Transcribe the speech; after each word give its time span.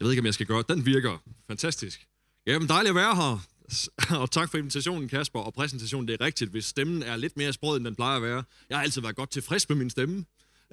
Jeg 0.00 0.04
ved 0.04 0.12
ikke, 0.12 0.20
om 0.20 0.26
jeg 0.26 0.34
skal 0.34 0.46
gøre 0.46 0.64
Den 0.68 0.86
virker. 0.86 1.22
Fantastisk. 1.46 2.06
Jamen, 2.46 2.68
dejligt 2.68 2.90
at 2.90 2.94
være 2.94 3.16
her. 3.16 3.46
Og 4.22 4.30
tak 4.30 4.50
for 4.50 4.58
invitationen, 4.58 5.08
Kasper, 5.08 5.40
og 5.40 5.54
præsentationen. 5.54 6.08
Det 6.08 6.20
er 6.20 6.24
rigtigt, 6.24 6.50
hvis 6.50 6.64
stemmen 6.64 7.02
er 7.02 7.16
lidt 7.16 7.36
mere 7.36 7.52
sprød, 7.52 7.76
end 7.76 7.84
den 7.84 7.94
plejer 7.94 8.16
at 8.16 8.22
være. 8.22 8.44
Jeg 8.68 8.76
har 8.76 8.82
altid 8.82 9.02
været 9.02 9.16
godt 9.16 9.30
tilfreds 9.30 9.68
med 9.68 9.76
min 9.76 9.90
stemme. 9.90 10.24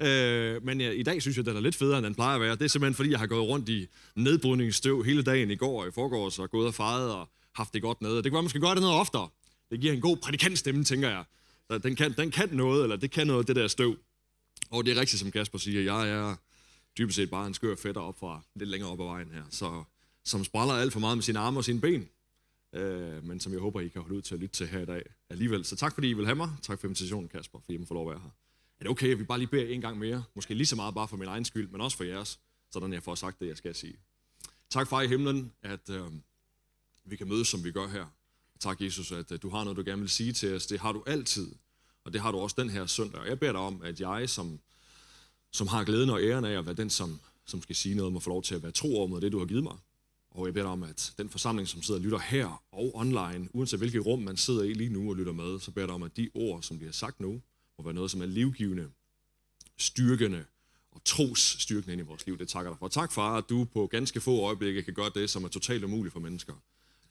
Øh, 0.02 0.64
men 0.64 0.80
jeg, 0.80 0.98
i 0.98 1.02
dag 1.02 1.22
synes 1.22 1.36
jeg, 1.36 1.46
den 1.46 1.56
er 1.56 1.60
lidt 1.60 1.74
federe, 1.74 1.98
end 1.98 2.06
den 2.06 2.14
plejer 2.14 2.34
at 2.34 2.40
være. 2.40 2.56
Det 2.56 2.64
er 2.64 2.68
simpelthen, 2.68 2.94
fordi 2.94 3.10
jeg 3.10 3.18
har 3.18 3.26
gået 3.26 3.48
rundt 3.48 3.68
i 3.68 3.86
nedbrydningsstøv 4.14 5.04
hele 5.04 5.22
dagen 5.22 5.50
i 5.50 5.56
går 5.56 5.82
og 5.82 5.88
i 5.88 5.90
forgårs, 5.90 6.38
og 6.38 6.50
gået 6.50 6.66
og 6.66 6.74
fejret 6.74 7.12
og 7.12 7.28
haft 7.54 7.74
det 7.74 7.82
godt 7.82 8.02
nede. 8.02 8.16
Det 8.16 8.24
kan 8.24 8.32
være, 8.32 8.42
man 8.42 8.48
skal 8.48 8.60
gøre 8.60 8.74
det 8.74 8.80
noget 8.82 8.96
oftere. 8.96 9.28
Det 9.70 9.80
giver 9.80 9.92
en 9.92 10.00
god 10.00 10.16
prædikantstemme, 10.16 10.84
tænker 10.84 11.08
jeg. 11.08 11.24
Den 11.82 11.96
kan, 11.96 12.12
den 12.12 12.30
kan 12.30 12.48
noget, 12.52 12.82
eller 12.82 12.96
det 12.96 13.10
kan 13.10 13.26
noget, 13.26 13.48
det 13.48 13.56
der 13.56 13.68
støv. 13.68 13.96
Og 14.70 14.84
det 14.84 14.96
er 14.96 15.00
rigtigt, 15.00 15.20
som 15.20 15.30
Kasper 15.30 15.58
siger. 15.58 15.82
Jeg 15.82 16.08
er 16.08 16.36
dybest 16.98 17.16
set 17.16 17.30
bare 17.30 17.46
en 17.46 17.54
skør 17.54 17.74
fætter 17.74 18.00
op 18.00 18.18
fra 18.18 18.42
lidt 18.54 18.70
længere 18.70 18.90
op 18.90 19.00
ad 19.00 19.04
vejen 19.04 19.32
her. 19.32 19.44
Så, 19.50 19.84
som 20.24 20.44
spræller 20.44 20.74
alt 20.74 20.92
for 20.92 21.00
meget 21.00 21.16
med 21.16 21.22
sine 21.22 21.38
arme 21.38 21.60
og 21.60 21.64
sine 21.64 21.80
ben. 21.80 22.08
Øh, 22.72 23.24
men 23.24 23.40
som 23.40 23.52
jeg 23.52 23.60
håber, 23.60 23.80
I 23.80 23.88
kan 23.88 24.02
holde 24.02 24.16
ud 24.16 24.22
til 24.22 24.34
at 24.34 24.40
lytte 24.40 24.56
til 24.56 24.66
her 24.66 24.80
i 24.80 24.86
dag 24.86 25.02
alligevel. 25.30 25.64
Så 25.64 25.76
tak 25.76 25.94
fordi 25.94 26.08
I 26.08 26.12
vil 26.12 26.24
have 26.24 26.36
mig. 26.36 26.50
Tak 26.62 26.80
for 26.80 26.86
invitationen, 26.86 27.28
Kasper, 27.28 27.58
fordi 27.60 27.74
I 27.74 27.76
må 27.76 27.86
få 27.86 27.94
lov 27.94 28.10
at 28.10 28.14
være 28.14 28.22
her. 28.22 28.30
Er 28.78 28.84
det 28.84 28.90
okay, 28.90 29.12
at 29.12 29.18
vi 29.18 29.24
bare 29.24 29.38
lige 29.38 29.48
beder 29.48 29.68
en 29.68 29.80
gang 29.80 29.98
mere? 29.98 30.24
Måske 30.34 30.54
lige 30.54 30.66
så 30.66 30.76
meget 30.76 30.94
bare 30.94 31.08
for 31.08 31.16
min 31.16 31.28
egen 31.28 31.44
skyld, 31.44 31.68
men 31.68 31.80
også 31.80 31.96
for 31.96 32.04
jeres, 32.04 32.40
sådan 32.70 32.92
jeg 32.92 33.02
får 33.02 33.14
sagt 33.14 33.40
det, 33.40 33.46
jeg 33.46 33.56
skal 33.56 33.74
sige. 33.74 33.96
Tak 34.70 34.88
far 34.88 35.02
i 35.02 35.08
himlen, 35.08 35.52
at 35.62 35.90
øh, 35.90 36.06
vi 37.04 37.16
kan 37.16 37.28
mødes, 37.28 37.48
som 37.48 37.64
vi 37.64 37.72
gør 37.72 37.88
her. 37.88 38.06
Tak, 38.60 38.80
Jesus, 38.80 39.12
at 39.12 39.32
øh, 39.32 39.38
du 39.42 39.48
har 39.48 39.64
noget, 39.64 39.76
du 39.76 39.82
gerne 39.86 40.00
vil 40.00 40.10
sige 40.10 40.32
til 40.32 40.54
os. 40.54 40.66
Det 40.66 40.80
har 40.80 40.92
du 40.92 41.02
altid, 41.06 41.54
og 42.04 42.12
det 42.12 42.20
har 42.20 42.32
du 42.32 42.38
også 42.38 42.56
den 42.58 42.70
her 42.70 42.86
søndag. 42.86 43.20
Og 43.20 43.28
jeg 43.28 43.40
beder 43.40 43.52
dig 43.52 43.60
om, 43.60 43.82
at 43.82 44.00
jeg, 44.00 44.30
som, 44.30 44.60
som 45.56 45.66
har 45.66 45.84
glæden 45.84 46.10
og 46.10 46.22
æren 46.22 46.44
af 46.44 46.58
at 46.58 46.66
være 46.66 46.74
den, 46.74 46.90
som, 46.90 47.20
som 47.46 47.62
skal 47.62 47.76
sige 47.76 47.94
noget, 47.94 48.12
må 48.12 48.20
få 48.20 48.30
lov 48.30 48.42
til 48.42 48.54
at 48.54 48.62
være 48.62 48.72
tro 48.72 48.96
over 48.96 49.06
mod 49.06 49.20
det, 49.20 49.32
du 49.32 49.38
har 49.38 49.46
givet 49.46 49.62
mig. 49.62 49.76
Og 50.30 50.46
jeg 50.46 50.54
beder 50.54 50.64
dig 50.64 50.72
om, 50.72 50.82
at 50.82 51.12
den 51.18 51.28
forsamling, 51.28 51.68
som 51.68 51.82
sidder 51.82 52.00
og 52.00 52.04
lytter 52.04 52.18
her 52.18 52.62
og 52.72 52.96
online, 52.96 53.48
uanset 53.52 53.80
hvilket 53.80 54.06
rum 54.06 54.18
man 54.22 54.36
sidder 54.36 54.62
i 54.62 54.72
lige 54.72 54.90
nu 54.90 55.10
og 55.10 55.16
lytter 55.16 55.32
med, 55.32 55.60
så 55.60 55.70
beder 55.70 55.82
jeg 55.82 55.88
dig 55.88 55.94
om, 55.94 56.02
at 56.02 56.16
de 56.16 56.30
ord, 56.34 56.62
som 56.62 56.78
bliver 56.78 56.92
sagt 56.92 57.20
nu, 57.20 57.42
må 57.78 57.84
være 57.84 57.94
noget, 57.94 58.10
som 58.10 58.22
er 58.22 58.26
livgivende, 58.26 58.90
styrkende 59.78 60.44
og 60.92 61.04
trosstyrkende 61.04 61.92
ind 61.92 62.00
i 62.00 62.04
vores 62.04 62.26
liv. 62.26 62.38
Det 62.38 62.48
takker 62.48 62.70
dig 62.70 62.78
for. 62.78 62.88
Tak, 62.88 63.12
far, 63.12 63.36
at 63.36 63.44
du 63.48 63.64
på 63.64 63.86
ganske 63.86 64.20
få 64.20 64.40
øjeblikke 64.40 64.82
kan 64.82 64.94
gøre 64.94 65.10
det, 65.14 65.30
som 65.30 65.44
er 65.44 65.48
totalt 65.48 65.84
umuligt 65.84 66.12
for 66.12 66.20
mennesker. 66.20 66.54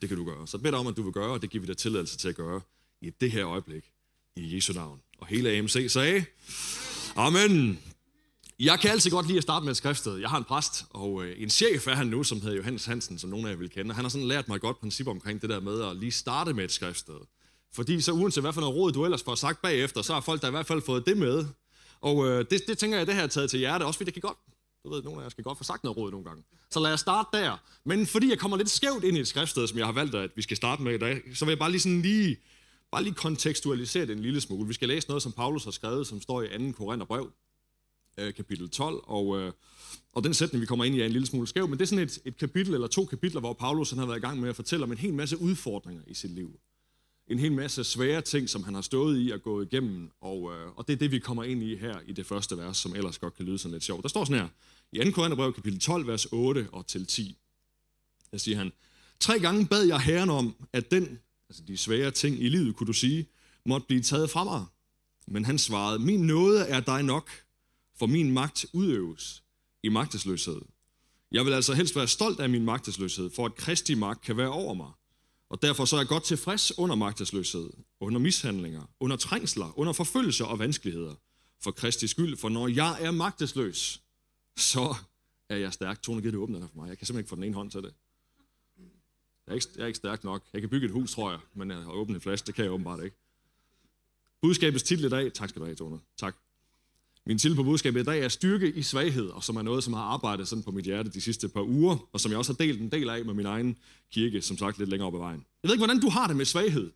Det 0.01 0.09
kan 0.09 0.17
du 0.17 0.25
gøre. 0.25 0.47
Så 0.47 0.57
bed 0.57 0.71
dig 0.71 0.79
om, 0.79 0.87
at 0.87 0.97
du 0.97 1.03
vil 1.03 1.13
gøre, 1.13 1.31
og 1.31 1.41
det 1.41 1.49
giver 1.49 1.61
vi 1.61 1.67
dig 1.67 1.77
tilladelse 1.77 2.17
til 2.17 2.27
at 2.27 2.35
gøre 2.35 2.61
i 3.01 3.09
det 3.09 3.31
her 3.31 3.47
øjeblik. 3.47 3.91
I 4.35 4.55
Jesu 4.55 4.73
navn. 4.73 5.01
Og 5.17 5.27
hele 5.27 5.49
AMC 5.49 5.91
sagde, 5.91 6.25
Amen. 7.15 7.79
Jeg 8.59 8.79
kan 8.79 8.91
altid 8.91 9.11
godt 9.11 9.27
lide 9.27 9.37
at 9.37 9.43
starte 9.43 9.63
med 9.63 9.71
et 9.71 9.77
skriftsted. 9.77 10.17
Jeg 10.17 10.29
har 10.29 10.37
en 10.37 10.43
præst, 10.43 10.85
og 10.89 11.25
øh, 11.25 11.41
en 11.41 11.49
chef 11.49 11.87
er 11.87 11.95
han 11.95 12.07
nu, 12.07 12.23
som 12.23 12.41
hedder 12.41 12.57
Johannes 12.57 12.85
Hansen, 12.85 13.19
som 13.19 13.29
nogle 13.29 13.47
af 13.47 13.51
jer 13.51 13.57
vil 13.57 13.69
kende. 13.69 13.93
Han 13.93 14.05
har 14.05 14.09
sådan 14.09 14.27
lært 14.27 14.47
mig 14.47 14.55
et 14.55 14.61
godt 14.61 14.79
princip 14.79 15.07
omkring 15.07 15.41
det 15.41 15.49
der 15.49 15.59
med 15.59 15.81
at 15.81 15.97
lige 15.97 16.11
starte 16.11 16.53
med 16.53 16.63
et 16.63 16.71
skriftsted. 16.71 17.19
Fordi 17.73 18.01
så 18.01 18.11
uanset 18.11 18.43
hvad 18.43 18.53
for 18.53 18.61
noget 18.61 18.75
råd 18.75 18.91
du 18.91 19.05
ellers 19.05 19.23
får 19.23 19.35
sagt 19.35 19.61
bagefter, 19.61 20.01
så 20.01 20.13
har 20.13 20.21
folk 20.21 20.41
der 20.41 20.47
i 20.47 20.51
hvert 20.51 20.65
fald 20.65 20.81
fået 20.81 21.05
det 21.05 21.17
med. 21.17 21.45
Og 22.01 22.27
øh, 22.27 22.45
det, 22.49 22.61
det 22.67 22.77
tænker 22.77 22.97
jeg, 22.97 23.07
det 23.07 23.15
her 23.15 23.23
er 23.23 23.27
taget 23.27 23.49
til 23.49 23.59
hjerte, 23.59 23.83
også 23.83 23.97
fordi 23.97 24.05
det 24.05 24.13
kan 24.13 24.21
godt, 24.21 24.37
du 24.83 24.93
ved, 24.93 25.03
nogle 25.03 25.19
af 25.19 25.23
jer 25.23 25.29
skal 25.29 25.43
godt 25.43 25.57
få 25.57 25.63
sagt 25.63 25.83
noget 25.83 25.97
råd 25.97 26.11
nogle 26.11 26.25
gange. 26.25 26.43
Så 26.71 26.79
lad 26.79 26.93
os 26.93 26.99
starte 26.99 27.29
der. 27.33 27.57
Men 27.85 28.07
fordi 28.07 28.29
jeg 28.29 28.39
kommer 28.39 28.57
lidt 28.57 28.69
skævt 28.69 29.03
ind 29.03 29.17
i 29.17 29.19
et 29.19 29.27
skriftsted, 29.27 29.67
som 29.67 29.77
jeg 29.77 29.85
har 29.85 29.93
valgt, 29.93 30.15
at 30.15 30.29
vi 30.35 30.41
skal 30.41 30.57
starte 30.57 30.81
med 30.81 30.93
i 30.93 30.97
dag, 30.97 31.21
så 31.33 31.45
vil 31.45 31.51
jeg 31.51 31.59
bare 31.59 31.71
lige 31.71 31.81
sådan 31.81 32.01
lige, 32.01 32.37
bare 32.91 33.03
lige 33.03 33.13
kontekstualisere 33.13 34.05
det 34.05 34.11
en 34.15 34.21
lille 34.21 34.41
smule. 34.41 34.67
Vi 34.67 34.73
skal 34.73 34.87
læse 34.87 35.07
noget, 35.07 35.23
som 35.23 35.31
Paulus 35.31 35.63
har 35.63 35.71
skrevet, 35.71 36.07
som 36.07 36.21
står 36.21 36.41
i 36.41 36.47
2. 36.47 36.71
Korintherbrev, 36.77 37.31
øh, 38.17 38.33
kapitel 38.33 38.69
12, 38.69 39.01
og, 39.03 39.39
øh, 39.39 39.51
og 40.13 40.23
den 40.23 40.33
sætning, 40.33 40.61
vi 40.61 40.65
kommer 40.65 40.85
ind 40.85 40.95
i, 40.95 41.01
er 41.01 41.05
en 41.05 41.11
lille 41.11 41.27
smule 41.27 41.47
skæv, 41.47 41.67
men 41.67 41.79
det 41.79 41.81
er 41.81 41.87
sådan 41.87 42.03
et, 42.03 42.19
et 42.25 42.37
kapitel 42.37 42.73
eller 42.73 42.87
to 42.87 43.05
kapitler, 43.05 43.39
hvor 43.39 43.53
Paulus 43.53 43.89
han 43.89 43.99
har 43.99 44.05
været 44.05 44.17
i 44.17 44.21
gang 44.21 44.39
med 44.39 44.49
at 44.49 44.55
fortælle 44.55 44.83
om 44.83 44.91
en 44.91 44.97
hel 44.97 45.13
masse 45.13 45.41
udfordringer 45.41 46.03
i 46.07 46.13
sit 46.13 46.31
liv 46.31 46.59
en 47.27 47.39
hel 47.39 47.51
masse 47.51 47.83
svære 47.83 48.21
ting, 48.21 48.49
som 48.49 48.63
han 48.63 48.73
har 48.73 48.81
stået 48.81 49.25
i 49.25 49.31
og 49.31 49.41
gået 49.41 49.73
igennem, 49.73 50.11
og, 50.21 50.53
øh, 50.53 50.67
og 50.75 50.87
det 50.87 50.93
er 50.93 50.97
det, 50.97 51.11
vi 51.11 51.19
kommer 51.19 51.43
ind 51.43 51.63
i 51.63 51.75
her 51.75 51.99
i 52.05 52.13
det 52.13 52.25
første 52.25 52.57
vers, 52.57 52.77
som 52.77 52.95
ellers 52.95 53.17
godt 53.17 53.35
kan 53.35 53.45
lyde 53.45 53.57
sådan 53.57 53.73
lidt 53.73 53.83
sjovt. 53.83 54.03
Der 54.03 54.09
står 54.09 54.25
sådan 54.25 54.41
her, 54.41 54.47
i 54.91 55.05
2. 55.05 55.11
Korintherbrev 55.11 55.53
kapitel 55.53 55.79
12, 55.79 56.07
vers 56.07 56.25
8 56.25 56.67
og 56.71 56.87
til 56.87 57.05
10. 57.05 57.37
Der 58.31 58.37
siger 58.37 58.57
han, 58.57 58.71
tre 59.19 59.39
gange 59.39 59.67
bad 59.67 59.83
jeg 59.83 59.99
Herren 59.99 60.29
om, 60.29 60.55
at 60.73 60.91
den, 60.91 61.19
altså 61.49 61.63
de 61.67 61.77
svære 61.77 62.11
ting 62.11 62.43
i 62.43 62.49
livet, 62.49 62.75
kunne 62.75 62.87
du 62.87 62.93
sige, 62.93 63.27
måtte 63.65 63.87
blive 63.87 64.01
taget 64.01 64.29
fra 64.29 64.43
mig. 64.43 64.65
Men 65.27 65.45
han 65.45 65.57
svarede, 65.57 65.99
min 65.99 66.19
nåde 66.19 66.61
er 66.61 66.79
dig 66.79 67.03
nok, 67.03 67.29
for 67.99 68.05
min 68.05 68.31
magt 68.31 68.65
udøves 68.73 69.43
i 69.83 69.89
magtesløshed. 69.89 70.61
Jeg 71.31 71.45
vil 71.45 71.53
altså 71.53 71.73
helst 71.73 71.95
være 71.95 72.07
stolt 72.07 72.39
af 72.39 72.49
min 72.49 72.65
magtesløshed, 72.65 73.29
for 73.29 73.45
at 73.45 73.55
Kristi 73.55 73.95
magt 73.95 74.21
kan 74.21 74.37
være 74.37 74.49
over 74.49 74.73
mig. 74.73 74.91
Og 75.49 75.61
derfor 75.61 75.85
så 75.85 75.95
er 75.95 75.99
jeg 75.99 76.07
godt 76.07 76.23
tilfreds 76.23 76.77
under 76.77 76.95
magtesløshed, 76.95 77.69
under 77.99 78.19
mishandlinger, 78.19 78.83
under 78.99 79.17
trængsler, 79.17 79.79
under 79.79 79.93
forfølgelser 79.93 80.45
og 80.45 80.59
vanskeligheder. 80.59 81.15
For 81.63 81.71
Kristi 81.71 82.07
skyld, 82.07 82.37
for 82.37 82.49
når 82.49 82.67
jeg 82.67 82.97
er 83.01 83.11
magtesløs, 83.11 84.01
så 84.57 84.95
er 85.49 85.55
jeg 85.55 85.73
stærk. 85.73 86.01
Tone, 86.01 86.21
giver 86.21 86.31
det 86.31 86.39
åbne 86.39 86.59
for 86.59 86.75
mig. 86.75 86.89
Jeg 86.89 86.97
kan 86.97 87.07
simpelthen 87.07 87.19
ikke 87.19 87.29
få 87.29 87.35
den 87.35 87.43
ene 87.43 87.55
hånd 87.55 87.71
til 87.71 87.83
det. 87.83 87.93
Jeg 89.47 89.51
er, 89.51 89.55
ikke, 89.55 89.67
jeg 89.75 89.83
er 89.83 89.87
ikke 89.87 89.97
stærk 89.97 90.23
nok. 90.23 90.43
Jeg 90.53 90.61
kan 90.61 90.69
bygge 90.69 90.85
et 90.85 90.91
hus, 90.91 91.13
tror 91.13 91.31
jeg, 91.31 91.39
men 91.53 91.71
jeg 91.71 91.77
har 91.77 91.91
åbnet 91.91 92.15
en 92.15 92.21
flaske, 92.21 92.47
det 92.47 92.55
kan 92.55 92.63
jeg 92.63 92.71
åbenbart 92.71 93.03
ikke. 93.03 93.17
Budskabets 94.41 94.83
titel 94.83 95.05
i 95.05 95.09
dag, 95.09 95.33
tak 95.33 95.49
skal 95.49 95.59
du 95.59 95.65
have, 95.65 95.75
Tone. 95.75 95.99
Tak. 96.17 96.35
Min 97.27 97.37
titel 97.37 97.55
på 97.55 97.63
budskabet 97.63 98.01
i 98.01 98.03
dag 98.03 98.19
er 98.19 98.27
styrke 98.27 98.73
i 98.73 98.83
svaghed, 98.83 99.27
og 99.27 99.43
som 99.43 99.55
er 99.55 99.61
noget, 99.61 99.83
som 99.83 99.93
har 99.93 100.01
arbejdet 100.01 100.47
sådan 100.47 100.63
på 100.63 100.71
mit 100.71 100.85
hjerte 100.85 101.09
de 101.09 101.21
sidste 101.21 101.49
par 101.49 101.61
uger, 101.61 102.09
og 102.13 102.19
som 102.19 102.31
jeg 102.31 102.37
også 102.37 102.53
har 102.53 102.57
delt 102.57 102.81
en 102.81 102.91
del 102.91 103.09
af 103.09 103.25
med 103.25 103.33
min 103.33 103.45
egen 103.45 103.77
kirke, 104.11 104.41
som 104.41 104.57
sagt 104.57 104.77
lidt 104.77 104.89
længere 104.89 105.07
op 105.07 105.13
ad 105.13 105.19
vejen. 105.19 105.45
Jeg 105.63 105.67
ved 105.69 105.75
ikke, 105.75 105.85
hvordan 105.85 106.01
du 106.01 106.09
har 106.09 106.27
det 106.27 106.35
med 106.35 106.45
svaghed. 106.45 106.91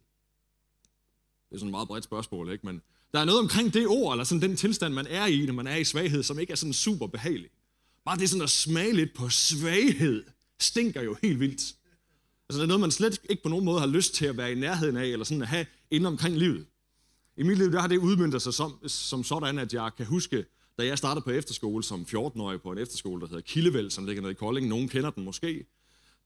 Det 1.50 1.56
er 1.56 1.58
sådan 1.58 1.68
et 1.68 1.72
meget 1.72 1.88
bredt 1.88 2.04
spørgsmål, 2.04 2.52
ikke? 2.52 2.66
Men 2.66 2.82
der 3.14 3.20
er 3.20 3.26
noget 3.26 3.40
omkring 3.40 3.74
det 3.74 3.88
ord, 3.88 4.14
eller 4.14 4.24
sådan 4.24 4.42
den 4.42 4.56
tilstand, 4.58 4.94
man 4.94 5.08
er 5.10 5.26
i, 5.26 5.46
når 5.46 5.54
man 5.54 5.68
er 5.68 5.76
i 5.76 5.84
svaghed, 5.84 6.24
som 6.24 6.40
ikke 6.40 6.52
er 6.52 6.56
sådan 6.56 6.74
super 6.74 7.08
behagelig. 7.08 7.50
Bare 8.06 8.18
det 8.18 8.30
sådan 8.30 8.44
at 8.44 8.50
smage 8.50 8.94
lidt 8.94 9.14
på 9.14 9.30
svaghed, 9.30 10.24
stinker 10.60 11.02
jo 11.02 11.16
helt 11.24 11.40
vildt. 11.40 11.76
Altså 12.50 12.60
det 12.60 12.64
er 12.64 12.68
noget, 12.68 12.82
man 12.82 12.92
slet 12.92 13.20
ikke 13.30 13.44
på 13.44 13.50
nogen 13.50 13.66
måde 13.66 13.80
har 13.80 13.88
lyst 13.88 14.14
til 14.14 14.26
at 14.26 14.38
være 14.38 14.52
i 14.52 14.56
nærheden 14.56 14.98
af, 14.98 15.06
eller 15.06 15.26
sådan 15.26 15.42
at 15.42 15.48
have 15.48 15.66
inden 15.92 16.06
omkring 16.06 16.38
livet. 16.38 16.66
I 17.40 17.44
mit 17.44 17.58
liv 17.58 17.72
der 17.72 17.80
har 17.80 17.88
det 17.88 17.98
udmyndtet 17.98 18.42
sig 18.42 18.54
som, 18.54 18.88
som 18.88 19.24
sådan, 19.24 19.60
at 19.60 19.74
jeg 19.74 19.92
kan 19.98 20.06
huske, 20.06 20.46
da 20.80 20.86
jeg 20.86 20.98
startede 20.98 21.24
på 21.24 21.32
efterskole 21.32 21.84
som 21.84 22.06
14-årig 22.10 22.62
på 22.62 22.72
en 22.72 22.78
efterskole, 22.78 23.22
der 23.22 23.28
hedder 23.28 23.42
Kildevæld, 23.42 23.90
som 23.90 24.06
ligger 24.06 24.22
nede 24.22 24.32
i 24.32 24.36
Kolding. 24.36 24.68
Nogen 24.68 24.90
kender 24.90 25.10
den 25.10 25.24
måske. 25.26 25.66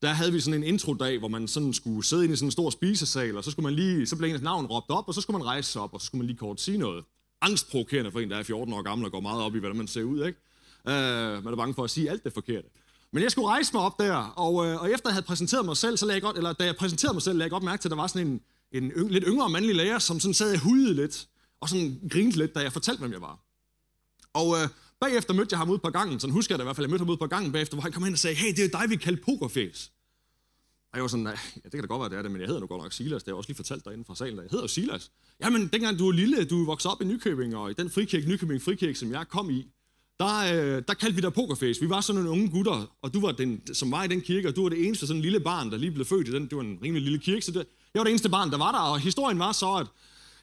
Der 0.01 0.09
havde 0.09 0.31
vi 0.31 0.39
sådan 0.39 0.63
en 0.63 0.67
introdag, 0.67 1.19
hvor 1.19 1.27
man 1.27 1.47
sådan 1.47 1.73
skulle 1.73 2.05
sidde 2.05 2.23
ind 2.23 2.33
i 2.33 2.35
sådan 2.35 2.47
en 2.47 2.51
stor 2.51 2.69
spisesal, 2.69 3.37
og 3.37 3.43
så, 3.43 3.51
skulle 3.51 3.63
man 3.63 3.73
lige, 3.73 4.05
så 4.05 4.15
blev 4.15 4.29
ens 4.29 4.41
navn 4.41 4.65
råbt 4.65 4.89
op, 4.89 5.07
og 5.07 5.13
så 5.13 5.21
skulle 5.21 5.37
man 5.37 5.47
rejse 5.47 5.71
sig 5.71 5.81
op, 5.81 5.93
og 5.93 6.01
så 6.01 6.05
skulle 6.05 6.19
man 6.19 6.27
lige 6.27 6.37
kort 6.37 6.61
sige 6.61 6.77
noget. 6.77 7.03
Angstprovokerende 7.41 8.11
for 8.11 8.19
en, 8.19 8.31
der 8.31 8.37
er 8.37 8.43
14 8.43 8.73
år 8.73 8.81
gammel 8.81 9.05
og 9.05 9.11
går 9.11 9.19
meget 9.19 9.41
op 9.41 9.55
i, 9.55 9.59
hvordan 9.59 9.77
man 9.77 9.87
ser 9.87 10.03
ud, 10.03 10.25
ikke? 10.25 10.39
Uh, 10.85 10.93
man 11.43 11.47
er 11.47 11.55
bange 11.55 11.73
for 11.73 11.83
at 11.83 11.89
sige 11.89 12.09
alt 12.09 12.23
det 12.23 12.33
forkerte. 12.33 12.67
Men 13.11 13.23
jeg 13.23 13.31
skulle 13.31 13.47
rejse 13.47 13.73
mig 13.73 13.83
op 13.83 13.99
der, 13.99 14.15
og, 14.15 14.53
uh, 14.53 14.81
og 14.81 14.91
efter 14.91 15.09
jeg 15.09 15.13
havde 15.13 15.25
præsenteret 15.25 15.65
mig 15.65 15.77
selv, 15.77 15.97
så 15.97 16.05
lagde 16.05 16.15
jeg 16.15 16.21
godt, 16.21 16.37
eller 16.37 16.53
da 16.53 16.65
jeg 16.65 16.75
præsenterede 16.75 17.13
mig 17.13 17.21
selv, 17.21 17.37
lagde 17.37 17.45
jeg 17.45 17.51
godt 17.51 17.63
mærke 17.63 17.81
til, 17.81 17.87
at 17.87 17.91
der 17.91 17.97
var 17.97 18.07
sådan 18.07 18.27
en, 18.27 18.41
en 18.73 18.91
yng, 18.91 19.11
lidt 19.11 19.23
yngre 19.27 19.49
mandlig 19.49 19.75
lærer, 19.75 19.99
som 19.99 20.19
sådan 20.19 20.33
sad 20.33 20.53
og 20.53 20.59
hudede 20.59 20.93
lidt, 20.93 21.27
og 21.61 21.69
sådan 21.69 21.99
grinte 22.11 22.37
lidt, 22.37 22.55
da 22.55 22.59
jeg 22.59 22.73
fortalte, 22.73 22.99
hvem 22.99 23.11
jeg 23.11 23.21
var. 23.21 23.39
Og 24.33 24.55
øh, 24.61 24.69
bagefter 24.99 25.33
mødte 25.33 25.53
jeg 25.53 25.59
ham 25.59 25.69
ud 25.69 25.77
på 25.77 25.89
gangen, 25.89 26.19
sådan 26.19 26.33
husker 26.33 26.53
jeg 26.53 26.59
det 26.59 26.63
i 26.63 26.67
hvert 26.67 26.75
fald, 26.75 26.85
jeg 26.85 26.89
mødte 26.89 27.01
ham 27.01 27.09
ud 27.09 27.17
på 27.17 27.27
gangen 27.27 27.51
bagefter, 27.51 27.75
hvor 27.75 27.81
han 27.81 27.91
kom 27.91 28.05
ind 28.05 28.13
og 28.13 28.19
sagde, 28.19 28.35
hey, 28.35 28.51
det 28.55 28.65
er 28.65 28.79
dig, 28.79 28.89
vi 28.89 28.95
kalder 28.95 29.23
pokerface. 29.25 29.91
Og 30.91 30.97
jeg 30.97 31.01
var 31.01 31.07
sådan, 31.07 31.25
ja, 31.25 31.31
det 31.63 31.71
kan 31.71 31.81
da 31.81 31.87
godt 31.87 31.99
være, 31.99 32.09
det 32.09 32.17
er 32.17 32.21
det, 32.21 32.31
men 32.31 32.41
jeg 32.41 32.47
hedder 32.47 32.61
nu 32.61 32.67
godt 32.67 32.81
nok 32.81 32.93
Silas, 32.93 33.23
det 33.23 33.27
har 33.27 33.31
jeg 33.31 33.37
også 33.37 33.49
lige 33.49 33.55
fortalt 33.55 33.85
derinde 33.85 34.05
fra 34.05 34.15
salen, 34.15 34.37
jeg 34.37 34.47
hedder 34.51 34.67
Silas. 34.67 35.11
Jamen, 35.43 35.67
dengang 35.67 35.99
du 35.99 36.05
var 36.05 36.11
lille, 36.11 36.45
du 36.45 36.65
voksede 36.65 36.91
op 36.91 37.01
i 37.01 37.05
Nykøbing, 37.05 37.55
og 37.55 37.71
i 37.71 37.73
den 37.73 37.89
frikirke, 37.89 38.29
Nykøbing 38.29 38.61
Frikirke, 38.61 38.99
som 38.99 39.11
jeg 39.11 39.27
kom 39.29 39.49
i, 39.49 39.67
der, 40.19 40.37
øh, 40.53 40.83
der 40.87 40.93
kaldte 40.93 41.15
vi 41.15 41.21
dig 41.21 41.33
pokerface. 41.33 41.81
Vi 41.81 41.89
var 41.89 42.01
sådan 42.01 42.23
nogle 42.23 42.39
unge 42.39 42.49
gutter, 42.49 42.95
og 43.01 43.13
du 43.13 43.21
var 43.21 43.31
den, 43.31 43.73
som 43.73 43.91
var 43.91 44.03
i 44.03 44.07
den 44.07 44.21
kirke, 44.21 44.47
og 44.47 44.55
du 44.55 44.61
var 44.61 44.69
det 44.69 44.85
eneste 44.85 45.07
sådan 45.07 45.21
lille 45.21 45.39
barn, 45.39 45.71
der 45.71 45.77
lige 45.77 45.91
blev 45.91 46.05
født 46.05 46.27
i 46.27 46.31
den. 46.31 46.43
Det 46.43 46.55
var 46.55 46.63
en 46.63 46.79
rimelig 46.83 47.03
lille 47.03 47.19
kirke, 47.19 47.45
så 47.45 47.51
det, 47.51 47.67
jeg 47.93 47.99
var 47.99 48.03
det 48.03 48.09
eneste 48.09 48.29
barn, 48.29 48.51
der 48.51 48.57
var 48.57 48.71
der, 48.71 48.79
og 48.79 48.99
historien 48.99 49.39
var 49.39 49.51
så, 49.51 49.73
at 49.73 49.87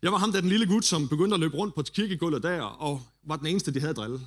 jeg 0.03 0.13
var 0.13 0.19
ham 0.19 0.33
der 0.33 0.41
den 0.41 0.49
lille 0.51 0.67
gut, 0.67 0.85
som 0.85 1.09
begyndte 1.09 1.35
at 1.35 1.41
løbe 1.41 1.57
rundt 1.57 1.75
på 1.75 1.83
kirkegulvet 1.83 2.43
der, 2.43 2.63
og 2.63 3.03
var 3.27 3.37
den 3.37 3.47
eneste, 3.47 3.75
de 3.75 3.81
havde 3.81 3.95
drillet. 3.95 4.27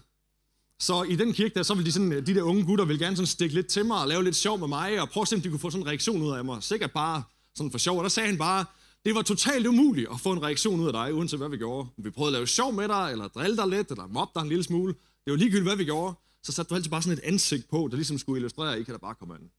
Så 0.79 1.03
i 1.03 1.15
den 1.15 1.33
kirke 1.33 1.53
der, 1.55 1.63
så 1.63 1.73
ville 1.73 1.85
de, 1.85 1.91
sådan, 1.91 2.11
de 2.11 2.35
der 2.35 2.41
unge 2.41 2.65
gutter 2.65 2.85
ville 2.85 3.05
gerne 3.05 3.15
sådan 3.15 3.27
stikke 3.27 3.55
lidt 3.55 3.67
til 3.67 3.85
mig 3.85 4.01
og 4.01 4.07
lave 4.07 4.23
lidt 4.23 4.35
sjov 4.35 4.59
med 4.59 4.67
mig, 4.67 5.01
og 5.01 5.09
prøve 5.09 5.21
at 5.21 5.27
se, 5.27 5.35
om 5.35 5.41
de 5.41 5.49
kunne 5.49 5.59
få 5.59 5.69
sådan 5.69 5.83
en 5.83 5.87
reaktion 5.87 6.21
ud 6.21 6.31
af 6.31 6.45
mig. 6.45 6.63
Sikkert 6.63 6.91
bare 6.91 7.23
sådan 7.55 7.71
for 7.71 7.77
sjov. 7.77 7.97
Og 7.97 8.03
der 8.03 8.09
sagde 8.09 8.29
han 8.29 8.37
bare, 8.37 8.65
det 9.05 9.15
var 9.15 9.21
totalt 9.21 9.67
umuligt 9.67 10.09
at 10.11 10.19
få 10.19 10.31
en 10.31 10.43
reaktion 10.43 10.79
ud 10.79 10.87
af 10.87 10.93
dig, 10.93 11.13
uanset 11.13 11.39
hvad 11.39 11.49
vi 11.49 11.57
gjorde. 11.57 11.87
Vi 11.97 12.09
prøvede 12.09 12.29
at 12.29 12.33
lave 12.33 12.47
sjov 12.47 12.73
med 12.73 12.87
dig, 12.87 13.09
eller 13.11 13.27
drille 13.27 13.57
dig 13.57 13.67
lidt, 13.67 13.91
eller 13.91 14.07
mobbe 14.07 14.31
dig 14.35 14.41
en 14.41 14.49
lille 14.49 14.63
smule. 14.63 14.93
Det 15.25 15.31
var 15.31 15.35
ligegyldigt, 15.35 15.67
hvad 15.67 15.75
vi 15.75 15.85
gjorde. 15.85 16.15
Så 16.43 16.51
satte 16.51 16.69
du 16.69 16.75
altid 16.75 16.91
bare 16.91 17.01
sådan 17.01 17.17
et 17.17 17.23
ansigt 17.23 17.69
på, 17.69 17.87
der 17.91 17.95
ligesom 17.95 18.17
skulle 18.17 18.37
illustrere, 18.37 18.73
at 18.73 18.79
I 18.79 18.83
kan 18.83 18.93
da 18.93 18.97
bare 18.97 19.15
komme 19.15 19.33
an. 19.33 19.49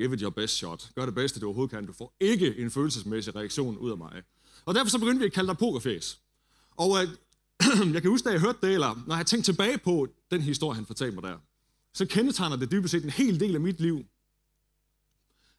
Give 0.00 0.14
it 0.14 0.20
your 0.20 0.30
best 0.30 0.54
shot. 0.54 0.90
Gør 0.94 1.04
det 1.04 1.14
bedste, 1.14 1.40
du 1.40 1.46
overhovedet 1.46 1.70
kan. 1.70 1.86
Du 1.86 1.92
får 1.92 2.16
ikke 2.20 2.58
en 2.58 2.70
følelsesmæssig 2.70 3.36
reaktion 3.36 3.78
ud 3.78 3.90
af 3.90 3.96
mig. 3.96 4.22
Og 4.64 4.74
derfor 4.74 4.90
så 4.90 4.98
begyndte 4.98 5.18
vi 5.20 5.26
at 5.26 5.32
kalde 5.32 5.48
dig 5.48 5.58
pokerface. 5.58 6.18
Og 6.76 7.02
øh, 7.02 7.08
jeg 7.94 8.02
kan 8.02 8.10
huske, 8.10 8.26
da 8.26 8.32
jeg 8.32 8.40
hørte 8.40 8.58
det, 8.62 8.74
eller 8.74 9.04
når 9.06 9.16
jeg 9.16 9.26
tænkte 9.26 9.52
tilbage 9.52 9.78
på 9.78 10.08
den 10.30 10.40
historie, 10.40 10.76
han 10.76 10.86
fortalte 10.86 11.14
mig 11.14 11.22
der, 11.22 11.38
så 11.94 12.06
kendetegner 12.06 12.56
det 12.56 12.70
dybest 12.70 12.92
set 12.92 13.04
en 13.04 13.10
hel 13.10 13.40
del 13.40 13.54
af 13.54 13.60
mit 13.60 13.80
liv. 13.80 14.04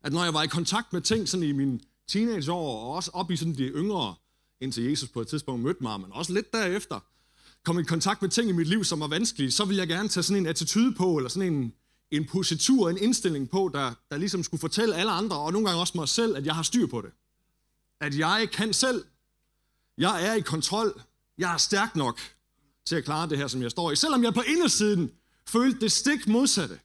At 0.03 0.13
når 0.13 0.23
jeg 0.23 0.33
var 0.33 0.43
i 0.43 0.47
kontakt 0.47 0.93
med 0.93 1.01
ting 1.01 1.29
sådan 1.29 1.47
i 1.47 1.51
mine 1.51 1.79
teenageår, 2.07 2.79
og 2.81 2.95
også 2.95 3.11
op 3.13 3.31
i 3.31 3.35
sådan 3.35 3.55
de 3.55 3.63
yngre, 3.63 4.15
indtil 4.61 4.83
Jesus 4.83 5.09
på 5.09 5.21
et 5.21 5.27
tidspunkt 5.27 5.63
mødte 5.63 5.83
mig, 5.83 5.99
men 5.99 6.11
også 6.11 6.33
lidt 6.33 6.53
derefter, 6.53 6.99
kom 7.65 7.79
i 7.79 7.83
kontakt 7.83 8.21
med 8.21 8.29
ting 8.29 8.49
i 8.49 8.53
mit 8.53 8.67
liv, 8.67 8.83
som 8.83 8.99
var 8.99 9.07
vanskelige, 9.07 9.51
så 9.51 9.65
ville 9.65 9.79
jeg 9.79 9.87
gerne 9.87 10.09
tage 10.09 10.23
sådan 10.23 10.43
en 10.43 10.47
attitude 10.47 10.93
på, 10.93 11.17
eller 11.17 11.29
sådan 11.29 11.53
en, 11.53 11.73
en 12.11 12.25
positur, 12.25 12.89
en 12.89 12.97
indstilling 12.97 13.49
på, 13.49 13.69
der, 13.73 13.93
der 14.11 14.17
ligesom 14.17 14.43
skulle 14.43 14.61
fortælle 14.61 14.95
alle 14.95 15.11
andre, 15.11 15.37
og 15.37 15.51
nogle 15.51 15.67
gange 15.67 15.81
også 15.81 15.93
mig 15.95 16.09
selv, 16.09 16.35
at 16.35 16.45
jeg 16.45 16.55
har 16.55 16.63
styr 16.63 16.87
på 16.87 17.01
det. 17.01 17.11
At 18.01 18.17
jeg 18.17 18.49
kan 18.53 18.73
selv. 18.73 19.05
Jeg 19.97 20.27
er 20.27 20.33
i 20.33 20.41
kontrol. 20.41 21.01
Jeg 21.37 21.53
er 21.53 21.57
stærk 21.57 21.95
nok 21.95 22.19
til 22.85 22.95
at 22.95 23.03
klare 23.03 23.29
det 23.29 23.37
her, 23.37 23.47
som 23.47 23.61
jeg 23.61 23.71
står 23.71 23.91
i. 23.91 23.95
Selvom 23.95 24.23
jeg 24.23 24.33
på 24.33 24.41
indersiden 24.41 25.11
følte 25.47 25.79
det 25.79 25.91
stik 25.91 26.27
modsatte. 26.27 26.79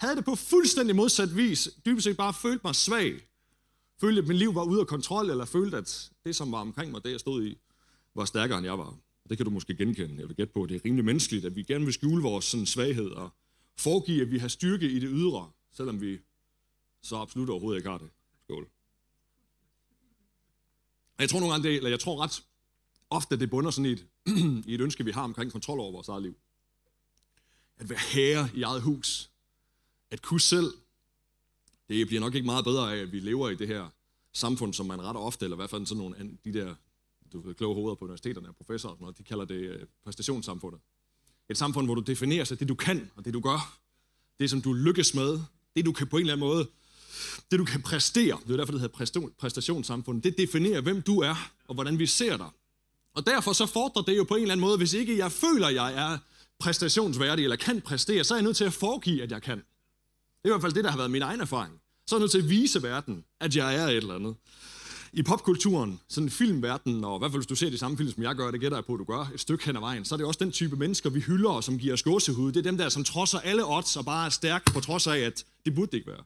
Havde 0.00 0.16
det 0.16 0.24
på 0.24 0.34
fuldstændig 0.34 0.96
modsat 0.96 1.36
vis. 1.36 1.68
Dybest 1.86 2.04
set 2.04 2.16
bare 2.16 2.34
følte 2.34 2.60
mig 2.64 2.74
svag. 2.74 3.20
Følte, 4.00 4.22
at 4.22 4.28
mit 4.28 4.36
liv 4.36 4.54
var 4.54 4.64
ude 4.64 4.80
af 4.80 4.86
kontrol, 4.86 5.30
eller 5.30 5.44
følte, 5.44 5.76
at 5.76 6.10
det, 6.24 6.36
som 6.36 6.52
var 6.52 6.58
omkring 6.58 6.90
mig, 6.90 7.04
det 7.04 7.10
jeg 7.10 7.20
stod 7.20 7.44
i, 7.44 7.58
var 8.14 8.24
stærkere, 8.24 8.58
end 8.58 8.66
jeg 8.66 8.78
var. 8.78 8.94
Det 9.28 9.36
kan 9.36 9.44
du 9.44 9.50
måske 9.50 9.76
genkende. 9.76 10.14
Jeg 10.18 10.28
vil 10.28 10.36
gætte 10.36 10.52
på, 10.52 10.62
at 10.62 10.68
det 10.68 10.76
er 10.76 10.80
rimelig 10.84 11.04
menneskeligt, 11.04 11.44
at 11.44 11.56
vi 11.56 11.62
gerne 11.62 11.84
vil 11.84 11.94
skjule 11.94 12.22
vores 12.22 12.44
sådan, 12.44 12.66
svaghed 12.66 13.10
og 13.10 13.30
foregive, 13.76 14.22
at 14.22 14.30
vi 14.30 14.38
har 14.38 14.48
styrke 14.48 14.90
i 14.90 14.98
det 14.98 15.10
ydre, 15.12 15.50
selvom 15.70 16.00
vi 16.00 16.18
så 17.02 17.16
absolut 17.16 17.50
overhovedet 17.50 17.78
ikke 17.78 17.90
har 17.90 17.98
det. 17.98 18.10
Skål. 18.44 18.68
Jeg 21.18 21.30
tror 21.30 21.40
nogle 21.40 21.52
gange, 21.52 21.68
det, 21.68 21.76
eller 21.76 21.90
jeg 21.90 22.00
tror 22.00 22.22
ret 22.22 22.44
ofte, 23.10 23.38
det 23.38 23.50
bunder 23.50 23.70
sådan 23.70 23.90
i 23.90 23.92
et, 23.92 24.06
i 24.70 24.74
et 24.74 24.80
ønske, 24.80 25.04
vi 25.04 25.10
har 25.10 25.22
omkring 25.22 25.52
kontrol 25.52 25.80
over 25.80 25.92
vores 25.92 26.08
eget 26.08 26.22
liv. 26.22 26.36
At 27.76 27.90
være 27.90 27.98
herre 27.98 28.48
i 28.54 28.62
eget 28.62 28.82
hus. 28.82 29.30
At 30.10 30.22
kunne 30.22 30.40
selv. 30.40 30.72
Det 31.88 32.06
bliver 32.06 32.20
nok 32.20 32.34
ikke 32.34 32.46
meget 32.46 32.64
bedre 32.64 32.96
af, 32.96 33.02
at 33.02 33.12
vi 33.12 33.20
lever 33.20 33.50
i 33.50 33.54
det 33.54 33.68
her 33.68 33.88
samfund, 34.32 34.74
som 34.74 34.86
man 34.86 35.02
ret 35.02 35.16
ofte, 35.16 35.44
eller 35.44 35.56
i 35.56 35.58
hvert 35.58 35.70
fald 35.70 35.86
sådan 35.86 36.02
nogle 36.02 36.16
af 36.18 36.24
de 36.44 36.52
der 36.52 36.74
du 37.34 37.40
ved, 37.40 37.54
kloge 37.54 37.74
hoveder 37.74 37.94
på 37.94 38.04
universiteterne 38.04 38.48
og 38.48 38.56
professorer 38.56 38.92
og 38.92 38.96
sådan 38.96 39.04
noget, 39.04 39.18
de 39.18 39.22
kalder 39.22 39.44
det 39.44 39.54
øh, 39.54 39.86
præstationssamfundet. 40.04 40.80
Et 41.50 41.58
samfund, 41.58 41.86
hvor 41.86 41.94
du 41.94 42.00
definerer 42.00 42.44
sig 42.44 42.60
det, 42.60 42.68
du 42.68 42.74
kan, 42.74 43.10
og 43.16 43.24
det, 43.24 43.34
du 43.34 43.40
gør. 43.40 43.78
Det, 44.38 44.50
som 44.50 44.62
du 44.62 44.72
lykkes 44.72 45.14
med. 45.14 45.40
Det, 45.76 45.84
du 45.84 45.92
kan 45.92 46.06
på 46.06 46.16
en 46.16 46.20
eller 46.20 46.32
anden 46.32 46.48
måde 46.48 46.68
det 47.50 47.58
du 47.58 47.64
kan 47.64 47.82
præstere, 47.82 48.38
det 48.46 48.52
er 48.52 48.56
derfor, 48.56 48.72
det 48.72 48.80
hedder 48.80 49.28
præstationssamfund, 49.38 50.22
det 50.22 50.38
definerer, 50.38 50.80
hvem 50.80 51.02
du 51.02 51.20
er, 51.20 51.50
og 51.68 51.74
hvordan 51.74 51.98
vi 51.98 52.06
ser 52.06 52.36
dig. 52.36 52.48
Og 53.14 53.26
derfor 53.26 53.52
så 53.52 53.66
fordrer 53.66 54.02
det 54.02 54.16
jo 54.16 54.24
på 54.24 54.34
en 54.34 54.42
eller 54.42 54.52
anden 54.52 54.66
måde, 54.66 54.76
hvis 54.76 54.92
ikke 54.92 55.18
jeg 55.18 55.32
føler, 55.32 55.68
jeg 55.68 55.94
er 55.94 56.18
præstationsværdig, 56.58 57.42
eller 57.42 57.56
kan 57.56 57.80
præstere, 57.80 58.24
så 58.24 58.34
er 58.34 58.38
jeg 58.38 58.42
nødt 58.42 58.56
til 58.56 58.64
at 58.64 58.72
foregive, 58.72 59.22
at 59.22 59.30
jeg 59.30 59.42
kan. 59.42 59.58
Det 59.58 60.44
er 60.44 60.48
i 60.48 60.52
hvert 60.52 60.60
fald 60.60 60.72
det, 60.72 60.84
der 60.84 60.90
har 60.90 60.96
været 60.96 61.10
min 61.10 61.22
egen 61.22 61.40
erfaring. 61.40 61.80
Så 62.06 62.14
er 62.14 62.18
jeg 62.18 62.22
nødt 62.22 62.30
til 62.30 62.38
at 62.38 62.50
vise 62.50 62.82
verden, 62.82 63.24
at 63.40 63.56
jeg 63.56 63.76
er 63.76 63.86
et 63.86 63.96
eller 63.96 64.14
andet. 64.14 64.34
I 65.16 65.22
popkulturen, 65.22 66.00
sådan 66.08 66.30
filmverdenen, 66.30 67.04
og 67.04 67.16
i 67.16 67.18
hvert 67.18 67.30
fald 67.30 67.40
hvis 67.40 67.46
du 67.46 67.54
ser 67.54 67.70
de 67.70 67.78
samme 67.78 67.96
film, 67.96 68.10
som 68.10 68.22
jeg 68.22 68.34
gør, 68.34 68.50
det 68.50 68.60
gætter 68.60 68.78
jeg 68.78 68.84
på, 68.84 68.94
at 68.94 68.98
du 68.98 69.04
gør, 69.04 69.30
et 69.34 69.40
stykke 69.40 69.64
hen 69.64 69.76
ad 69.76 69.80
vejen, 69.80 70.04
så 70.04 70.14
er 70.14 70.16
det 70.16 70.26
også 70.26 70.38
den 70.44 70.52
type 70.52 70.76
mennesker, 70.76 71.10
vi 71.10 71.20
hylder, 71.20 71.50
og 71.50 71.64
som 71.64 71.78
giver 71.78 71.94
os 71.94 72.02
gåsehud. 72.02 72.52
Det 72.52 72.58
er 72.58 72.62
dem 72.62 72.78
der, 72.78 72.88
som 72.88 73.04
trodser 73.04 73.38
alle 73.38 73.76
odds 73.76 73.96
og 73.96 74.04
bare 74.04 74.26
er 74.26 74.30
stærk, 74.30 74.72
på 74.72 74.80
trods 74.80 75.06
af, 75.06 75.18
at 75.18 75.44
det 75.64 75.74
burde 75.74 75.90
det 75.90 75.96
ikke 75.96 76.10
være. 76.10 76.22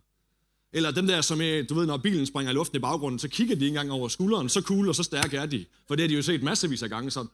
Eller 0.72 0.90
dem 0.90 1.06
der, 1.06 1.20
som 1.20 1.38
du 1.38 1.74
ved, 1.74 1.86
når 1.86 1.96
bilen 1.96 2.26
springer 2.26 2.52
i 2.52 2.54
luften 2.54 2.76
i 2.76 2.80
baggrunden, 2.80 3.18
så 3.18 3.28
kigger 3.28 3.54
de 3.54 3.64
ikke 3.64 3.68
engang 3.68 3.92
over 3.92 4.08
skulderen, 4.08 4.48
så 4.48 4.60
cool 4.60 4.88
og 4.88 4.94
så 4.94 5.02
stærke 5.02 5.36
er 5.36 5.46
de. 5.46 5.64
For 5.88 5.94
det 5.94 6.02
har 6.02 6.08
de 6.08 6.14
jo 6.14 6.22
set 6.22 6.42
massevis 6.42 6.82
af 6.82 6.90
gange, 6.90 7.10
så 7.10 7.26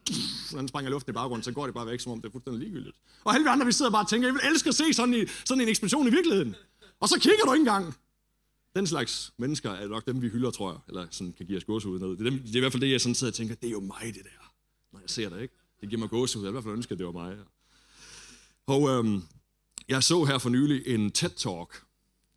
når 0.51 0.59
den 0.59 0.67
springer 0.67 0.89
i 0.89 0.91
luften 0.91 1.11
i 1.11 1.13
baggrunden, 1.13 1.43
så 1.43 1.51
går 1.51 1.65
det 1.65 1.73
bare 1.73 1.87
væk, 1.87 1.99
som 1.99 2.11
om 2.11 2.21
det 2.21 2.27
er 2.27 2.31
fuldstændig 2.31 2.61
ligegyldigt. 2.63 2.95
Og 3.23 3.33
alle 3.33 3.43
vi 3.43 3.49
andre, 3.49 3.65
vi 3.65 3.71
sidder 3.71 3.91
bare 3.91 4.03
og 4.03 4.09
tænker, 4.09 4.27
jeg 4.27 4.33
vil 4.33 4.41
elske 4.51 4.67
at 4.67 4.75
se 4.75 4.93
sådan, 4.93 5.13
i, 5.13 5.25
sådan 5.45 5.61
en 5.61 5.69
eksplosion 5.69 6.07
i 6.07 6.11
virkeligheden. 6.11 6.55
Og 6.99 7.09
så 7.09 7.19
kigger 7.19 7.45
du 7.45 7.53
ikke 7.53 7.61
engang. 7.61 7.95
Den 8.75 8.87
slags 8.87 9.33
mennesker 9.37 9.71
er 9.71 9.87
nok 9.87 10.07
dem, 10.07 10.21
vi 10.21 10.29
hylder, 10.29 10.51
tror 10.51 10.71
jeg, 10.71 10.79
eller 10.87 11.07
sådan 11.11 11.33
kan 11.33 11.45
give 11.45 11.57
os 11.57 11.63
gåsehud 11.63 11.99
ned. 11.99 12.09
Det 12.09 12.19
er, 12.19 12.29
dem, 12.29 12.39
det 12.39 12.51
er 12.51 12.55
i 12.55 12.59
hvert 12.59 12.71
fald 12.71 12.81
det, 12.81 12.91
jeg 12.91 13.01
sådan 13.01 13.15
sidder 13.15 13.31
og 13.31 13.35
tænker, 13.35 13.55
det 13.55 13.67
er 13.67 13.71
jo 13.71 13.79
mig, 13.79 14.03
det 14.05 14.23
der, 14.23 14.53
når 14.91 14.99
jeg 14.99 15.09
ser 15.09 15.29
det, 15.29 15.41
ikke? 15.41 15.55
Det 15.81 15.89
giver 15.89 15.99
mig 15.99 16.09
gåsehud. 16.09 16.43
Jeg 16.43 16.49
i 16.49 16.51
hvert 16.51 16.63
fald 16.63 16.75
ønsker, 16.75 16.95
at 16.95 16.99
det 16.99 17.05
var 17.05 17.11
mig. 17.11 17.37
Og 18.65 18.89
øhm, 18.89 19.21
jeg 19.87 20.03
så 20.03 20.23
her 20.23 20.37
for 20.37 20.49
nylig 20.49 20.87
en 20.87 21.11
TED-talk 21.17 21.85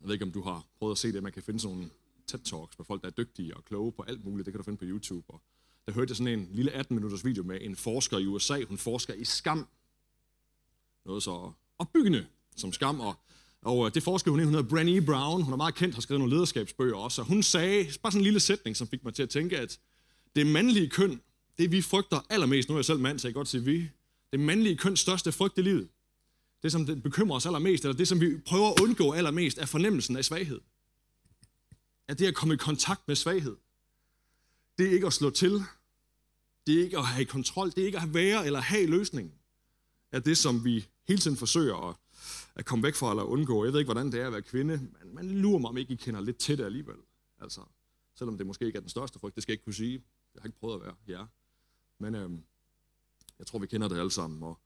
jeg 0.01 0.07
ved 0.07 0.13
ikke, 0.13 0.25
om 0.25 0.31
du 0.31 0.41
har 0.41 0.65
prøvet 0.79 0.91
at 0.91 0.97
se 0.97 1.13
det. 1.13 1.23
Man 1.23 1.31
kan 1.31 1.43
finde 1.43 1.59
sådan 1.59 1.77
nogle 1.77 1.89
TED-talks 2.31 2.75
med 2.77 2.85
folk, 2.85 3.01
der 3.01 3.07
er 3.07 3.11
dygtige 3.11 3.57
og 3.57 3.65
kloge 3.65 3.91
på 3.91 4.03
alt 4.03 4.25
muligt. 4.25 4.45
Det 4.45 4.53
kan 4.53 4.57
du 4.59 4.63
finde 4.63 4.77
på 4.77 4.85
YouTube. 4.85 5.25
Og 5.29 5.41
der 5.85 5.93
hørte 5.93 6.11
jeg 6.11 6.17
sådan 6.17 6.39
en 6.39 6.49
lille 6.51 6.71
18-minutters 6.79 7.25
video 7.25 7.43
med 7.43 7.57
en 7.61 7.75
forsker 7.75 8.17
i 8.17 8.25
USA. 8.25 8.63
Hun 8.63 8.77
forsker 8.77 9.13
i 9.13 9.25
skam. 9.25 9.67
Noget 11.05 11.23
så 11.23 11.51
opbyggende 11.79 12.27
som 12.55 12.73
skam. 12.73 12.99
Og, 12.99 13.19
og 13.61 13.85
øh, 13.85 13.93
det 13.93 14.03
forsker 14.03 14.31
hun 14.31 14.39
i. 14.39 14.43
Hun 14.43 14.53
hedder 14.53 14.69
Brené 14.69 15.05
Brown. 15.05 15.41
Hun 15.41 15.53
er 15.53 15.57
meget 15.57 15.75
kendt, 15.75 15.95
har 15.95 16.01
skrevet 16.01 16.19
nogle 16.19 16.33
lederskabsbøger 16.33 16.95
også. 16.95 17.21
Og 17.21 17.27
hun 17.27 17.43
sagde, 17.43 17.83
bare 18.03 18.11
sådan 18.11 18.19
en 18.19 18.23
lille 18.23 18.39
sætning, 18.39 18.77
som 18.77 18.87
fik 18.87 19.03
mig 19.03 19.13
til 19.13 19.23
at 19.23 19.29
tænke, 19.29 19.57
at 19.57 19.79
det 20.35 20.47
mandlige 20.47 20.89
køn, 20.89 21.21
det 21.57 21.71
vi 21.71 21.81
frygter 21.81 22.25
allermest, 22.29 22.69
nu 22.69 22.75
er 22.75 22.79
jeg 22.79 22.85
selv 22.85 22.99
mand, 22.99 23.19
så 23.19 23.27
jeg 23.27 23.33
kan 23.33 23.39
godt 23.39 23.47
sige 23.47 23.63
vi, 23.63 23.89
det 24.31 24.39
mandlige 24.39 24.77
køns 24.77 24.99
største 24.99 25.31
frygt 25.31 25.57
i 25.57 25.61
livet, 25.61 25.89
det, 26.63 26.71
som 26.71 26.85
det 26.85 27.03
bekymrer 27.03 27.35
os 27.35 27.45
allermest, 27.45 27.83
eller 27.83 27.97
det, 27.97 28.07
som 28.07 28.21
vi 28.21 28.37
prøver 28.45 28.69
at 28.69 28.79
undgå 28.81 29.11
allermest, 29.11 29.57
er 29.57 29.65
fornemmelsen 29.65 30.15
af 30.15 30.25
svaghed. 30.25 30.59
At 32.07 32.19
det 32.19 32.27
at 32.27 32.35
komme 32.35 32.53
i 32.53 32.57
kontakt 32.57 33.07
med 33.07 33.15
svaghed, 33.15 33.55
det 34.77 34.87
er 34.87 34.91
ikke 34.91 35.07
at 35.07 35.13
slå 35.13 35.29
til, 35.29 35.63
det 36.67 36.79
er 36.79 36.83
ikke 36.83 36.97
at 36.97 37.05
have 37.05 37.25
kontrol, 37.25 37.71
det 37.71 37.77
er 37.77 37.85
ikke 37.85 37.99
at 37.99 38.13
være 38.13 38.45
eller 38.45 38.59
have 38.59 38.85
løsningen 38.85 39.33
er 40.11 40.19
det, 40.19 40.37
som 40.37 40.65
vi 40.65 40.87
hele 41.07 41.21
tiden 41.21 41.37
forsøger 41.37 41.89
at, 41.89 41.95
at 42.55 42.65
komme 42.65 42.83
væk 42.83 42.95
fra 42.95 43.09
eller 43.09 43.23
undgå. 43.23 43.63
Jeg 43.63 43.73
ved 43.73 43.79
ikke, 43.79 43.93
hvordan 43.93 44.11
det 44.11 44.21
er 44.21 44.27
at 44.27 44.31
være 44.31 44.41
kvinde, 44.41 44.77
men 44.77 45.15
man 45.15 45.29
lurer 45.31 45.59
mig, 45.59 45.69
om 45.69 45.77
ikke 45.77 45.93
I 45.93 45.95
kender 45.95 46.21
lidt 46.21 46.37
til 46.37 46.57
det 46.57 46.65
alligevel. 46.65 46.97
Altså, 47.41 47.61
selvom 48.15 48.37
det 48.37 48.47
måske 48.47 48.65
ikke 48.65 48.77
er 48.77 48.81
den 48.81 48.89
største 48.89 49.19
frygt, 49.19 49.35
det 49.35 49.43
skal 49.43 49.51
jeg 49.51 49.53
ikke 49.53 49.63
kunne 49.63 49.73
sige. 49.73 50.03
Jeg 50.33 50.41
har 50.41 50.47
ikke 50.47 50.59
prøvet 50.59 50.75
at 50.75 50.81
være 50.81 50.95
ja. 51.07 51.25
Men 51.99 52.15
øhm, 52.15 52.43
jeg 53.39 53.47
tror, 53.47 53.59
vi 53.59 53.67
kender 53.67 53.87
det 53.87 53.97
alle 53.97 54.11
sammen. 54.11 54.43
Og 54.43 54.59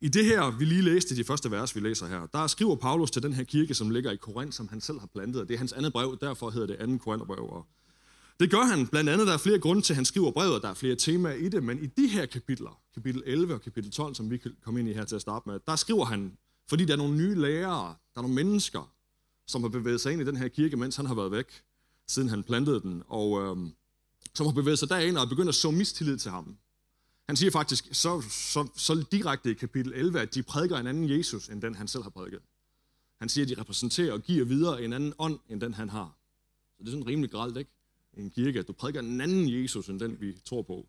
i 0.00 0.08
det 0.08 0.24
her, 0.24 0.58
vi 0.58 0.64
lige 0.64 0.82
læste 0.82 1.16
de 1.16 1.24
første 1.24 1.50
vers, 1.50 1.74
vi 1.74 1.80
læser 1.80 2.06
her, 2.06 2.26
der 2.26 2.46
skriver 2.46 2.76
Paulus 2.76 3.10
til 3.10 3.22
den 3.22 3.32
her 3.32 3.44
kirke, 3.44 3.74
som 3.74 3.90
ligger 3.90 4.10
i 4.10 4.16
Korinth, 4.16 4.52
som 4.52 4.68
han 4.68 4.80
selv 4.80 5.00
har 5.00 5.06
plantet. 5.06 5.48
Det 5.48 5.54
er 5.54 5.58
hans 5.58 5.72
andet 5.72 5.92
brev, 5.92 6.18
derfor 6.20 6.50
hedder 6.50 6.66
det 6.66 6.76
anden 6.76 6.98
Korintherbrev. 6.98 7.50
Og 7.50 7.66
det 8.40 8.50
gør 8.50 8.62
han 8.62 8.86
blandt 8.86 9.10
andet, 9.10 9.26
der 9.26 9.32
er 9.32 9.38
flere 9.38 9.58
grunde 9.58 9.82
til, 9.82 9.92
at 9.92 9.96
han 9.96 10.04
skriver 10.04 10.30
brevet, 10.30 10.62
der 10.62 10.68
er 10.68 10.74
flere 10.74 10.96
temaer 10.96 11.34
i 11.34 11.48
det, 11.48 11.62
men 11.62 11.82
i 11.82 11.86
de 11.86 12.08
her 12.08 12.26
kapitler, 12.26 12.80
kapitel 12.94 13.22
11 13.26 13.54
og 13.54 13.60
kapitel 13.60 13.90
12, 13.90 14.14
som 14.14 14.30
vi 14.30 14.38
kan 14.38 14.56
komme 14.62 14.80
ind 14.80 14.88
i 14.88 14.92
her 14.92 15.04
til 15.04 15.14
at 15.14 15.20
starte 15.20 15.48
med, 15.48 15.60
der 15.66 15.76
skriver 15.76 16.04
han, 16.04 16.38
fordi 16.68 16.84
der 16.84 16.92
er 16.92 16.96
nogle 16.96 17.16
nye 17.16 17.34
lærere, 17.34 17.94
der 18.14 18.18
er 18.18 18.22
nogle 18.22 18.34
mennesker, 18.34 18.92
som 19.46 19.62
har 19.62 19.68
bevæget 19.68 20.00
sig 20.00 20.12
ind 20.12 20.22
i 20.22 20.24
den 20.24 20.36
her 20.36 20.48
kirke, 20.48 20.76
mens 20.76 20.96
han 20.96 21.06
har 21.06 21.14
været 21.14 21.32
væk, 21.32 21.62
siden 22.08 22.28
han 22.28 22.42
plantede 22.42 22.80
den, 22.80 23.02
og 23.06 23.42
øh, 23.42 23.70
som 24.34 24.46
har 24.46 24.52
bevæget 24.52 24.78
sig 24.78 24.88
derind 24.88 25.16
og 25.16 25.24
er 25.24 25.28
begyndt 25.28 25.48
at 25.48 25.54
så 25.54 25.70
mistillid 25.70 26.18
til 26.18 26.30
ham. 26.30 26.56
Han 27.26 27.36
siger 27.36 27.50
faktisk 27.50 27.88
så, 27.92 28.20
så, 28.30 28.68
så 28.76 29.04
direkte 29.12 29.50
i 29.50 29.54
kapitel 29.54 29.92
11, 29.94 30.20
at 30.20 30.34
de 30.34 30.42
prædiker 30.42 30.76
en 30.76 30.86
anden 30.86 31.10
Jesus, 31.10 31.48
end 31.48 31.62
den 31.62 31.74
han 31.74 31.88
selv 31.88 32.02
har 32.02 32.10
prædiket. 32.10 32.42
Han 33.18 33.28
siger, 33.28 33.44
at 33.44 33.48
de 33.48 33.60
repræsenterer 33.60 34.12
og 34.12 34.20
giver 34.20 34.44
videre 34.44 34.84
en 34.84 34.92
anden 34.92 35.12
ånd, 35.18 35.38
end 35.48 35.60
den 35.60 35.74
han 35.74 35.88
har. 35.88 36.18
Så 36.76 36.82
det 36.82 36.86
er 36.86 36.90
sådan 36.90 37.06
rimelig 37.06 37.30
gralt, 37.30 37.56
ikke? 37.56 37.70
I 38.16 38.20
en 38.20 38.30
kirke, 38.30 38.58
at 38.58 38.68
du 38.68 38.72
prædiker 38.72 39.00
en 39.00 39.20
anden 39.20 39.62
Jesus, 39.62 39.88
end 39.88 40.00
den 40.00 40.20
vi 40.20 40.40
tror 40.44 40.62
på. 40.62 40.88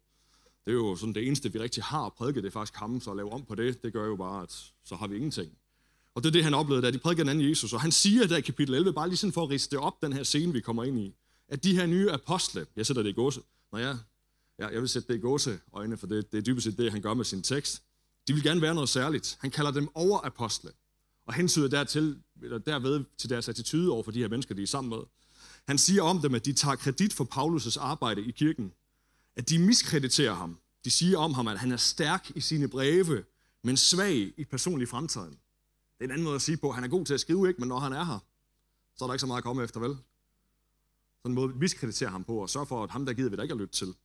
Det 0.66 0.72
er 0.72 0.76
jo 0.76 0.96
sådan 0.96 1.16
det 1.16 1.28
eneste, 1.28 1.54
vi 1.54 1.60
rigtig 1.60 1.84
har 1.84 2.06
at 2.06 2.14
prædike, 2.14 2.42
det 2.42 2.48
er 2.48 2.52
faktisk 2.52 2.76
ham, 2.76 3.02
så 3.02 3.12
at 3.12 3.18
lave 3.18 3.32
om 3.32 3.46
på 3.46 3.56
det, 3.56 3.84
det 3.84 3.94
gør 3.94 4.06
jo 4.06 4.16
bare, 4.16 4.44
at 4.44 4.74
så 4.84 4.96
har 4.96 5.08
vi 5.08 5.16
ingenting. 5.16 5.58
Og 6.18 6.24
det 6.24 6.30
er 6.30 6.32
det, 6.32 6.44
han 6.44 6.54
oplevede, 6.54 6.86
da 6.86 6.92
de 6.92 6.98
prædikede 6.98 7.22
en 7.22 7.30
anden 7.30 7.50
Jesus. 7.50 7.74
Og 7.74 7.82
han 7.82 7.92
siger 7.92 8.28
der 8.28 8.38
i 8.38 8.42
kapitel 8.42 8.76
11, 8.76 8.94
bare 8.94 9.08
lige 9.08 9.18
sådan 9.18 9.34
for 9.34 9.44
at 9.44 9.50
riste 9.50 9.80
op, 9.80 10.02
den 10.02 10.14
her 10.14 10.24
scene, 10.24 10.54
vi 10.54 10.62
kommer 10.62 10.84
ind 10.84 11.00
i, 11.00 11.14
at 11.50 11.64
de 11.64 11.76
her 11.76 11.86
nye 11.86 12.12
apostle, 12.12 12.66
jeg 12.76 12.86
sætter 12.86 13.04
det 13.04 13.10
i 13.10 13.14
gåse, 13.14 13.42
når 13.72 13.80
jeg 13.80 13.98
Ja, 14.60 14.68
jeg 14.68 14.82
vil 14.82 14.90
sætte 14.90 15.08
det 15.08 15.16
i 15.20 15.22
gåse 15.22 15.60
øjne, 15.74 15.98
for 15.98 16.08
det, 16.08 16.32
det 16.32 16.38
er 16.38 16.42
dybest 16.42 16.64
set 16.64 16.78
det, 16.78 16.92
han 16.92 17.02
gør 17.02 17.14
med 17.14 17.26
sin 17.26 17.44
tekst. 17.44 17.84
De 18.28 18.34
vil 18.34 18.44
gerne 18.44 18.62
være 18.62 18.76
noget 18.76 18.90
særligt. 18.90 19.38
Han 19.40 19.52
kalder 19.52 19.72
dem 19.72 19.90
overapostle, 19.94 20.72
og 21.28 21.34
hensyder 21.34 21.68
dertil, 21.68 22.18
eller 22.44 22.58
derved 22.58 23.04
til 23.18 23.30
deres 23.30 23.50
attitude 23.50 23.92
over 23.92 24.04
for 24.04 24.12
de 24.12 24.20
her 24.20 24.28
mennesker, 24.28 24.56
de 24.56 24.64
er 24.64 24.68
sammen 24.68 24.90
med. 24.90 25.00
Han 25.68 25.78
siger 25.78 26.04
om 26.04 26.22
dem, 26.22 26.36
at 26.36 26.46
de 26.46 26.54
tager 26.54 26.76
kredit 26.76 27.14
for 27.14 27.28
Paulus' 27.34 27.80
arbejde 27.80 28.26
i 28.26 28.32
kirken. 28.32 28.74
At 29.36 29.50
de 29.50 29.60
miskrediterer 29.60 30.34
ham. 30.34 30.60
De 30.86 30.92
siger 30.92 31.18
om 31.18 31.34
ham, 31.34 31.48
at 31.48 31.60
han 31.60 31.72
er 31.72 31.78
stærk 31.78 32.32
i 32.36 32.42
sine 32.42 32.68
breve, 32.68 33.24
men 33.64 33.78
svag 33.78 34.34
i 34.38 34.46
personlig 34.52 34.88
fremtiden. 34.88 35.38
Det 35.98 36.04
er 36.04 36.06
en 36.06 36.12
anden 36.12 36.24
måde 36.24 36.36
at 36.36 36.42
sige 36.42 36.58
på, 36.58 36.72
han 36.72 36.84
er 36.84 36.88
god 36.88 37.06
til 37.06 37.14
at 37.14 37.20
skrive, 37.20 37.48
ikke? 37.48 37.60
men 37.60 37.70
når 37.70 37.80
han 37.80 37.94
er 37.94 38.04
her, 38.04 38.20
så 38.96 39.06
er 39.06 39.08
der 39.08 39.14
ikke 39.14 39.22
så 39.22 39.28
meget 39.28 39.38
at 39.38 39.44
komme 39.44 39.64
efter, 39.64 39.80
vel? 39.80 39.98
Sådan 41.18 41.32
en 41.32 41.34
måde 41.34 41.50
at 41.50 41.56
miskreditere 41.56 42.10
ham 42.10 42.24
på, 42.24 42.38
og 42.38 42.50
sørge 42.50 42.66
for, 42.66 42.84
at 42.84 42.92
ham 42.92 43.06
der 43.06 43.14
gider 43.14 43.30
vi 43.30 43.36
da 43.36 43.42
ikke 43.42 43.52
at 43.52 43.58
lytte 43.58 43.76
til. 43.76 43.96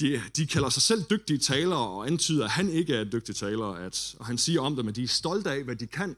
De, 0.00 0.22
de 0.36 0.46
kalder 0.46 0.68
sig 0.68 0.82
selv 0.82 1.04
dygtige 1.10 1.38
talere 1.38 1.88
og 1.88 2.06
antyder, 2.06 2.44
at 2.44 2.50
han 2.50 2.68
ikke 2.68 2.94
er 2.94 3.02
en 3.02 3.12
dygtig 3.12 3.36
taler. 3.36 3.66
At, 3.66 4.16
og 4.18 4.26
han 4.26 4.38
siger 4.38 4.60
om 4.60 4.76
dem, 4.76 4.88
at 4.88 4.96
de 4.96 5.02
er 5.02 5.08
stolte 5.08 5.50
af, 5.50 5.64
hvad 5.64 5.76
de 5.76 5.86
kan. 5.86 6.16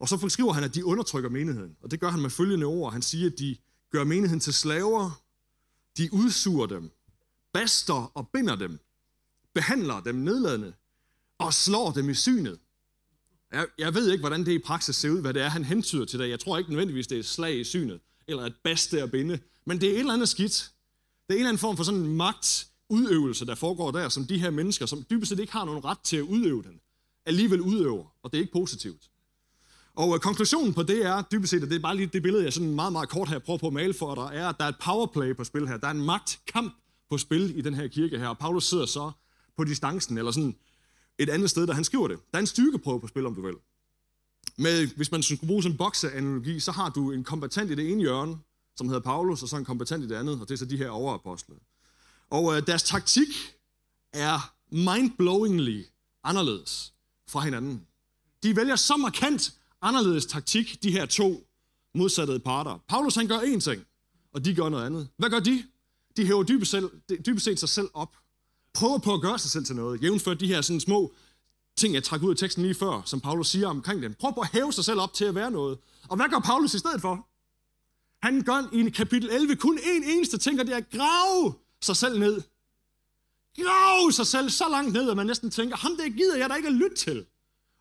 Og 0.00 0.08
så 0.08 0.28
skriver 0.28 0.52
han, 0.52 0.64
at 0.64 0.74
de 0.74 0.84
undertrykker 0.84 1.30
menigheden. 1.30 1.76
Og 1.82 1.90
det 1.90 2.00
gør 2.00 2.10
han 2.10 2.20
med 2.20 2.30
følgende 2.30 2.66
ord. 2.66 2.92
Han 2.92 3.02
siger, 3.02 3.30
at 3.30 3.38
de 3.38 3.56
gør 3.90 4.04
menigheden 4.04 4.40
til 4.40 4.54
slaver. 4.54 5.22
De 5.96 6.12
udsuger 6.12 6.66
dem. 6.66 6.90
Baster 7.52 8.12
og 8.14 8.28
binder 8.28 8.56
dem. 8.56 8.78
Behandler 9.54 10.00
dem 10.00 10.14
nedladende. 10.14 10.72
Og 11.38 11.54
slår 11.54 11.90
dem 11.90 12.10
i 12.10 12.14
synet. 12.14 12.58
Jeg, 13.52 13.66
jeg 13.78 13.94
ved 13.94 14.10
ikke, 14.10 14.22
hvordan 14.22 14.46
det 14.46 14.52
i 14.52 14.58
praksis 14.58 14.96
ser 14.96 15.10
ud, 15.10 15.20
hvad 15.20 15.34
det 15.34 15.42
er, 15.42 15.48
han 15.48 15.64
hentyder 15.64 16.04
til 16.04 16.18
det. 16.18 16.28
Jeg 16.28 16.40
tror 16.40 16.58
ikke 16.58 16.70
nødvendigvis, 16.70 17.06
det 17.06 17.16
er 17.16 17.20
et 17.20 17.26
slag 17.26 17.60
i 17.60 17.64
synet, 17.64 18.00
eller 18.28 18.42
et 18.42 18.54
baste 18.64 19.02
at 19.02 19.10
binde, 19.10 19.38
men 19.66 19.80
det 19.80 19.88
er 19.88 19.92
et 19.92 19.98
eller 19.98 20.12
andet 20.12 20.28
skidt. 20.28 20.70
Det 21.28 21.34
er 21.34 21.34
en 21.34 21.38
eller 21.38 21.48
anden 21.48 21.60
form 21.60 21.76
for 21.76 21.84
sådan 21.84 22.00
en 22.00 22.16
magtudøvelse, 22.16 23.46
der 23.46 23.54
foregår 23.54 23.90
der, 23.90 24.08
som 24.08 24.26
de 24.26 24.38
her 24.38 24.50
mennesker, 24.50 24.86
som 24.86 25.04
dybest 25.10 25.28
set 25.28 25.38
ikke 25.38 25.52
har 25.52 25.64
nogen 25.64 25.84
ret 25.84 25.98
til 26.04 26.16
at 26.16 26.22
udøve 26.22 26.62
den, 26.62 26.80
alligevel 27.26 27.60
udøver, 27.60 28.04
og 28.22 28.32
det 28.32 28.38
er 28.38 28.42
ikke 28.42 28.52
positivt. 28.52 29.02
Og 29.94 30.14
øh, 30.14 30.20
konklusionen 30.20 30.74
på 30.74 30.82
det 30.82 31.06
er 31.06 31.22
dybest 31.22 31.50
set, 31.50 31.62
og 31.62 31.68
det 31.70 31.76
er 31.76 31.80
bare 31.80 31.96
lige 31.96 32.10
det 32.12 32.22
billede, 32.22 32.44
jeg 32.44 32.52
sådan 32.52 32.74
meget, 32.74 32.92
meget 32.92 33.08
kort 33.08 33.28
her 33.28 33.38
prøver 33.38 33.58
på 33.58 33.66
at 33.66 33.72
male 33.72 33.94
for 33.94 34.14
dig, 34.14 34.30
er, 34.32 34.48
at 34.48 34.56
der 34.58 34.64
er 34.64 34.68
et 34.68 34.78
powerplay 34.84 35.36
på 35.36 35.44
spil 35.44 35.68
her. 35.68 35.76
Der 35.76 35.86
er 35.86 35.90
en 35.90 36.02
magtkamp 36.02 36.74
på 37.10 37.18
spil 37.18 37.58
i 37.58 37.60
den 37.60 37.74
her 37.74 37.88
kirke 37.88 38.18
her, 38.18 38.28
og 38.28 38.38
Paulus 38.38 38.64
sidder 38.64 38.86
så 38.86 39.10
på 39.56 39.64
distancen, 39.64 40.18
eller 40.18 40.30
sådan 40.30 40.56
et 41.22 41.30
andet 41.30 41.50
sted, 41.50 41.66
der 41.66 41.74
han 41.74 41.84
skriver 41.84 42.08
det. 42.08 42.18
Der 42.32 42.38
er 42.38 42.40
en 42.40 42.46
styrkeprøve 42.46 43.00
på 43.00 43.06
spil, 43.06 43.26
om 43.26 43.34
du 43.34 43.42
vil. 43.42 43.54
Med, 44.56 44.86
hvis 44.96 45.12
man 45.12 45.22
skulle 45.22 45.46
bruge 45.46 45.62
sådan 45.62 45.74
en 45.74 45.78
bokseanalogi, 45.78 46.60
så 46.60 46.72
har 46.72 46.88
du 46.88 47.12
en 47.12 47.24
kompetent 47.24 47.70
i 47.70 47.74
det 47.74 47.92
ene 47.92 48.00
hjørne, 48.00 48.38
som 48.76 48.88
hedder 48.88 49.00
Paulus, 49.00 49.42
og 49.42 49.48
så 49.48 49.56
en 49.56 49.64
kompetent 49.64 50.04
i 50.04 50.08
det 50.08 50.14
andet, 50.14 50.40
og 50.40 50.48
det 50.48 50.54
er 50.54 50.58
så 50.58 50.64
de 50.64 50.76
her 50.76 50.90
overapostle. 50.90 51.54
Og 52.30 52.56
øh, 52.56 52.66
deres 52.66 52.82
taktik 52.82 53.28
er 54.12 54.54
mindblowingly 54.70 55.84
anderledes 56.24 56.94
fra 57.28 57.40
hinanden. 57.40 57.86
De 58.42 58.56
vælger 58.56 58.76
så 58.76 58.96
markant 58.96 59.54
anderledes 59.82 60.26
taktik, 60.26 60.82
de 60.82 60.92
her 60.92 61.06
to 61.06 61.46
modsatte 61.94 62.38
parter. 62.38 62.78
Paulus 62.88 63.14
han 63.14 63.28
gør 63.28 63.38
én 63.38 63.60
ting, 63.60 63.86
og 64.32 64.44
de 64.44 64.54
gør 64.54 64.68
noget 64.68 64.86
andet. 64.86 65.08
Hvad 65.16 65.30
gør 65.30 65.40
de? 65.40 65.64
De 66.16 66.26
hæver 66.26 66.42
dybest, 66.42 66.70
selv, 66.70 66.90
dybest 67.26 67.44
set 67.44 67.58
sig 67.58 67.68
selv 67.68 67.88
op. 67.94 68.16
Prøver 68.74 68.98
på 68.98 69.14
at 69.14 69.20
gøre 69.20 69.38
sig 69.38 69.50
selv 69.50 69.64
til 69.64 69.76
noget. 69.76 70.02
Jævnfør 70.02 70.34
de 70.34 70.46
her 70.46 70.60
sådan 70.60 70.80
små 70.80 71.12
ting, 71.76 71.94
jeg 71.94 72.04
trak 72.04 72.22
ud 72.22 72.30
af 72.30 72.36
teksten 72.36 72.62
lige 72.62 72.74
før, 72.74 73.02
som 73.04 73.20
Paulus 73.20 73.48
siger 73.48 73.68
omkring 73.68 74.02
den. 74.02 74.14
Prøv 74.14 74.34
på 74.34 74.40
at 74.40 74.50
hæve 74.52 74.72
sig 74.72 74.84
selv 74.84 75.00
op 75.00 75.14
til 75.14 75.24
at 75.24 75.34
være 75.34 75.50
noget. 75.50 75.78
Og 76.08 76.16
hvad 76.16 76.26
gør 76.28 76.38
Paulus 76.38 76.74
i 76.74 76.78
stedet 76.78 77.00
for? 77.00 77.26
Han 78.26 78.42
gør 78.42 78.68
i 78.72 78.90
kapitel 78.90 79.30
11 79.30 79.56
kun 79.56 79.78
én 79.78 80.10
eneste 80.10 80.38
ting, 80.38 80.60
og 80.60 80.66
det 80.66 80.72
er 80.72 80.76
at 80.76 80.90
grave 80.90 81.54
sig 81.82 81.96
selv 81.96 82.18
ned. 82.18 82.42
Grave 83.58 84.12
sig 84.12 84.26
selv 84.26 84.50
så 84.50 84.64
langt 84.70 84.92
ned, 84.92 85.10
at 85.10 85.16
man 85.16 85.26
næsten 85.26 85.50
tænker, 85.50 85.76
ham 85.76 85.96
det 85.96 86.16
gider 86.16 86.36
jeg 86.36 86.50
da 86.50 86.54
ikke 86.54 86.68
at 86.68 86.74
lytte 86.74 86.96
til. 86.96 87.26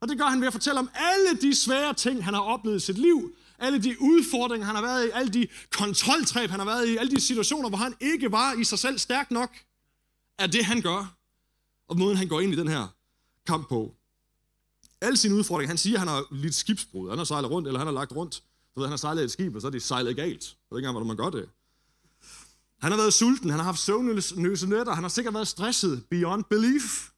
Og 0.01 0.07
det 0.09 0.17
gør 0.17 0.25
han 0.25 0.39
ved 0.39 0.47
at 0.47 0.53
fortælle 0.53 0.79
om 0.79 0.89
alle 0.93 1.41
de 1.41 1.55
svære 1.55 1.93
ting, 1.93 2.25
han 2.25 2.33
har 2.33 2.41
oplevet 2.41 2.77
i 2.77 2.85
sit 2.85 2.97
liv, 2.97 3.35
alle 3.59 3.83
de 3.83 4.01
udfordringer, 4.01 4.65
han 4.65 4.75
har 4.75 4.81
været 4.81 5.07
i, 5.07 5.09
alle 5.09 5.33
de 5.33 5.47
kontroltræb, 5.71 6.49
han 6.49 6.59
har 6.59 6.65
været 6.65 6.87
i, 6.87 6.97
alle 6.97 7.11
de 7.11 7.21
situationer, 7.21 7.69
hvor 7.69 7.77
han 7.77 7.93
ikke 7.99 8.31
var 8.31 8.53
i 8.53 8.63
sig 8.63 8.79
selv 8.79 8.97
stærk 8.99 9.31
nok, 9.31 9.57
er 10.39 10.47
det, 10.47 10.65
han 10.65 10.81
gør. 10.81 11.15
Og 11.87 11.97
måden, 11.97 12.17
han 12.17 12.27
går 12.27 12.39
ind 12.39 12.53
i 12.53 12.55
den 12.55 12.67
her 12.67 12.87
kamp 13.47 13.69
på. 13.69 13.95
Alle 15.01 15.17
sine 15.17 15.35
udfordringer, 15.35 15.67
han 15.67 15.77
siger, 15.77 15.95
at 15.95 15.99
han 15.99 16.07
har 16.07 16.25
lidt 16.31 16.55
skibsbrud. 16.55 17.09
Han 17.09 17.17
har 17.17 17.25
sejlet 17.25 17.51
rundt, 17.51 17.67
eller 17.67 17.79
han 17.79 17.87
har 17.87 17.93
lagt 17.93 18.11
rundt. 18.11 18.43
Du 18.75 18.79
ved, 18.79 18.87
han 18.87 18.91
har 18.91 18.97
sejlet 18.97 19.23
et 19.23 19.31
skib, 19.31 19.55
og 19.55 19.61
så 19.61 19.67
er 19.67 19.71
det 19.71 19.83
sejlet 19.83 20.15
galt. 20.15 20.29
Jeg 20.29 20.35
ved 20.71 20.79
ikke 20.79 20.87
engang, 20.87 20.93
hvordan 20.93 21.07
man 21.07 21.17
gør 21.17 21.39
det. 21.39 21.49
Han 22.81 22.91
har 22.91 22.97
været 22.97 23.13
sulten, 23.13 23.49
han 23.49 23.59
har 23.59 23.65
haft 23.65 23.79
søvnløse 23.79 24.67
nætter, 24.69 24.93
han 24.93 25.03
har 25.03 25.09
sikkert 25.09 25.33
været 25.33 25.47
stresset 25.47 26.05
beyond 26.09 26.43
belief. 26.49 27.09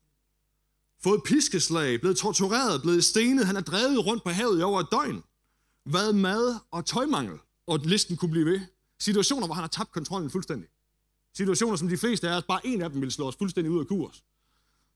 Fået 1.04 1.24
piskeslag, 1.26 2.00
blevet 2.00 2.18
tortureret, 2.18 2.82
blevet 2.82 3.06
stenet, 3.06 3.46
han 3.46 3.56
er 3.56 3.62
drevet 3.62 4.06
rundt 4.06 4.24
på 4.24 4.30
havet 4.30 4.60
i 4.60 4.64
over 4.64 4.80
et 4.80 4.88
døgn. 4.92 5.24
Været 5.86 6.16
mad 6.16 6.56
og 6.72 6.86
tøjmangel, 6.86 7.40
og 7.68 7.80
listen 7.80 8.18
kunne 8.18 8.32
blive 8.32 8.46
ved. 8.46 8.62
Situationer, 9.00 9.46
hvor 9.48 9.54
han 9.56 9.64
har 9.64 9.68
tabt 9.68 9.92
kontrollen 9.92 10.30
fuldstændig. 10.30 10.70
Situationer, 11.34 11.76
som 11.76 11.88
de 11.88 11.98
fleste 11.98 12.30
af 12.30 12.38
os, 12.38 12.44
bare 12.44 12.68
en 12.68 12.82
af 12.82 12.90
dem 12.90 13.02
vil 13.02 13.12
slå 13.12 13.28
os 13.28 13.36
fuldstændig 13.36 13.72
ud 13.72 13.80
af 13.80 13.88
kurs. 13.88 14.24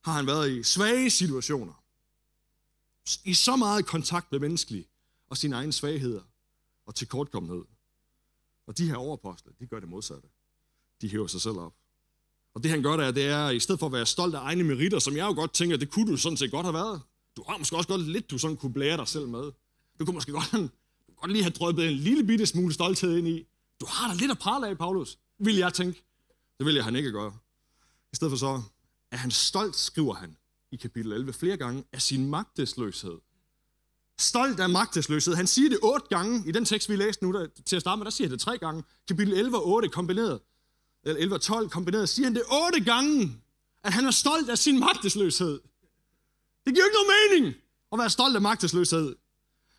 Har 0.03 0.13
han 0.13 0.27
været 0.27 0.51
i 0.51 0.63
svage 0.63 1.09
situationer. 1.09 1.83
I 3.23 3.33
så 3.33 3.55
meget 3.55 3.85
kontakt 3.85 4.31
med 4.31 4.39
menneskelige 4.39 4.87
og 5.29 5.37
sine 5.37 5.55
egne 5.55 5.73
svagheder 5.73 6.21
og 6.85 6.95
tilkortkommenhed. 6.95 7.65
Og 8.67 8.77
de 8.77 8.87
her 8.87 8.95
overpostle, 8.95 9.51
de 9.59 9.67
gør 9.67 9.79
det 9.79 9.89
modsatte. 9.89 10.27
De 11.01 11.09
hæver 11.09 11.27
sig 11.27 11.41
selv 11.41 11.57
op. 11.57 11.73
Og 12.55 12.63
det 12.63 12.71
han 12.71 12.83
gør 12.83 12.97
der, 12.97 13.11
det 13.11 13.25
er, 13.25 13.47
at 13.47 13.55
i 13.55 13.59
stedet 13.59 13.79
for 13.79 13.85
at 13.85 13.91
være 13.91 14.05
stolt 14.05 14.35
af 14.35 14.39
egne 14.39 14.63
meritter, 14.63 14.99
som 14.99 15.17
jeg 15.17 15.25
jo 15.25 15.33
godt 15.33 15.53
tænker, 15.53 15.77
det 15.77 15.89
kunne 15.89 16.11
du 16.11 16.17
sådan 16.17 16.37
set 16.37 16.51
godt 16.51 16.65
have 16.65 16.73
været. 16.73 17.01
Du 17.37 17.43
har 17.47 17.57
måske 17.57 17.75
også 17.77 17.87
godt 17.87 18.01
lidt, 18.01 18.31
du 18.31 18.37
sådan 18.37 18.57
kunne 18.57 18.73
blære 18.73 18.97
dig 18.97 19.07
selv 19.07 19.27
med. 19.27 19.51
Du 19.99 20.05
kunne 20.05 20.13
måske 20.13 20.31
godt, 20.31 20.51
du 20.51 20.57
kunne 21.07 21.15
godt 21.15 21.31
lige 21.31 21.43
have 21.43 21.51
drøbet 21.51 21.85
en 21.85 21.93
lille 21.93 22.23
bitte 22.23 22.45
smule 22.45 22.73
stolthed 22.73 23.17
ind 23.17 23.27
i. 23.27 23.47
Du 23.81 23.85
har 23.89 24.07
da 24.07 24.13
lidt 24.13 24.31
at 24.31 24.39
prale 24.39 24.67
af, 24.67 24.77
Paulus, 24.77 25.19
vil 25.39 25.55
jeg 25.55 25.73
tænke. 25.73 26.03
Det 26.57 26.65
vil 26.65 26.75
jeg 26.75 26.83
han 26.83 26.95
ikke 26.95 27.11
gøre. 27.11 27.37
I 28.13 28.15
stedet 28.15 28.31
for 28.31 28.37
så 28.37 28.61
er 29.11 29.17
han 29.17 29.31
stolt, 29.31 29.75
skriver 29.75 30.13
han 30.13 30.37
i 30.71 30.75
kapitel 30.75 31.11
11 31.11 31.33
flere 31.33 31.57
gange, 31.57 31.83
af 31.93 32.01
sin 32.01 32.29
magtesløshed. 32.29 33.17
Stolt 34.19 34.59
af 34.59 34.69
magtesløshed. 34.69 35.35
Han 35.35 35.47
siger 35.47 35.69
det 35.69 35.79
otte 35.83 36.07
gange 36.09 36.43
i 36.47 36.51
den 36.51 36.65
tekst, 36.65 36.89
vi 36.89 36.95
læste 36.95 37.25
nu 37.25 37.31
der, 37.33 37.47
til 37.65 37.75
at 37.75 37.81
starte 37.81 37.97
med. 37.97 38.05
Der 38.05 38.11
siger 38.11 38.27
han 38.27 38.31
det 38.31 38.41
tre 38.41 38.57
gange. 38.57 38.83
Kapitel 39.07 39.33
11 39.33 39.57
og 39.57 39.67
8 39.67 39.89
kombineret. 39.89 40.39
Eller 41.03 41.21
11 41.21 41.35
og 41.35 41.41
12 41.41 41.69
kombineret. 41.69 42.09
Siger 42.09 42.25
han 42.25 42.35
det 42.35 42.43
otte 42.65 42.83
gange, 42.83 43.41
at 43.83 43.93
han 43.93 44.05
er 44.05 44.11
stolt 44.11 44.49
af 44.49 44.57
sin 44.57 44.79
magtesløshed. 44.79 45.61
Det 46.65 46.73
giver 46.73 46.83
jo 46.83 46.85
ikke 46.85 46.97
nogen 46.97 47.41
mening 47.41 47.55
at 47.91 47.99
være 47.99 48.09
stolt 48.09 48.35
af 48.35 48.41
magtesløshed. 48.41 49.15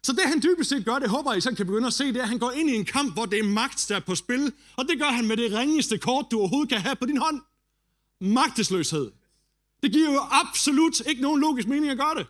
Så 0.07 0.13
det 0.13 0.23
han 0.25 0.43
dybest 0.43 0.71
set 0.71 0.85
gør, 0.85 0.99
det 0.99 1.09
håber 1.09 1.33
jeg, 1.33 1.53
I 1.53 1.55
kan 1.55 1.67
begynde 1.67 1.87
at 1.87 1.93
se, 1.93 2.07
det 2.07 2.17
er, 2.17 2.23
at 2.23 2.29
han 2.29 2.39
går 2.39 2.51
ind 2.51 2.71
i 2.71 2.75
en 2.75 2.85
kamp, 2.85 3.13
hvor 3.15 3.27
det 3.27 3.39
er 3.39 3.45
magt, 3.45 3.87
der 3.89 3.97
er 3.97 4.01
på 4.01 4.15
spil. 4.15 4.53
Og 4.77 4.89
det 4.89 4.99
gør 4.99 5.11
han 5.11 5.27
med 5.27 5.37
det 5.37 5.53
ringeste 5.53 5.99
kort, 5.99 6.27
du 6.31 6.39
overhovedet 6.39 6.69
kan 6.69 6.81
have 6.81 6.97
på 6.97 7.07
din 7.07 7.17
hånd. 7.17 7.41
Magtesløshed. 8.21 9.11
Det 9.83 9.93
giver 9.93 10.13
jo 10.13 10.21
absolut 10.31 11.01
ikke 11.07 11.23
nogen 11.23 11.41
logisk 11.41 11.69
mening 11.69 11.91
at 11.91 11.99
gøre 11.99 12.15
det. 12.15 12.27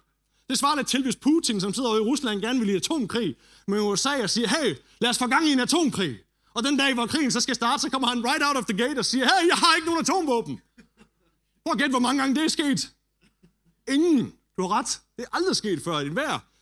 Det 0.50 0.58
svarer 0.58 0.76
lidt 0.76 0.88
til, 0.88 1.02
hvis 1.02 1.16
Putin, 1.16 1.60
som 1.60 1.74
sidder 1.74 1.96
i 1.96 2.00
Rusland, 2.00 2.40
gerne 2.40 2.60
vil 2.60 2.68
i 2.68 2.76
atomkrig 2.76 3.36
med 3.68 3.80
USA 3.80 4.22
og 4.22 4.30
siger, 4.30 4.48
hey, 4.48 4.76
lad 5.00 5.10
os 5.10 5.18
få 5.18 5.26
gang 5.26 5.48
i 5.48 5.52
en 5.52 5.60
atomkrig. 5.60 6.18
Og 6.54 6.64
den 6.64 6.76
dag, 6.76 6.94
hvor 6.94 7.06
krigen 7.06 7.30
så 7.30 7.40
skal 7.40 7.54
starte, 7.54 7.80
så 7.80 7.90
kommer 7.90 8.08
han 8.08 8.24
right 8.24 8.42
out 8.48 8.56
of 8.56 8.64
the 8.64 8.78
gate 8.78 8.98
og 8.98 9.04
siger, 9.04 9.24
hey, 9.24 9.48
jeg 9.48 9.56
har 9.56 9.74
ikke 9.76 9.86
nogen 9.86 10.00
atomvåben. 10.00 10.60
Prøv 11.64 11.72
at 11.72 11.78
gætte, 11.78 11.92
hvor 11.92 12.00
mange 12.00 12.20
gange 12.20 12.34
det 12.34 12.44
er 12.44 12.48
sket. 12.48 12.90
Ingen. 13.88 14.32
Du 14.56 14.62
har 14.62 14.78
ret. 14.78 15.00
Det 15.16 15.24
er 15.24 15.36
aldrig 15.36 15.56
sket 15.56 15.82
før. 15.82 15.98
En 15.98 16.12
hver 16.12 16.55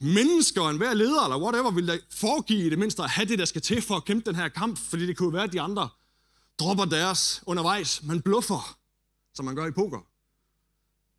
mennesker 0.00 0.60
og 0.62 0.70
en 0.70 0.76
hver 0.76 0.94
leder, 0.94 1.24
eller 1.24 1.38
whatever, 1.38 1.70
vil 1.70 1.88
da 1.88 1.98
foregive 2.10 2.66
i 2.66 2.70
det 2.70 2.78
mindste 2.78 3.02
at 3.02 3.10
have 3.10 3.28
det, 3.28 3.38
der 3.38 3.44
skal 3.44 3.62
til 3.62 3.82
for 3.82 3.96
at 3.96 4.04
kæmpe 4.04 4.30
den 4.30 4.34
her 4.34 4.48
kamp, 4.48 4.78
fordi 4.78 5.06
det 5.06 5.16
kunne 5.16 5.32
være, 5.32 5.44
at 5.44 5.52
de 5.52 5.60
andre 5.60 5.88
dropper 6.58 6.84
deres 6.84 7.42
undervejs. 7.46 8.02
Man 8.02 8.22
bluffer, 8.22 8.78
som 9.34 9.44
man 9.44 9.54
gør 9.56 9.66
i 9.66 9.70
poker. 9.70 10.00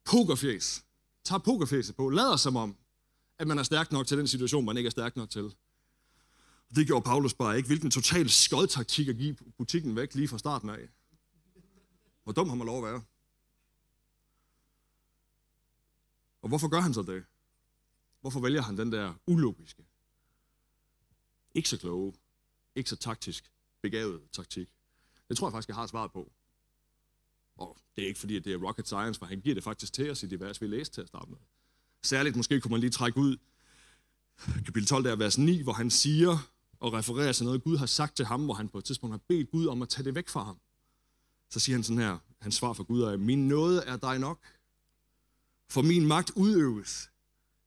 Pokerfjes. 0.06 0.84
Tag 1.24 1.44
pokerfjeset 1.44 1.96
på. 1.96 2.10
Lader 2.10 2.36
som 2.36 2.56
om, 2.56 2.78
at 3.40 3.48
man 3.48 3.60
er 3.60 3.64
stærk 3.64 3.92
nok 3.92 4.08
til 4.08 4.18
den 4.18 4.28
situation, 4.28 4.66
man 4.66 4.78
ikke 4.78 4.88
er 4.88 4.92
stærk 4.92 5.16
nok 5.16 5.30
til. 5.30 5.56
Det 6.76 6.88
gjorde 6.88 7.04
Paulus 7.04 7.34
bare 7.34 7.58
ikke. 7.58 7.68
Hvilken 7.68 7.92
total 7.92 8.30
skodtaktik 8.30 9.08
at 9.08 9.18
give 9.18 9.36
butikken 9.58 9.96
væk 9.96 10.16
lige 10.16 10.28
fra 10.28 10.38
starten 10.38 10.70
af. 10.70 10.90
Hvor 12.24 12.34
dum 12.34 12.50
har 12.50 12.56
man 12.56 12.68
lov 12.68 12.78
at 12.78 12.84
være. 12.84 13.02
Og 16.42 16.50
hvorfor 16.50 16.68
gør 16.68 16.80
han 16.80 16.94
så 16.94 17.02
det? 17.02 17.24
Hvorfor 18.22 18.40
vælger 18.40 18.62
han 18.62 18.78
den 18.78 18.92
der 18.92 19.14
ulogiske, 19.28 19.86
ikke 21.56 21.70
så 21.70 21.78
kloge, 21.78 22.14
ikke 22.76 22.90
så 22.90 22.96
taktisk 22.96 23.52
begavet 23.82 24.22
taktik? 24.32 24.70
Det 25.30 25.38
tror 25.38 25.48
jeg 25.48 25.52
faktisk, 25.52 25.68
jeg 25.68 25.76
har 25.76 25.88
svaret 25.88 26.12
på. 26.12 26.32
Og 27.56 27.78
det 27.96 28.04
er 28.04 28.08
ikke 28.08 28.20
fordi, 28.20 28.36
at 28.36 28.46
det 28.46 28.54
er 28.54 28.58
rocket 28.68 28.88
science, 28.88 29.20
for 29.20 29.26
han 29.26 29.42
giver 29.42 29.56
det 29.56 29.64
faktisk 29.64 29.94
til 29.94 30.12
os 30.12 30.24
i 30.24 30.28
det 30.28 30.40
vers, 30.40 30.62
vi 30.62 30.68
læste 30.68 30.96
til 30.96 31.02
at 31.02 31.08
starte 31.08 31.30
med. 31.30 31.38
Særligt 32.04 32.36
måske 32.36 32.62
kunne 32.62 32.72
man 32.72 32.80
lige 32.80 32.90
trække 32.90 33.18
ud 33.18 33.38
kapitel 34.66 34.86
12, 34.86 35.04
der 35.04 35.16
vers 35.16 35.38
9, 35.38 35.62
hvor 35.62 35.74
han 35.74 35.90
siger 35.90 36.52
og 36.80 36.94
refererer 36.94 37.34
til 37.34 37.46
noget, 37.46 37.64
Gud 37.64 37.78
har 37.78 37.86
sagt 37.86 38.16
til 38.16 38.26
ham, 38.26 38.46
hvor 38.46 38.54
han 38.54 38.70
på 38.70 38.78
et 38.78 38.84
tidspunkt 38.84 39.14
har 39.14 39.22
bedt 39.28 39.52
Gud 39.52 39.68
om 39.68 39.82
at 39.82 39.90
tage 39.90 40.06
det 40.06 40.16
væk 40.16 40.30
fra 40.30 40.44
ham. 40.44 40.60
Så 41.50 41.60
siger 41.60 41.76
han 41.76 41.84
sådan 41.84 42.02
her, 42.02 42.18
hans 42.40 42.56
svar 42.56 42.74
for 42.74 42.84
Gud 42.84 43.02
er, 43.02 43.18
min 43.18 43.48
nåde 43.48 43.84
er 43.84 43.98
dig 43.98 44.20
nok, 44.20 44.40
for 45.70 45.82
min 45.82 46.08
magt 46.08 46.32
udøves 46.36 47.10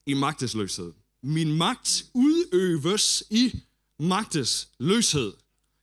i 0.06 0.14
magtesløshed. 0.14 0.92
Min 1.22 1.56
magt 1.56 2.04
udøves 2.14 3.24
i 3.30 3.62
magtesløshed. 3.98 5.32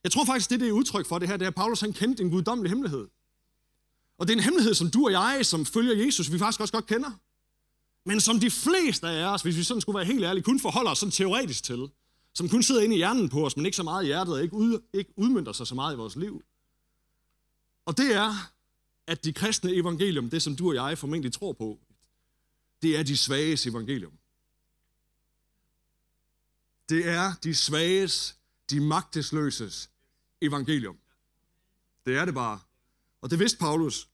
Jeg 0.03 0.11
tror 0.11 0.25
faktisk, 0.25 0.49
det, 0.49 0.59
det 0.59 0.67
er 0.67 0.71
udtryk 0.71 1.05
for 1.05 1.19
det 1.19 1.27
her, 1.27 1.37
det 1.37 1.45
er, 1.45 1.49
at 1.49 1.55
Paulus 1.55 1.79
han 1.79 1.93
kendte 1.93 2.23
en 2.23 2.29
guddommelig 2.29 2.69
hemmelighed. 2.69 3.07
Og 4.17 4.27
det 4.27 4.33
er 4.33 4.37
en 4.37 4.43
hemmelighed, 4.43 4.73
som 4.73 4.91
du 4.91 5.05
og 5.05 5.11
jeg, 5.11 5.45
som 5.45 5.65
følger 5.65 6.05
Jesus, 6.05 6.31
vi 6.31 6.39
faktisk 6.39 6.61
også 6.61 6.73
godt 6.73 6.85
kender. 6.85 7.11
Men 8.05 8.21
som 8.21 8.39
de 8.39 8.51
fleste 8.51 9.07
af 9.07 9.33
os, 9.33 9.41
hvis 9.41 9.57
vi 9.57 9.63
sådan 9.63 9.81
skulle 9.81 9.97
være 9.97 10.05
helt 10.05 10.23
ærlige, 10.23 10.43
kun 10.43 10.59
forholder 10.59 10.91
os 10.91 10.97
sådan 10.97 11.11
teoretisk 11.11 11.63
til. 11.63 11.89
Som 12.33 12.49
kun 12.49 12.63
sidder 12.63 12.81
inde 12.81 12.95
i 12.95 12.97
hjernen 12.97 13.29
på 13.29 13.45
os, 13.45 13.57
men 13.57 13.65
ikke 13.65 13.75
så 13.75 13.83
meget 13.83 14.03
i 14.03 14.05
hjertet, 14.05 14.33
og 14.33 14.43
ikke, 14.43 14.55
ud, 14.55 14.79
ikke 14.93 15.13
udmyndter 15.17 15.51
sig 15.51 15.67
så 15.67 15.75
meget 15.75 15.93
i 15.93 15.97
vores 15.97 16.15
liv. 16.15 16.43
Og 17.85 17.97
det 17.97 18.15
er, 18.15 18.33
at 19.07 19.23
de 19.25 19.33
kristne 19.33 19.75
evangelium, 19.75 20.29
det 20.29 20.41
som 20.41 20.55
du 20.55 20.69
og 20.69 20.75
jeg 20.75 20.97
formentlig 20.97 21.33
tror 21.33 21.53
på, 21.53 21.79
det 22.81 22.97
er 22.97 23.03
de 23.03 23.17
svages 23.17 23.67
evangelium. 23.67 24.19
Det 26.89 27.07
er 27.07 27.33
de 27.43 27.55
svages, 27.55 28.37
de 28.69 28.79
magtesløses 28.79 29.89
evangelium. 30.41 30.97
Det 32.05 32.17
er 32.17 32.25
det 32.25 32.33
bare. 32.33 32.59
Og 33.21 33.29
det 33.29 33.39
vidste 33.39 33.59
Paulus. 33.59 34.09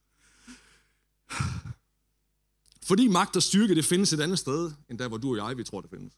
Fordi 2.83 3.07
magt 3.07 3.35
og 3.35 3.43
styrke, 3.43 3.75
det 3.75 3.85
findes 3.85 4.13
et 4.13 4.21
andet 4.21 4.39
sted, 4.39 4.71
end 4.89 4.99
der, 4.99 5.07
hvor 5.07 5.17
du 5.17 5.29
og 5.31 5.37
jeg, 5.37 5.57
vi 5.57 5.63
tror, 5.63 5.81
det 5.81 5.89
findes. 5.89 6.13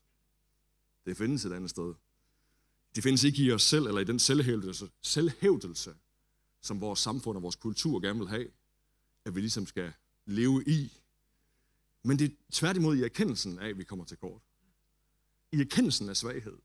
Det 1.05 1.17
findes 1.17 1.45
et 1.45 1.53
andet 1.53 1.69
sted. 1.69 1.93
Det 2.95 3.03
findes 3.03 3.23
ikke 3.23 3.43
i 3.43 3.51
os 3.51 3.63
selv, 3.63 3.85
eller 3.85 4.01
i 4.01 4.03
den 4.03 4.19
selvhævdelse, 4.19 4.89
selvhævdelse 5.01 5.95
som 6.61 6.81
vores 6.81 6.99
samfund 6.99 7.37
og 7.37 7.43
vores 7.43 7.55
kultur 7.55 7.99
gerne 7.99 8.19
vil 8.19 8.27
have, 8.27 8.47
at 9.25 9.35
vi 9.35 9.39
ligesom 9.39 9.65
skal 9.65 9.93
leve 10.25 10.63
i. 10.67 11.01
Men 12.03 12.19
det 12.19 12.25
er 12.25 12.35
tværtimod 12.51 12.97
i 12.97 13.03
erkendelsen 13.03 13.59
af, 13.59 13.69
at 13.69 13.77
vi 13.77 13.83
kommer 13.83 14.05
til 14.05 14.17
kort. 14.17 14.41
I 15.51 15.59
erkendelsen 15.59 16.09
af 16.09 16.17
svaghed, 16.17 16.57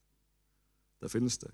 der 1.00 1.08
findes 1.08 1.38
det. 1.38 1.50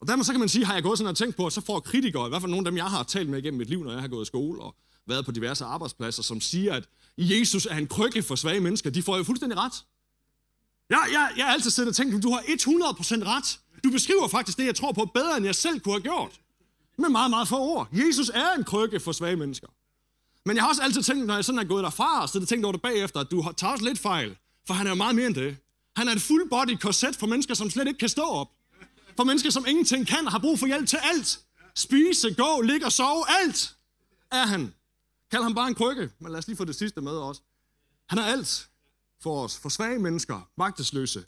Og 0.00 0.08
dermed 0.08 0.24
så 0.24 0.32
kan 0.32 0.40
man 0.40 0.48
sige, 0.48 0.64
har 0.64 0.74
jeg 0.74 0.82
gået 0.82 0.98
sådan 0.98 1.10
og 1.10 1.16
tænkt 1.16 1.36
på, 1.36 1.46
at 1.46 1.52
så 1.52 1.60
får 1.60 1.80
kritikere, 1.80 2.26
i 2.26 2.28
hvert 2.28 2.42
fald 2.42 2.50
nogle 2.50 2.66
af 2.66 2.70
dem, 2.70 2.76
jeg 2.76 2.84
har 2.84 3.02
talt 3.02 3.28
med 3.28 3.38
igennem 3.38 3.58
mit 3.58 3.68
liv, 3.68 3.84
når 3.84 3.92
jeg 3.92 4.00
har 4.00 4.08
gået 4.08 4.24
i 4.24 4.26
skole 4.26 4.62
og 4.62 4.76
været 5.06 5.24
på 5.24 5.32
diverse 5.32 5.64
arbejdspladser, 5.64 6.22
som 6.22 6.40
siger, 6.40 6.74
at 6.74 6.88
Jesus 7.18 7.66
er 7.66 7.76
en 7.76 7.86
krykke 7.86 8.22
for 8.22 8.34
svage 8.34 8.60
mennesker, 8.60 8.90
de 8.90 9.02
får 9.02 9.16
jo 9.16 9.24
fuldstændig 9.24 9.58
ret. 9.58 9.84
Jeg, 10.90 11.08
jeg, 11.12 11.32
jeg 11.36 11.44
har 11.44 11.52
altid 11.52 11.70
siddet 11.70 11.88
og 11.88 11.96
tænkt, 11.96 12.14
at 12.14 12.22
du 12.22 12.30
har 12.30 12.40
100% 12.40 12.44
ret. 13.24 13.60
Du 13.84 13.90
beskriver 13.90 14.28
faktisk 14.28 14.58
det, 14.58 14.66
jeg 14.66 14.74
tror 14.74 14.92
på, 14.92 15.04
bedre 15.04 15.36
end 15.36 15.46
jeg 15.46 15.54
selv 15.54 15.80
kunne 15.80 15.94
have 15.94 16.02
gjort. 16.02 16.40
Med 16.98 17.08
meget, 17.08 17.30
meget 17.30 17.48
få 17.48 17.58
ord. 17.58 17.88
Jesus 17.92 18.28
er 18.28 18.52
en 18.58 18.64
krykke 18.64 19.00
for 19.00 19.12
svage 19.12 19.36
mennesker. 19.36 19.68
Men 20.46 20.56
jeg 20.56 20.64
har 20.64 20.68
også 20.68 20.82
altid 20.82 21.02
tænkt, 21.02 21.26
når 21.26 21.34
jeg 21.34 21.44
sådan 21.44 21.58
er 21.58 21.64
gået 21.64 21.84
derfra, 21.84 22.26
så 22.28 22.38
det 22.38 22.48
tænkt 22.48 22.64
over 22.64 22.72
det 22.72 22.82
bagefter, 22.82 23.20
at 23.20 23.30
du 23.30 23.40
har 23.40 23.54
også 23.62 23.84
lidt 23.84 23.98
fejl. 23.98 24.36
For 24.66 24.74
han 24.74 24.86
er 24.86 24.90
jo 24.90 24.94
meget 24.94 25.14
mere 25.14 25.26
end 25.26 25.34
det. 25.34 25.56
Han 25.96 26.08
er 26.08 26.12
et 26.12 26.22
full 26.22 26.48
body 26.48 26.76
korset 26.76 27.16
for 27.16 27.26
mennesker, 27.26 27.54
som 27.54 27.70
slet 27.70 27.86
ikke 27.86 27.98
kan 27.98 28.08
stå 28.08 28.22
op. 28.22 28.48
For 29.16 29.24
mennesker, 29.24 29.50
som 29.50 29.64
ingenting 29.68 30.06
kan 30.06 30.26
har 30.26 30.38
brug 30.38 30.58
for 30.58 30.66
hjælp 30.66 30.88
til 30.88 30.98
alt. 31.02 31.40
Spise, 31.76 32.34
gå, 32.34 32.60
ligge 32.60 32.86
og 32.86 32.92
sove, 32.92 33.24
alt 33.42 33.76
er 34.32 34.46
han. 34.46 34.74
Kald 35.30 35.42
ham 35.42 35.54
bare 35.54 35.68
en 35.68 35.74
krykke, 35.74 36.10
men 36.18 36.32
lad 36.32 36.38
os 36.38 36.46
lige 36.46 36.56
få 36.56 36.64
det 36.64 36.74
sidste 36.74 37.00
med 37.00 37.12
også. 37.12 37.40
Han 38.08 38.18
er 38.18 38.22
alt 38.22 38.68
for 39.22 39.44
os, 39.44 39.58
for 39.58 39.68
svage 39.68 39.98
mennesker, 39.98 40.48
magtesløse 40.58 41.24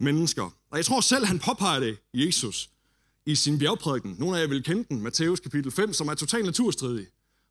mennesker. 0.00 0.50
Og 0.70 0.76
jeg 0.76 0.84
tror 0.84 1.00
selv, 1.00 1.24
han 1.24 1.38
påpeger 1.38 1.80
det, 1.80 1.98
Jesus, 2.14 2.70
i 3.26 3.34
sin 3.34 3.58
bjergprædiken. 3.58 4.16
Nogle 4.18 4.36
af 4.36 4.40
jer 4.40 4.48
vil 4.48 4.64
kende 4.64 4.84
den, 4.88 5.02
Matthæus 5.02 5.40
kapitel 5.40 5.72
5, 5.72 5.92
som 5.92 6.08
er 6.08 6.14
totalt 6.14 6.44
naturstridig. 6.44 7.06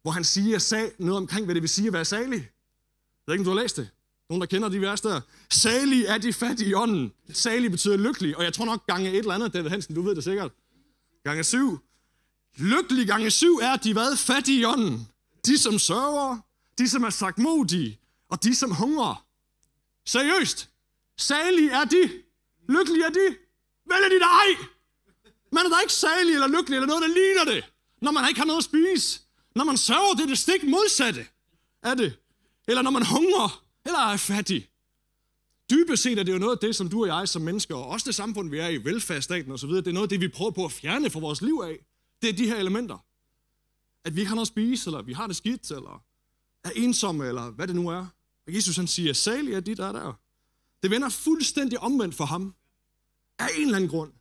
Hvor 0.08 0.12
han 0.12 0.24
siger 0.24 0.60
sag, 0.60 0.92
noget 1.00 1.18
omkring, 1.18 1.46
hvad 1.46 1.56
det 1.56 1.62
vil 1.62 1.70
sige 1.70 1.88
at 1.88 1.94
være 1.94 2.06
salig. 2.06 2.40
Jeg 2.40 3.28
ved 3.28 3.34
ikke, 3.34 3.42
om 3.42 3.44
du 3.44 3.50
har 3.50 3.62
læst 3.62 3.78
det. 3.78 3.90
Nogen, 4.30 4.42
der 4.42 4.48
kender 4.48 4.70
de 4.70 4.82
vers 4.82 5.02
der. 5.02 5.22
Salig 5.52 6.06
er 6.06 6.18
de 6.18 6.34
fattige 6.34 6.70
i 6.70 6.74
ånden. 6.74 7.14
Salig 7.34 7.72
betyder 7.72 7.98
lykkelig. 7.98 8.38
Og 8.38 8.44
jeg 8.44 8.54
tror 8.54 8.66
nok 8.66 8.88
gange 8.88 9.10
et 9.10 9.18
eller 9.18 9.34
andet, 9.34 9.54
David 9.54 9.70
Hansen, 9.70 9.96
du 9.96 10.02
ved 10.02 10.16
det 10.16 10.24
sikkert. 10.24 10.52
Gange 11.24 11.44
syv. 11.44 11.80
Lykkelig 12.58 13.08
gange 13.08 13.32
syv 13.32 13.56
er, 13.62 13.74
at 13.74 13.84
de 13.84 13.94
hvad? 13.94 14.18
Fattige 14.18 14.60
i 14.60 14.66
ånden. 14.66 15.08
De, 15.46 15.58
som 15.58 15.80
sørger, 15.80 16.38
de, 16.78 16.90
som 16.90 17.04
er 17.04 17.10
sagt 17.10 17.38
modige, 17.38 18.00
og 18.30 18.44
de, 18.44 18.56
som 18.56 18.72
hungrer. 18.72 19.26
Seriøst. 20.06 20.70
Salig 21.18 21.68
er 21.70 21.84
de. 21.84 22.12
Lykkelig 22.70 23.02
er 23.02 23.10
de. 23.10 23.36
Vælger 23.90 24.10
de 24.10 24.20
dig? 24.20 24.68
Man 25.52 25.66
er 25.66 25.70
da 25.70 25.76
ikke 25.82 25.94
salig 25.94 26.34
eller 26.34 26.48
lykkelig 26.48 26.76
eller 26.76 26.88
noget, 26.88 27.02
der 27.02 27.08
ligner 27.08 27.54
det, 27.54 27.72
når 28.02 28.12
man 28.12 28.26
ikke 28.30 28.40
har 28.40 28.46
noget 28.46 28.58
at 28.58 28.64
spise. 28.64 29.27
Når 29.58 29.64
man 29.64 29.78
sørger, 29.78 30.14
det 30.14 30.24
er 30.24 30.28
det 30.28 30.38
stik 30.38 30.64
modsatte 30.64 31.26
af 31.84 31.98
det. 31.98 32.20
Eller 32.68 32.82
når 32.82 32.92
man 32.92 33.06
hungrer, 33.06 33.64
eller 33.86 34.00
er 34.00 34.18
fattig. 34.18 34.70
Dybest 35.70 36.04
set 36.04 36.20
er 36.20 36.24
det 36.24 36.34
jo 36.34 36.38
noget 36.38 36.52
af 36.52 36.60
det, 36.60 36.76
som 36.76 36.90
du 36.90 37.02
og 37.02 37.08
jeg 37.08 37.30
som 37.30 37.42
mennesker, 37.42 37.76
og 37.76 37.88
også 37.88 38.06
det 38.06 38.16
samfund, 38.16 38.50
vi 38.50 38.58
er 38.58 38.68
i, 38.68 38.78
velfærdsstaten 38.78 39.52
osv., 39.52 39.70
det 39.70 39.88
er 39.88 39.92
noget 39.92 40.06
af 40.06 40.10
det, 40.10 40.22
vi 40.22 40.28
prøver 40.28 40.52
på 40.52 40.66
at 40.66 40.72
fjerne 40.72 41.10
fra 41.10 41.20
vores 41.20 41.42
liv 41.42 41.62
af. 41.64 41.86
Det 42.22 42.30
er 42.30 42.34
de 42.34 42.48
her 42.48 42.56
elementer. 42.56 42.98
At 44.06 44.16
vi 44.16 44.20
ikke 44.22 44.28
har 44.28 44.36
noget 44.36 44.46
at 44.46 44.48
spise, 44.48 44.88
eller 44.88 45.02
vi 45.02 45.14
har 45.14 45.28
det 45.28 45.36
skidt, 45.36 45.72
eller 45.72 46.04
er 46.64 46.72
ensomme, 46.76 47.28
eller 47.28 47.50
hvad 47.50 47.68
det 47.68 47.76
nu 47.76 47.90
er. 47.90 48.06
Og 48.48 48.56
Jesus 48.56 48.76
han 48.76 48.88
siger, 48.88 49.14
salig 49.14 49.54
er 49.54 49.60
de, 49.60 49.76
der 49.76 49.86
er 49.86 49.92
der. 49.92 50.14
Det 50.84 50.92
vender 50.92 51.10
fuldstændig 51.10 51.80
omvendt 51.80 52.16
for 52.16 52.26
ham. 52.26 52.56
Af 53.40 53.48
en 53.56 53.62
eller 53.62 53.76
anden 53.76 53.90
grund 53.90 54.12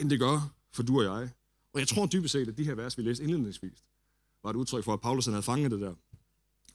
end 0.00 0.10
det 0.10 0.18
gør 0.18 0.54
for 0.72 0.82
du 0.82 0.98
og 0.98 1.04
jeg. 1.04 1.30
Og 1.72 1.80
jeg 1.80 1.88
tror 1.88 2.06
dybest 2.06 2.32
set, 2.32 2.48
at 2.48 2.58
de 2.58 2.64
her 2.64 2.74
vers, 2.74 2.98
vi 2.98 3.02
læste 3.02 3.22
indledningsvis, 3.22 3.84
var 4.44 4.50
et 4.50 4.56
udtryk 4.56 4.84
for, 4.84 4.92
at 4.92 5.00
Paulus 5.00 5.26
havde 5.26 5.42
fanget 5.42 5.70
det 5.70 5.80
der. 5.80 5.94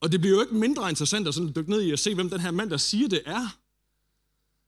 Og 0.02 0.12
det 0.12 0.20
bliver 0.20 0.36
jo 0.36 0.42
ikke 0.42 0.56
mindre 0.56 0.90
interessant 0.90 1.28
at 1.28 1.34
sådan 1.34 1.54
dykke 1.56 1.70
ned 1.70 1.82
i 1.82 1.92
at 1.92 2.00
se, 2.00 2.16
hvem 2.16 2.30
den 2.30 2.40
her 2.40 2.52
mand, 2.52 2.70
der 2.70 2.78
siger 2.78 3.08
det, 3.08 3.22
er. 3.26 3.58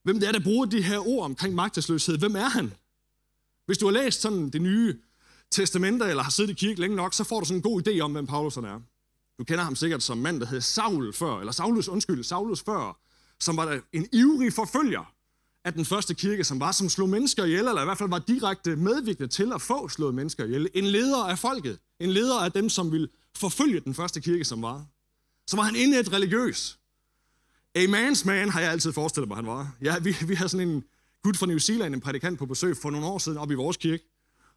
Hvem 0.04 0.20
det 0.20 0.28
er, 0.28 0.32
der 0.32 0.40
bruger 0.40 0.66
de 0.66 0.82
her 0.82 1.08
ord 1.08 1.26
omkring 1.26 1.56
magtesløshed. 1.56 2.18
Hvem 2.18 2.36
er 2.36 2.50
han? 2.50 2.74
Hvis 3.66 3.78
du 3.78 3.86
har 3.86 3.92
læst 3.92 4.22
sådan 4.22 4.50
det 4.50 4.62
nye 4.62 4.98
testamente, 5.52 6.06
eller 6.06 6.24
har 6.24 6.32
siddet 6.32 6.52
i 6.52 6.54
kirke 6.54 6.82
længe 6.82 6.96
nok, 6.96 7.14
så 7.14 7.24
får 7.24 7.40
du 7.40 7.46
sådan 7.46 7.58
en 7.58 7.62
god 7.62 7.88
idé 7.88 8.00
om, 8.00 8.12
hvem 8.12 8.28
Paulus 8.28 8.58
er. 8.58 8.82
Du 9.40 9.44
kender 9.44 9.64
ham 9.64 9.76
sikkert 9.76 10.04
som 10.04 10.18
mand, 10.18 10.40
der 10.40 10.46
hed 10.46 10.62
Saul 10.62 11.14
før, 11.14 11.40
eller 11.40 11.52
Saulus, 11.52 11.88
undskyld, 11.88 12.24
Saulus 12.24 12.62
før, 12.62 13.00
som 13.40 13.58
var 13.58 13.82
en 13.94 14.08
ivrig 14.14 14.54
forfølger 14.54 15.14
af 15.66 15.74
den 15.74 15.86
første 15.86 16.14
kirke, 16.14 16.44
som 16.44 16.60
var, 16.60 16.72
som 16.72 16.90
slog 16.90 17.10
mennesker 17.10 17.46
ihjel, 17.46 17.68
eller 17.68 17.82
i 17.82 17.86
hvert 17.86 17.98
fald 17.98 18.10
var 18.10 18.20
direkte 18.20 18.76
medvirkende 18.76 19.28
til 19.28 19.54
at 19.54 19.62
få 19.62 19.88
slået 19.88 20.16
mennesker 20.16 20.46
ihjel. 20.46 20.70
En 20.74 20.86
leder 20.86 21.24
af 21.24 21.40
folket. 21.40 21.80
En 22.00 22.12
leder 22.12 22.40
af 22.40 22.52
dem, 22.52 22.70
som 22.70 22.92
ville 22.92 23.08
forfølge 23.36 23.80
den 23.80 23.94
første 23.94 24.22
kirke, 24.22 24.46
som 24.46 24.62
var. 24.62 24.86
Så 25.48 25.56
var 25.56 25.64
han 25.64 25.76
et 25.76 26.14
religiøs. 26.14 26.80
A 27.76 27.86
man's 27.86 28.26
man 28.26 28.50
har 28.50 28.62
jeg 28.62 28.72
altid 28.72 28.94
forestillet 28.94 29.28
mig, 29.28 29.38
han 29.38 29.46
var. 29.46 29.76
Ja, 29.82 30.00
vi, 30.00 30.16
vi 30.28 30.36
havde 30.36 30.50
sådan 30.50 30.70
en 30.70 30.84
gut 31.24 31.38
fra 31.38 31.46
New 31.46 31.58
Zealand, 31.58 31.96
en 31.96 32.02
prædikant 32.02 32.40
på 32.40 32.46
besøg 32.46 32.78
for 32.78 32.90
nogle 32.90 33.08
år 33.08 33.18
siden 33.18 33.38
op 33.38 33.52
i 33.52 33.54
vores 33.54 33.78
kirke, 33.78 34.04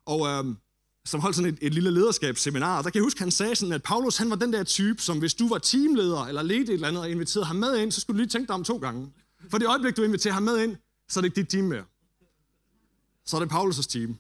og 0.07 0.29
øhm, 0.29 0.57
som 1.05 1.21
holdt 1.21 1.37
sådan 1.37 1.53
et, 1.53 1.59
et 1.63 1.75
lille 1.75 1.91
lederskabsseminar. 1.91 2.79
Og 2.79 2.85
der 2.85 2.91
kan 2.91 2.99
jeg 2.99 3.05
huske, 3.05 3.21
han 3.21 3.31
sagde 3.31 3.57
sådan, 3.57 3.73
at 3.73 3.83
Paulus 3.83 4.17
han 4.17 4.31
var 4.31 4.37
den 4.37 4.53
der 4.53 4.65
type, 4.65 5.03
som 5.03 5.19
hvis 5.19 5.35
du 5.35 5.49
var 5.49 5.59
teamleder 5.59 6.21
eller 6.21 6.43
ledte 6.43 6.63
et 6.63 6.75
eller 6.75 6.89
andet 6.89 7.03
og 7.03 7.11
inviterede 7.11 7.47
ham 7.47 7.57
med 7.57 7.79
ind, 7.79 7.93
så 7.93 8.01
skulle 8.01 8.15
du 8.15 8.19
lige 8.19 8.29
tænke 8.29 8.47
dig 8.47 8.55
om 8.55 8.65
to 8.65 8.79
gange. 8.79 9.13
For 9.51 9.59
det 9.59 9.69
øjeblik, 9.69 9.97
du 9.97 10.03
inviterer 10.03 10.35
ham 10.35 10.43
med 10.43 10.63
ind, 10.63 10.77
så 11.09 11.21
er 11.21 11.23
det 11.23 11.29
ikke 11.29 11.41
dit 11.41 11.49
team 11.49 11.65
mere. 11.65 11.85
Så 13.27 13.37
er 13.37 13.41
det 13.41 13.53
Paulus' 13.53 13.89
team. 13.89 14.19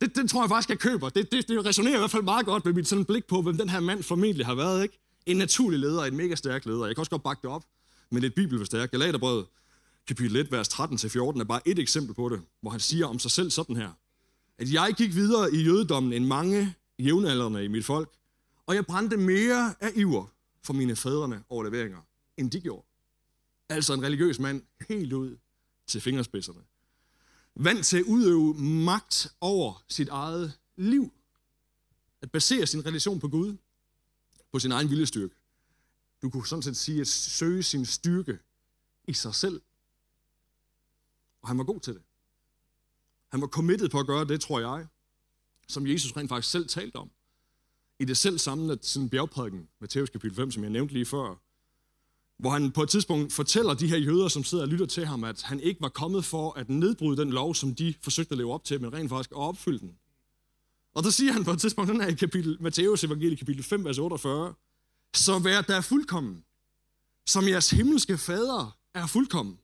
Det, 0.00 0.16
det 0.16 0.30
tror 0.30 0.42
jeg 0.42 0.48
faktisk, 0.48 0.68
jeg 0.68 0.78
køber. 0.78 1.08
Det, 1.08 1.32
det, 1.32 1.48
det 1.48 1.66
resonerer 1.66 1.94
i 1.94 1.98
hvert 1.98 2.10
fald 2.10 2.22
meget 2.22 2.46
godt 2.46 2.64
med 2.64 2.72
mit 2.72 2.88
sådan 2.88 3.04
blik 3.04 3.24
på, 3.24 3.42
hvem 3.42 3.56
den 3.56 3.68
her 3.68 3.80
mand 3.80 4.02
formentlig 4.02 4.46
har 4.46 4.54
været. 4.54 4.82
Ikke? 4.82 4.98
En 5.26 5.36
naturlig 5.36 5.78
leder, 5.78 6.04
en 6.04 6.16
mega 6.16 6.34
stærk 6.34 6.66
leder. 6.66 6.86
Jeg 6.86 6.96
kan 6.96 7.00
også 7.00 7.10
godt 7.10 7.22
bakke 7.22 7.42
det 7.42 7.50
op 7.50 7.64
med 8.10 8.20
lidt 8.20 8.34
bibelforstærk. 8.34 8.90
Galaterbrevet, 8.90 9.46
kapitel 10.06 10.36
1, 10.36 10.52
vers 10.52 10.68
13-14, 10.68 11.40
er 11.40 11.44
bare 11.48 11.68
et 11.68 11.78
eksempel 11.78 12.14
på 12.14 12.28
det, 12.28 12.42
hvor 12.60 12.70
han 12.70 12.80
siger 12.80 13.06
om 13.06 13.18
sig 13.18 13.30
selv 13.30 13.50
sådan 13.50 13.76
her. 13.76 13.90
At 14.58 14.72
jeg 14.72 14.94
gik 14.96 15.14
videre 15.14 15.54
i 15.54 15.62
jødedommen 15.62 16.12
end 16.12 16.24
mange 16.24 16.74
jævnaldrende 16.98 17.64
i 17.64 17.68
mit 17.68 17.84
folk, 17.84 18.08
og 18.66 18.74
jeg 18.74 18.86
brændte 18.86 19.16
mere 19.16 19.74
af 19.80 19.90
iver 19.94 20.26
for 20.64 20.72
mine 20.72 20.96
fædrene 20.96 21.42
overleveringer, 21.48 21.98
end 22.36 22.50
de 22.50 22.60
gjorde. 22.60 22.86
Altså 23.68 23.94
en 23.94 24.02
religiøs 24.02 24.38
mand 24.38 24.62
helt 24.88 25.12
ud 25.12 25.36
til 25.86 26.00
fingerspidserne. 26.00 26.60
Vant 27.56 27.86
til 27.86 27.96
at 27.96 28.04
udøve 28.04 28.54
magt 28.54 29.34
over 29.40 29.84
sit 29.88 30.08
eget 30.08 30.58
liv. 30.76 31.12
At 32.22 32.30
basere 32.30 32.66
sin 32.66 32.86
relation 32.86 33.20
på 33.20 33.28
Gud, 33.28 33.56
på 34.52 34.58
sin 34.58 34.72
egen 34.72 34.90
viljestyrke. 34.90 35.34
Du 36.22 36.30
kunne 36.30 36.46
sådan 36.46 36.62
set 36.62 36.76
sige 36.76 37.00
at 37.00 37.06
søge 37.08 37.62
sin 37.62 37.86
styrke 37.86 38.38
i 39.08 39.12
sig 39.12 39.34
selv. 39.34 39.62
Og 41.42 41.48
han 41.48 41.58
var 41.58 41.64
god 41.64 41.80
til 41.80 41.94
det. 41.94 42.02
Han 43.28 43.40
var 43.40 43.46
committed 43.46 43.88
på 43.88 44.00
at 44.00 44.06
gøre 44.06 44.24
det, 44.24 44.40
tror 44.40 44.60
jeg, 44.60 44.86
som 45.68 45.86
Jesus 45.86 46.16
rent 46.16 46.28
faktisk 46.28 46.50
selv 46.50 46.68
talte 46.68 46.96
om. 46.96 47.10
I 47.98 48.04
det 48.04 48.16
selv 48.16 48.38
samme 48.38 48.78
sådan 48.82 49.10
bjergprædiken, 49.10 49.68
Matthæus 49.80 50.10
kapitel 50.10 50.36
5, 50.36 50.50
som 50.50 50.62
jeg 50.62 50.70
nævnte 50.70 50.94
lige 50.94 51.06
før, 51.06 51.34
hvor 52.44 52.50
han 52.50 52.70
på 52.70 52.82
et 52.82 52.88
tidspunkt 52.88 53.32
fortæller 53.32 53.74
de 53.74 53.86
her 53.86 53.96
jøder, 53.96 54.28
som 54.28 54.44
sidder 54.44 54.64
og 54.64 54.68
lytter 54.68 54.86
til 54.86 55.06
ham, 55.06 55.24
at 55.24 55.42
han 55.42 55.60
ikke 55.60 55.80
var 55.80 55.88
kommet 55.88 56.24
for 56.24 56.52
at 56.52 56.68
nedbryde 56.68 57.16
den 57.16 57.30
lov, 57.30 57.54
som 57.54 57.74
de 57.74 57.94
forsøgte 58.02 58.32
at 58.32 58.38
leve 58.38 58.52
op 58.52 58.64
til, 58.64 58.80
men 58.80 58.92
rent 58.92 59.10
faktisk 59.10 59.30
at 59.30 59.36
opfylde 59.36 59.78
den. 59.78 59.92
Og 60.94 61.04
der 61.04 61.10
siger 61.10 61.32
han 61.32 61.44
på 61.44 61.50
et 61.50 61.60
tidspunkt, 61.60 61.90
den 61.90 62.00
her 62.00 62.08
i 62.08 62.14
kapitel, 62.14 62.56
Matteus 62.60 63.04
evangelie, 63.04 63.36
kapitel 63.36 63.64
5, 63.64 63.84
vers 63.84 63.98
48, 63.98 64.54
så 65.14 65.38
vær 65.38 65.60
der 65.60 65.80
fuldkommen, 65.80 66.44
som 67.26 67.48
jeres 67.48 67.70
himmelske 67.70 68.18
fader 68.18 68.76
er 68.94 69.06
fuldkommen. 69.06 69.58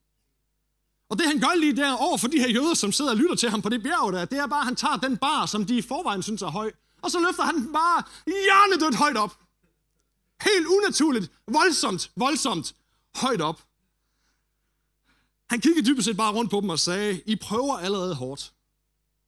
Og 1.10 1.18
det 1.18 1.26
han 1.26 1.40
gør 1.40 1.54
lige 1.60 1.76
der 1.76 1.92
over 1.92 2.18
for 2.18 2.28
de 2.28 2.38
her 2.38 2.50
jøder, 2.50 2.74
som 2.74 2.92
sidder 2.92 3.10
og 3.10 3.16
lytter 3.16 3.34
til 3.34 3.50
ham 3.50 3.62
på 3.62 3.68
det 3.68 3.82
bjerg 3.82 4.12
der, 4.12 4.24
det 4.24 4.38
er 4.38 4.46
bare, 4.46 4.60
at 4.60 4.66
han 4.66 4.76
tager 4.76 4.96
den 4.96 5.16
bar, 5.16 5.46
som 5.46 5.64
de 5.64 5.78
i 5.78 5.82
forvejen 5.82 6.22
synes 6.22 6.42
er 6.42 6.50
høj, 6.50 6.72
og 7.02 7.10
så 7.10 7.20
løfter 7.20 7.42
han 7.42 7.54
den 7.54 7.72
bare 7.72 8.02
hjernedødt 8.26 8.94
højt 8.94 9.16
op. 9.16 9.38
Helt 10.42 10.66
unaturligt, 10.66 11.32
voldsomt, 11.46 12.12
voldsomt, 12.16 12.76
højt 13.14 13.40
op. 13.40 13.62
Han 15.50 15.60
kiggede 15.60 15.86
dybest 15.86 16.04
set 16.04 16.16
bare 16.16 16.34
rundt 16.34 16.50
på 16.50 16.60
dem 16.60 16.68
og 16.68 16.78
sagde, 16.78 17.22
I 17.26 17.36
prøver 17.36 17.78
allerede 17.78 18.14
hårdt. 18.14 18.54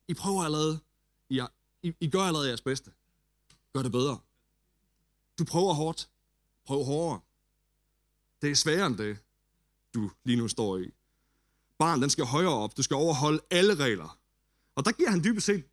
I 0.09 0.15
prøver 0.15 0.45
allerede. 0.45 0.81
I, 1.29 1.43
I, 1.83 1.93
I 2.01 2.11
gør 2.11 2.21
allerede 2.23 2.49
jeres 2.49 2.61
bedste. 2.61 2.91
Gør 3.73 3.83
det 3.83 3.93
bedre. 3.93 4.19
Du 5.39 5.45
prøver 5.45 5.75
hårdt. 5.75 6.09
Prøv 6.67 6.85
hårdere. 6.85 7.21
Det 8.43 8.51
er 8.51 8.55
sværere 8.55 8.87
end 8.87 8.99
det, 8.99 9.19
du 9.95 10.11
lige 10.25 10.37
nu 10.37 10.49
står 10.49 10.79
i. 10.79 10.91
Barn, 11.79 12.03
den 12.03 12.11
skal 12.11 12.25
højere 12.25 12.55
op. 12.55 12.77
Du 12.77 12.83
skal 12.83 12.95
overholde 12.95 13.41
alle 13.51 13.75
regler. 13.75 14.19
Og 14.75 14.85
der 14.85 14.93
giver 14.93 15.11
han 15.11 15.25
dybest 15.25 15.47
set 15.47 15.65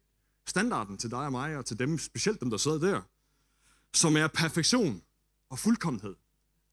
standarden 0.47 0.97
til 0.97 1.11
dig 1.11 1.19
og 1.19 1.31
mig, 1.31 1.57
og 1.57 1.65
til 1.65 1.79
dem, 1.79 1.97
specielt 1.97 2.39
dem, 2.39 2.49
der 2.49 2.57
sidder 2.57 2.79
der, 2.79 3.01
som 3.93 4.17
er 4.17 4.27
perfektion 4.27 5.03
og 5.49 5.59
fuldkommenhed. 5.59 6.15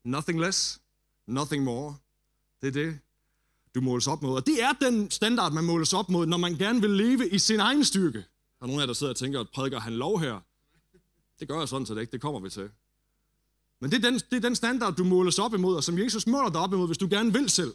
Nothing 0.05 0.41
less, 0.41 0.81
Nothing 1.27 1.65
more. 1.65 1.97
Det 2.63 2.69
er 2.69 2.73
det, 2.73 2.99
du 3.75 3.81
måles 3.81 4.07
op 4.07 4.23
mod. 4.23 4.37
Og 4.37 4.47
det 4.47 4.63
er 4.63 4.73
den 4.73 5.11
standard, 5.11 5.53
man 5.53 5.65
måles 5.65 5.93
op 5.93 6.09
mod, 6.09 6.27
når 6.27 6.37
man 6.37 6.57
gerne 6.57 6.81
vil 6.81 6.91
leve 6.91 7.29
i 7.29 7.39
sin 7.39 7.61
egen 7.61 7.85
styrke. 7.85 8.19
Der 8.19 8.63
er 8.63 8.67
nogen 8.67 8.81
af 8.81 8.83
jer, 8.83 8.87
der 8.87 8.95
sidder 8.95 9.13
og 9.13 9.17
tænker, 9.17 9.41
at 9.41 9.49
prædiker 9.55 9.81
han 9.81 9.93
lov 9.93 10.21
her? 10.21 10.41
Det 11.41 11.49
gør 11.49 11.59
jeg 11.59 11.69
sådan 11.69 11.87
set 11.87 11.99
ikke, 11.99 12.13
det 12.13 12.21
kommer 12.21 12.41
vi 12.41 12.51
til. 12.51 12.71
Men 13.81 13.91
det 13.91 14.05
er, 14.05 14.11
den, 14.11 14.15
det 14.15 14.37
er 14.37 14.41
den 14.41 14.55
standard, 14.55 14.95
du 14.95 15.05
måles 15.05 15.39
op 15.39 15.55
imod, 15.55 15.77
og 15.77 15.85
som 15.85 15.99
Jesus 15.99 16.27
måler 16.27 16.51
dig 16.51 16.61
op 16.61 16.73
imod, 16.73 16.87
hvis 16.87 16.99
du 16.99 17.09
gerne 17.11 17.33
vil 17.33 17.51
selv. 17.51 17.75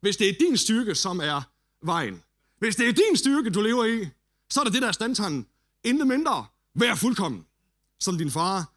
Hvis 0.00 0.16
det 0.16 0.28
er 0.28 0.32
din 0.40 0.56
styrke, 0.56 0.94
som 0.94 1.20
er 1.20 1.42
vejen. 1.82 2.22
Hvis 2.58 2.76
det 2.76 2.88
er 2.88 2.92
din 2.92 3.16
styrke, 3.16 3.50
du 3.50 3.60
lever 3.60 3.84
i, 3.84 4.08
så 4.50 4.60
er 4.60 4.64
det 4.64 4.72
det, 4.72 4.82
der 4.82 4.88
er 4.88 4.92
standtanden. 4.92 5.46
Intet 5.84 6.06
mindre. 6.06 6.46
Vær 6.74 6.94
fuldkommen, 6.94 7.46
som 8.00 8.18
din 8.18 8.30
far 8.30 8.72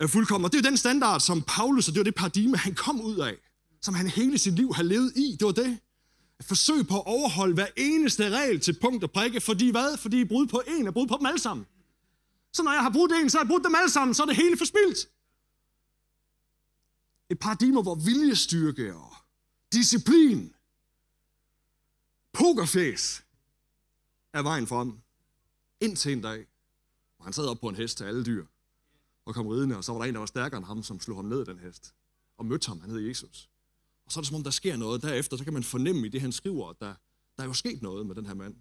Øh, 0.00 0.04
er 0.04 0.08
fuldkommen. 0.08 0.44
Og 0.44 0.52
det 0.52 0.58
er 0.58 0.62
den 0.62 0.76
standard, 0.76 1.20
som 1.20 1.42
Paulus, 1.42 1.88
og 1.88 1.94
det 1.94 2.00
var 2.00 2.04
det 2.04 2.14
paradigme, 2.14 2.56
han 2.56 2.74
kom 2.74 3.00
ud 3.00 3.18
af. 3.18 3.36
Som 3.82 3.94
han 3.94 4.06
hele 4.06 4.38
sit 4.38 4.54
liv 4.54 4.74
har 4.74 4.82
levet 4.82 5.12
i. 5.16 5.36
Det 5.40 5.46
var 5.46 5.52
det. 5.52 5.78
At 6.38 6.44
forsøge 6.44 6.84
på 6.84 6.96
at 6.96 7.06
overholde 7.06 7.54
hver 7.54 7.66
eneste 7.76 8.30
regel 8.30 8.60
til 8.60 8.78
punkt 8.80 9.04
og 9.04 9.10
prikke. 9.10 9.40
Fordi 9.40 9.70
hvad? 9.70 9.98
Fordi 9.98 10.24
brud 10.24 10.46
på 10.46 10.62
en 10.66 10.86
er 10.86 10.90
brud 10.90 11.06
på 11.06 11.16
dem 11.18 11.26
alle 11.26 11.38
sammen. 11.38 11.66
Så 12.52 12.62
når 12.62 12.72
jeg 12.72 12.82
har 12.82 12.90
brudt 12.90 13.12
en, 13.12 13.30
så 13.30 13.38
har 13.38 13.44
jeg 13.44 13.48
brudt 13.48 13.64
dem 13.64 13.74
alle 13.74 13.90
sammen, 13.90 14.14
så 14.14 14.22
er 14.22 14.26
det 14.26 14.36
hele 14.36 14.58
forspildt. 14.58 15.08
Et 17.30 17.38
paradigme, 17.38 17.82
hvor 17.82 17.94
viljestyrke 17.94 18.94
og 18.94 19.12
disciplin, 19.72 20.54
pokerface 22.32 23.22
er 24.32 24.42
vejen 24.42 24.66
frem. 24.66 24.92
Indtil 25.80 26.12
en 26.12 26.20
dag, 26.20 26.46
hvor 27.16 27.24
han 27.24 27.32
sad 27.32 27.46
op 27.46 27.60
på 27.60 27.68
en 27.68 27.76
hest 27.76 27.96
til 27.96 28.04
alle 28.04 28.24
dyr 28.24 28.44
og 29.28 29.34
kom 29.34 29.46
ridende, 29.46 29.76
og 29.76 29.84
så 29.84 29.92
var 29.92 29.98
der 29.98 30.06
en, 30.06 30.14
der 30.14 30.18
var 30.18 30.26
stærkere 30.26 30.58
end 30.58 30.66
ham, 30.66 30.82
som 30.82 31.00
slog 31.00 31.18
ham 31.18 31.24
ned 31.24 31.44
den 31.44 31.58
hest 31.58 31.94
og 32.38 32.46
mødte 32.46 32.68
ham. 32.68 32.80
Han 32.80 32.90
hed 32.90 32.98
Jesus. 32.98 33.50
Og 34.04 34.12
så 34.12 34.20
er 34.20 34.22
det 34.22 34.28
som 34.28 34.36
om, 34.36 34.44
der 34.44 34.50
sker 34.50 34.76
noget 34.76 35.02
derefter, 35.02 35.36
så 35.36 35.44
kan 35.44 35.52
man 35.52 35.64
fornemme 35.64 36.06
i 36.06 36.08
det, 36.08 36.20
han 36.20 36.32
skriver, 36.32 36.70
at 36.70 36.80
der, 36.80 36.94
der 37.36 37.42
er 37.42 37.46
jo 37.46 37.52
sket 37.52 37.82
noget 37.82 38.06
med 38.06 38.14
den 38.14 38.26
her 38.26 38.34
mand. 38.34 38.54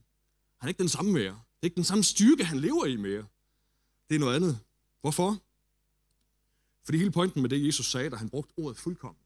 Han 0.57 0.67
er 0.67 0.67
ikke 0.67 0.79
den 0.79 0.89
samme 0.89 1.11
mere. 1.11 1.31
Det 1.31 1.61
er 1.61 1.65
ikke 1.65 1.75
den 1.75 1.83
samme 1.83 2.03
styrke, 2.03 2.45
han 2.45 2.59
lever 2.59 2.85
i 2.85 2.95
mere. 2.95 3.27
Det 4.09 4.15
er 4.15 4.19
noget 4.19 4.35
andet. 4.35 4.59
Hvorfor? 5.01 5.41
Fordi 6.83 6.97
hele 6.97 7.11
pointen 7.11 7.41
med 7.41 7.49
det, 7.49 7.65
Jesus 7.65 7.91
sagde, 7.91 8.09
da 8.09 8.15
han 8.15 8.29
brugte 8.29 8.53
ordet 8.57 8.77
fuldkommen, 8.77 9.23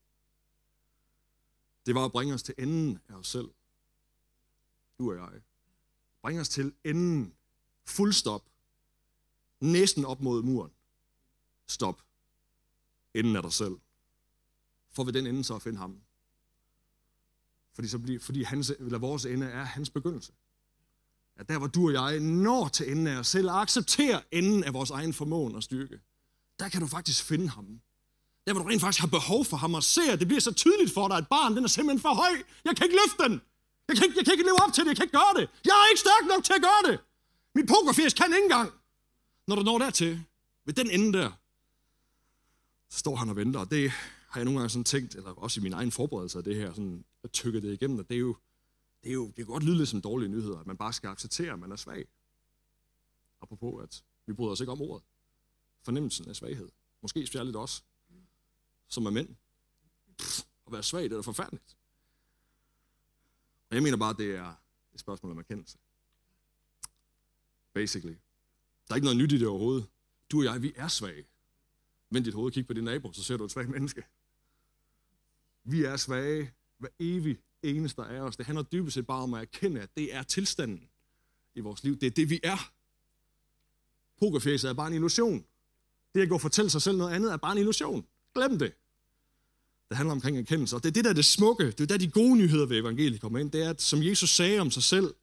det 1.86 1.96
var 1.96 2.06
at 2.06 2.12
bringe 2.12 2.34
os 2.34 2.44
til 2.44 2.56
enden 2.58 3.00
af 3.10 3.14
os 3.14 3.28
selv. 3.28 3.50
Du 5.00 5.12
og 5.12 5.18
jeg. 5.18 5.42
Bringe 6.22 6.42
os 6.42 6.50
til 6.50 6.74
enden. 6.86 7.34
Fuldstop. 7.86 8.46
Næsten 9.60 10.06
op 10.06 10.22
mod 10.22 10.44
muren. 10.44 10.72
Stop. 11.72 12.02
Enden 13.14 13.36
af 13.36 13.42
dig 13.42 13.54
selv. 13.54 13.76
For 14.94 15.04
ved 15.04 15.14
den 15.14 15.28
ende 15.28 15.44
så 15.44 15.56
at 15.56 15.62
finde 15.62 15.80
ham. 15.80 15.98
Fordi, 17.76 17.88
så 17.88 18.00
bliver, 18.00 18.20
fordi 18.20 18.44
hans, 18.44 18.70
eller 18.80 18.98
vores 18.98 19.26
ende 19.26 19.46
er 19.48 19.64
hans 19.64 19.90
begyndelse. 19.90 20.32
At 21.36 21.50
der 21.50 21.58
hvor 21.58 21.68
du 21.68 21.88
og 21.88 21.94
jeg 21.94 22.20
når 22.20 22.68
til 22.68 22.92
enden 22.92 23.08
af 23.08 23.18
os 23.18 23.28
selv 23.28 23.50
og 23.50 23.62
accepterer 23.62 24.22
enden 24.32 24.64
af 24.64 24.74
vores 24.74 24.90
egen 24.90 25.14
formåen 25.14 25.56
og 25.56 25.64
styrke, 25.64 26.00
der 26.60 26.70
kan 26.70 26.82
du 26.82 26.88
faktisk 26.88 27.24
finde 27.24 27.50
ham. 27.50 27.82
Der 28.48 28.54
hvor 28.54 28.62
du 28.64 28.70
rent 28.70 28.82
faktisk 28.82 29.02
har 29.02 29.08
behov 29.08 29.46
for 29.46 29.58
ham 29.58 29.74
og 29.74 29.84
ser, 29.84 30.16
det 30.16 30.28
bliver 30.28 30.42
så 30.42 30.54
tydeligt 30.54 30.94
for 30.94 31.08
dig, 31.08 31.18
at 31.18 31.28
barn 31.28 31.56
den 31.56 31.64
er 31.64 31.68
simpelthen 31.68 32.02
for 32.02 32.14
høj. 32.14 32.44
Jeg 32.66 32.76
kan 32.76 32.86
ikke 32.86 32.98
løfte 33.06 33.24
den. 33.24 33.42
Jeg 33.88 33.96
kan, 33.98 34.06
ikke, 34.06 34.18
jeg 34.18 34.26
kan 34.26 34.34
ikke 34.34 34.44
leve 34.44 34.64
op 34.64 34.74
til 34.74 34.84
det. 34.84 34.90
Jeg 34.90 34.96
kan 34.96 35.06
ikke 35.06 35.18
gøre 35.18 35.34
det. 35.36 35.50
Jeg 35.66 35.76
er 35.84 35.90
ikke 35.92 36.00
stærk 36.00 36.24
nok 36.28 36.44
til 36.44 36.54
at 36.54 36.62
gøre 36.62 36.92
det. 36.92 37.00
Min 37.56 37.66
pokerfjes 37.68 38.14
kan 38.14 38.26
ikke 38.26 38.44
engang. 38.44 38.72
Når 39.48 39.56
du 39.56 39.64
når 39.64 39.78
dertil, 39.78 40.24
ved 40.66 40.74
den 40.74 40.90
ende 40.90 41.18
der, 41.18 41.32
så 42.92 43.00
står 43.00 43.16
han 43.16 43.30
og 43.30 43.36
venter. 43.36 43.60
Og 43.60 43.72
det 43.72 43.90
har 44.30 44.40
jeg 44.40 44.46
nogle 44.46 44.60
gange 44.60 44.70
sådan 44.70 44.84
tænkt, 44.84 45.16
eller 45.16 45.32
også 45.32 45.60
i 45.60 45.64
min 45.64 45.74
egen 45.74 45.92
forberedelse 45.92 46.38
af 46.38 46.44
det 46.44 46.56
her, 46.56 46.74
sådan 46.74 47.06
at 47.24 47.32
tykke 47.32 47.62
det 47.62 47.74
igennem, 47.74 48.00
og 48.00 48.10
det 48.10 48.16
er 48.16 48.20
jo, 48.20 48.36
det 49.04 49.10
er 49.10 49.14
jo, 49.14 49.28
det 49.28 49.36
kan 49.36 49.46
godt 49.46 49.64
lyde 49.64 49.78
lidt 49.78 49.90
som 49.90 50.02
dårlige 50.02 50.30
nyheder, 50.30 50.60
at 50.60 50.68
man 50.68 50.78
bare 50.78 50.94
skal 50.94 51.08
acceptere, 51.08 51.54
at 51.54 51.60
man 51.60 51.72
er 51.72 51.76
svag. 51.76 52.08
Apropos, 53.42 53.84
at 53.84 54.04
vi 54.26 54.34
bryder 54.34 54.52
os 54.52 54.60
ikke 54.60 54.72
om 54.72 54.82
ordet. 54.82 55.04
Fornemmelsen 55.84 56.30
af 56.30 56.36
svaghed. 56.36 56.70
Måske 57.02 57.28
særligt 57.28 57.56
også, 57.56 57.84
som 58.88 59.06
er 59.06 59.10
mænd. 59.10 59.36
Pff, 60.18 60.40
at 60.68 60.74
være 60.74 60.84
svag, 60.84 61.04
det 61.04 61.12
er 61.12 61.16
da 61.16 61.22
forfærdeligt. 61.22 61.78
Og 63.70 63.76
jeg 63.76 63.84
mener 63.84 63.98
bare, 63.98 64.10
at 64.10 64.18
det 64.18 64.36
er 64.36 64.54
et 64.94 65.00
spørgsmål 65.00 65.32
om 65.32 65.38
erkendelse. 65.38 65.78
Basically. 67.74 68.16
Der 68.88 68.94
er 68.94 68.96
ikke 68.96 69.06
noget 69.06 69.18
nyt 69.18 69.32
i 69.32 69.40
det 69.40 69.48
overhovedet. 69.48 69.88
Du 70.32 70.38
og 70.38 70.44
jeg, 70.44 70.62
vi 70.62 70.74
er 70.76 70.88
svage. 70.88 71.31
Vend 72.12 72.26
dit 72.26 72.34
hoved, 72.34 72.52
kig 72.52 72.67
på 72.67 72.74
din 72.74 72.84
nabo, 72.84 73.13
så 73.13 73.24
ser 73.24 73.38
du 73.38 73.45
et 73.45 73.52
svagt 73.52 73.69
menneske. 73.69 74.04
Vi 75.63 75.84
er 75.84 75.97
svage 75.97 76.52
hver 76.78 76.89
evig 77.00 77.38
eneste 77.63 78.02
af 78.02 78.19
os. 78.19 78.38
Det 78.38 78.45
handler 78.45 78.63
dybest 78.63 78.93
set 78.93 79.08
bare 79.08 79.24
om 79.24 79.34
at 79.34 79.41
erkende, 79.41 79.82
at 79.82 79.89
det 79.97 80.15
er 80.15 80.24
tilstanden 80.24 80.89
i 81.56 81.60
vores 81.60 81.84
liv. 81.84 82.00
Det 82.00 82.08
er 82.08 82.12
det, 82.12 82.30
vi 82.30 82.39
er. 82.43 82.71
Pokerfæset 84.19 84.69
er 84.69 84.74
bare 84.74 84.88
en 84.88 84.93
illusion. 84.93 85.45
Det 86.15 86.21
at 86.21 86.30
gå 86.30 86.36
og 86.36 86.41
fortælle 86.41 86.69
sig 86.69 86.82
selv 86.82 86.97
noget 86.97 87.13
andet 87.13 87.32
er 87.32 87.38
bare 87.38 87.52
en 87.52 87.58
illusion. 87.58 88.06
Glem 88.36 88.60
det. 88.60 88.74
Det 89.89 89.97
handler 89.97 90.12
omkring 90.12 90.38
erkendelse. 90.38 90.76
Og 90.76 90.84
det 90.84 90.89
er 90.89 90.93
det, 90.93 91.04
der 91.04 91.10
er 91.10 91.13
det 91.13 91.26
smukke. 91.26 91.65
Det 91.65 91.82
er 91.82 91.86
der, 91.86 91.97
de 91.97 92.12
gode 92.12 92.38
nyheder 92.38 92.65
ved 92.65 92.80
evangeliet 92.80 93.21
kommer 93.21 93.39
ind. 93.39 93.52
Det 93.52 93.63
er, 93.63 93.69
at, 93.69 93.82
som 93.82 94.04
Jesus 94.04 94.30
sagde 94.30 94.60
om 94.60 94.71
sig 94.71 94.84
selv, 94.84 95.13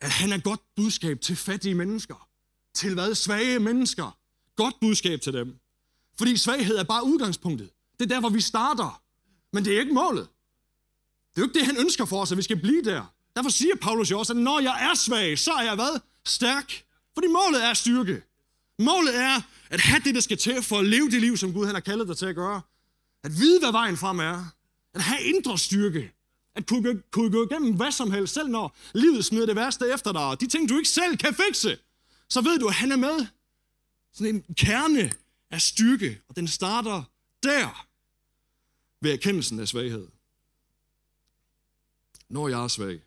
at 0.00 0.10
han 0.10 0.32
er 0.32 0.40
godt 0.40 0.60
budskab 0.76 1.20
til 1.20 1.36
fattige 1.36 1.74
mennesker. 1.74 2.28
Til 2.74 2.94
hvad? 2.94 3.14
Svage 3.14 3.58
mennesker. 3.60 4.18
Godt 4.56 4.74
budskab 4.80 5.20
til 5.20 5.32
dem. 5.32 5.58
Fordi 6.18 6.36
svaghed 6.36 6.76
er 6.76 6.84
bare 6.84 7.04
udgangspunktet. 7.04 7.70
Det 7.98 8.04
er 8.04 8.14
der, 8.14 8.20
hvor 8.20 8.28
vi 8.28 8.40
starter. 8.40 9.02
Men 9.52 9.64
det 9.64 9.74
er 9.74 9.80
ikke 9.80 9.94
målet. 9.94 10.28
Det 11.30 11.36
er 11.36 11.42
jo 11.42 11.44
ikke 11.44 11.58
det, 11.58 11.66
han 11.66 11.76
ønsker 11.76 12.04
for 12.04 12.20
os, 12.20 12.32
at 12.32 12.38
vi 12.38 12.42
skal 12.42 12.60
blive 12.60 12.82
der. 12.82 13.14
Derfor 13.36 13.50
siger 13.50 13.74
Paulus 13.76 14.10
jo 14.10 14.18
også, 14.18 14.32
at 14.32 14.36
når 14.36 14.60
jeg 14.60 14.90
er 14.90 14.94
svag, 14.94 15.38
så 15.38 15.52
er 15.52 15.62
jeg 15.62 15.74
hvad? 15.74 16.00
Stærk. 16.26 16.84
Fordi 17.14 17.26
målet 17.26 17.64
er 17.64 17.74
styrke. 17.74 18.22
Målet 18.78 19.16
er 19.18 19.40
at 19.70 19.80
have 19.80 20.00
det, 20.04 20.14
der 20.14 20.20
skal 20.20 20.36
til 20.36 20.62
for 20.62 20.78
at 20.78 20.86
leve 20.86 21.10
det 21.10 21.20
liv, 21.20 21.36
som 21.36 21.52
Gud 21.52 21.66
han 21.66 21.74
har 21.74 21.80
kaldet 21.80 22.08
dig 22.08 22.16
til 22.16 22.26
at 22.26 22.34
gøre. 22.34 22.60
At 23.24 23.32
vide, 23.38 23.60
hvad 23.60 23.72
vejen 23.72 23.96
frem 23.96 24.18
er. 24.18 24.44
At 24.94 25.02
have 25.02 25.22
indre 25.22 25.58
styrke. 25.58 26.12
At 26.56 26.66
kunne, 26.66 27.02
kunne 27.10 27.30
gå 27.30 27.46
igennem 27.46 27.74
hvad 27.74 27.92
som 27.92 28.10
helst, 28.10 28.34
selv 28.34 28.48
når 28.48 28.76
livet 28.94 29.24
smider 29.24 29.46
det 29.46 29.56
værste 29.56 29.92
efter 29.94 30.12
dig. 30.12 30.24
Og 30.24 30.40
De 30.40 30.46
ting, 30.46 30.68
du 30.68 30.76
ikke 30.76 30.88
selv 30.88 31.16
kan 31.16 31.34
fikse. 31.34 31.78
Så 32.30 32.40
ved 32.40 32.58
du, 32.58 32.66
at 32.66 32.74
han 32.74 32.92
er 32.92 32.96
med. 32.96 33.26
Sådan 34.14 34.34
en 34.34 34.54
kerne 34.54 35.12
af 35.50 35.60
styrke, 35.60 36.22
og 36.28 36.36
den 36.36 36.48
starter 36.48 37.04
der 37.42 37.86
ved 39.00 39.12
erkendelsen 39.12 39.60
af 39.60 39.68
svaghed. 39.68 40.08
Når 42.28 42.48
jeg 42.48 42.64
er 42.64 42.68
svag, 42.68 43.02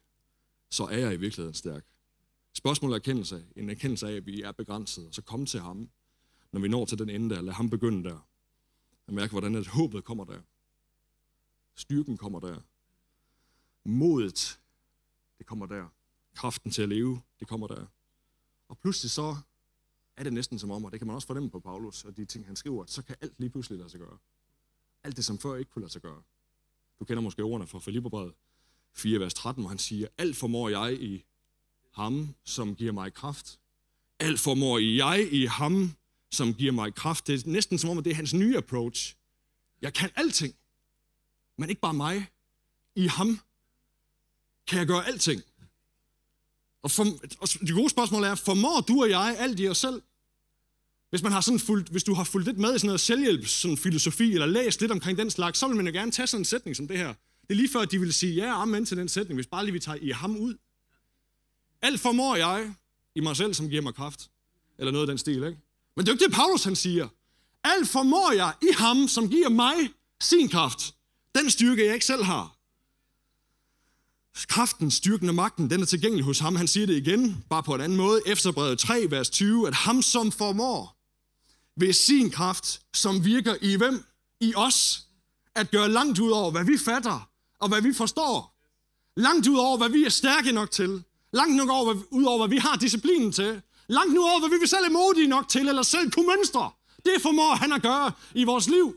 så 0.69 0.83
er 0.83 0.97
jeg 0.97 1.13
i 1.13 1.17
virkeligheden 1.17 1.53
stærk. 1.53 1.85
Spørgsmålet 2.53 2.93
er 2.93 2.99
erkendelse. 2.99 3.45
En 3.55 3.69
erkendelse 3.69 4.07
af, 4.07 4.11
at 4.11 4.25
vi 4.25 4.41
er 4.41 4.51
begrænset, 4.51 5.07
og 5.07 5.13
så 5.13 5.21
komme 5.21 5.45
til 5.45 5.59
ham, 5.59 5.89
når 6.51 6.59
vi 6.59 6.67
når 6.67 6.85
til 6.85 6.99
den 6.99 7.09
ende 7.09 7.35
der. 7.35 7.41
Lad 7.41 7.53
ham 7.53 7.69
begynde 7.69 8.09
der. 8.09 8.27
Og 9.07 9.13
mærke, 9.13 9.31
hvordan 9.31 9.55
at 9.55 9.67
håbet 9.67 10.03
kommer 10.03 10.23
der. 10.23 10.41
Styrken 11.75 12.17
kommer 12.17 12.39
der. 12.39 12.61
Modet, 13.85 14.59
det 15.37 15.45
kommer 15.45 15.65
der. 15.65 15.87
Kraften 16.35 16.71
til 16.71 16.81
at 16.81 16.89
leve, 16.89 17.21
det 17.39 17.47
kommer 17.47 17.67
der. 17.67 17.85
Og 18.67 18.77
pludselig 18.77 19.11
så 19.11 19.37
er 20.17 20.23
det 20.23 20.33
næsten 20.33 20.59
som 20.59 20.71
om, 20.71 20.85
og 20.85 20.91
det 20.91 20.99
kan 20.99 21.07
man 21.07 21.15
også 21.15 21.27
fornemme 21.27 21.49
på 21.49 21.59
Paulus 21.59 22.05
og 22.05 22.17
de 22.17 22.25
ting, 22.25 22.45
han 22.45 22.55
skriver, 22.55 22.83
at 22.83 22.91
så 22.91 23.01
kan 23.01 23.15
alt 23.21 23.39
lige 23.39 23.49
pludselig 23.49 23.77
lade 23.77 23.89
sig 23.89 23.99
gøre. 23.99 24.17
Alt 25.03 25.17
det, 25.17 25.25
som 25.25 25.39
før 25.39 25.55
ikke 25.55 25.71
kunne 25.71 25.81
lade 25.81 25.91
sig 25.91 26.01
gøre. 26.01 26.21
Du 26.99 27.05
kender 27.05 27.21
måske 27.21 27.43
ordene 27.43 27.67
fra 27.67 27.79
Filipperbrevet 27.79 28.33
4, 28.95 29.19
vers 29.19 29.33
13, 29.33 29.63
hvor 29.63 29.69
han 29.69 29.77
siger, 29.77 30.07
alt 30.17 30.35
formår 30.35 30.69
jeg 30.69 31.01
i 31.01 31.25
ham, 31.93 32.35
som 32.43 32.75
giver 32.75 32.91
mig 32.91 33.13
kraft. 33.13 33.59
Alt 34.19 34.39
formår 34.39 34.77
jeg 34.77 35.33
i 35.33 35.45
ham, 35.45 35.91
som 36.31 36.53
giver 36.53 36.71
mig 36.71 36.95
kraft. 36.95 37.27
Det 37.27 37.45
er 37.45 37.49
næsten 37.49 37.77
som 37.77 37.89
om, 37.89 37.97
at 37.97 38.05
det 38.05 38.11
er 38.11 38.15
hans 38.15 38.33
nye 38.33 38.57
approach. 38.57 39.15
Jeg 39.81 39.93
kan 39.93 40.09
alting, 40.15 40.55
men 41.57 41.69
ikke 41.69 41.81
bare 41.81 41.93
mig. 41.93 42.27
I 42.95 43.07
ham 43.07 43.39
kan 44.67 44.79
jeg 44.79 44.87
gøre 44.87 45.07
alting. 45.07 45.41
Og, 46.87 46.91
for, 46.91 47.05
og 47.39 47.47
det 47.49 47.73
gode 47.73 47.89
spørgsmål 47.89 48.23
er, 48.23 48.35
formår 48.35 48.81
du 48.81 49.01
og 49.01 49.09
jeg 49.09 49.35
alt 49.39 49.59
i 49.59 49.69
os 49.69 49.77
selv? 49.77 50.01
Hvis, 51.09 51.23
man 51.23 51.31
har 51.31 51.41
sådan 51.41 51.59
fulgt, 51.59 51.89
hvis 51.89 52.03
du 52.03 52.13
har 52.13 52.23
fulgt 52.23 52.47
lidt 52.47 52.57
med 52.57 52.75
i 52.75 52.79
sådan 52.79 52.87
noget 52.87 53.01
selvhjælps 53.01 53.51
sådan 53.51 53.77
filosofi, 53.77 54.33
eller 54.33 54.45
læst 54.45 54.81
lidt 54.81 54.91
omkring 54.91 55.17
den 55.17 55.31
slags, 55.31 55.59
så 55.59 55.67
vil 55.67 55.75
man 55.75 55.87
jo 55.87 55.93
gerne 55.93 56.11
tage 56.11 56.27
sådan 56.27 56.41
en 56.41 56.45
sætning 56.45 56.75
som 56.75 56.87
det 56.87 56.97
her. 56.97 57.07
Det 57.41 57.49
er 57.49 57.53
lige 57.53 57.69
før, 57.69 57.79
at 57.79 57.91
de 57.91 57.99
vil 57.99 58.13
sige 58.13 58.33
ja 58.33 58.55
og 58.55 58.61
amen 58.61 58.85
til 58.85 58.97
den 58.97 59.09
sætning, 59.09 59.37
hvis 59.37 59.47
bare 59.47 59.65
lige 59.65 59.73
vi 59.73 59.79
tager 59.79 59.97
i 60.01 60.09
ham 60.09 60.37
ud. 60.37 60.55
Alt 61.81 61.99
formår 61.99 62.35
jeg 62.35 62.73
i 63.15 63.19
mig 63.19 63.35
selv, 63.35 63.53
som 63.53 63.69
giver 63.69 63.81
mig 63.81 63.93
kraft. 63.93 64.29
Eller 64.79 64.91
noget 64.91 65.07
af 65.07 65.07
den 65.07 65.17
stil, 65.17 65.35
ikke? 65.35 65.59
Men 65.95 66.05
det 66.05 66.11
er 66.11 66.13
jo 66.13 66.13
ikke 66.13 66.25
det, 66.25 66.33
Paulus 66.33 66.63
han 66.63 66.75
siger. 66.75 67.07
Alt 67.63 67.87
formår 67.89 68.31
jeg 68.31 68.53
i 68.61 68.69
ham, 68.77 69.07
som 69.07 69.29
giver 69.29 69.49
mig 69.49 69.75
sin 70.21 70.49
kraft. 70.49 70.95
Den 71.35 71.49
styrke, 71.49 71.85
jeg 71.85 71.93
ikke 71.93 72.05
selv 72.05 72.23
har. 72.23 72.56
Kraften, 74.45 74.91
styrken 74.91 75.29
og 75.29 75.35
magten, 75.35 75.69
den 75.69 75.81
er 75.81 75.85
tilgængelig 75.85 76.25
hos 76.25 76.39
ham. 76.39 76.55
Han 76.55 76.67
siger 76.67 76.87
det 76.87 76.97
igen, 76.97 77.43
bare 77.49 77.63
på 77.63 77.75
en 77.75 77.81
anden 77.81 77.97
måde. 77.97 78.21
Efterbrevet 78.25 78.79
3, 78.79 79.07
vers 79.09 79.29
20, 79.29 79.67
at 79.67 79.73
ham 79.73 80.01
som 80.01 80.31
formår 80.31 80.97
ved 81.79 81.93
sin 81.93 82.31
kraft, 82.31 82.81
som 82.93 83.25
virker 83.25 83.55
i 83.61 83.75
hvem? 83.75 84.05
I 84.41 84.53
os. 84.55 85.03
at 85.55 85.71
gøre 85.71 85.89
langt 85.89 86.19
ud 86.19 86.31
over, 86.31 86.51
hvad 86.51 86.63
vi 86.65 86.77
fatter 86.77 87.29
og 87.59 87.67
hvad 87.67 87.81
vi 87.81 87.93
forstår. 87.93 88.57
Langt 89.15 89.47
ud 89.47 89.57
over, 89.57 89.77
hvad 89.77 89.89
vi 89.89 90.03
er 90.05 90.09
stærke 90.09 90.51
nok 90.51 90.71
til. 90.71 91.03
Langt 91.31 91.55
nok 91.55 91.69
over, 91.69 91.95
ud 92.09 92.23
over, 92.23 92.37
hvad 92.37 92.55
vi 92.55 92.57
har 92.57 92.75
disciplinen 92.75 93.31
til. 93.31 93.61
Langt 93.87 94.13
nu 94.13 94.21
over, 94.21 94.39
hvad 94.39 94.59
vi 94.59 94.67
selv 94.67 94.85
er 94.85 94.89
modige 94.89 95.27
nok 95.27 95.49
til, 95.49 95.67
eller 95.67 95.83
selv 95.83 96.11
kunne 96.11 96.27
mønstre. 96.27 96.71
Det 97.05 97.21
formår 97.21 97.55
han 97.55 97.73
at 97.73 97.81
gøre 97.81 98.11
i 98.35 98.43
vores 98.43 98.67
liv. 98.67 98.95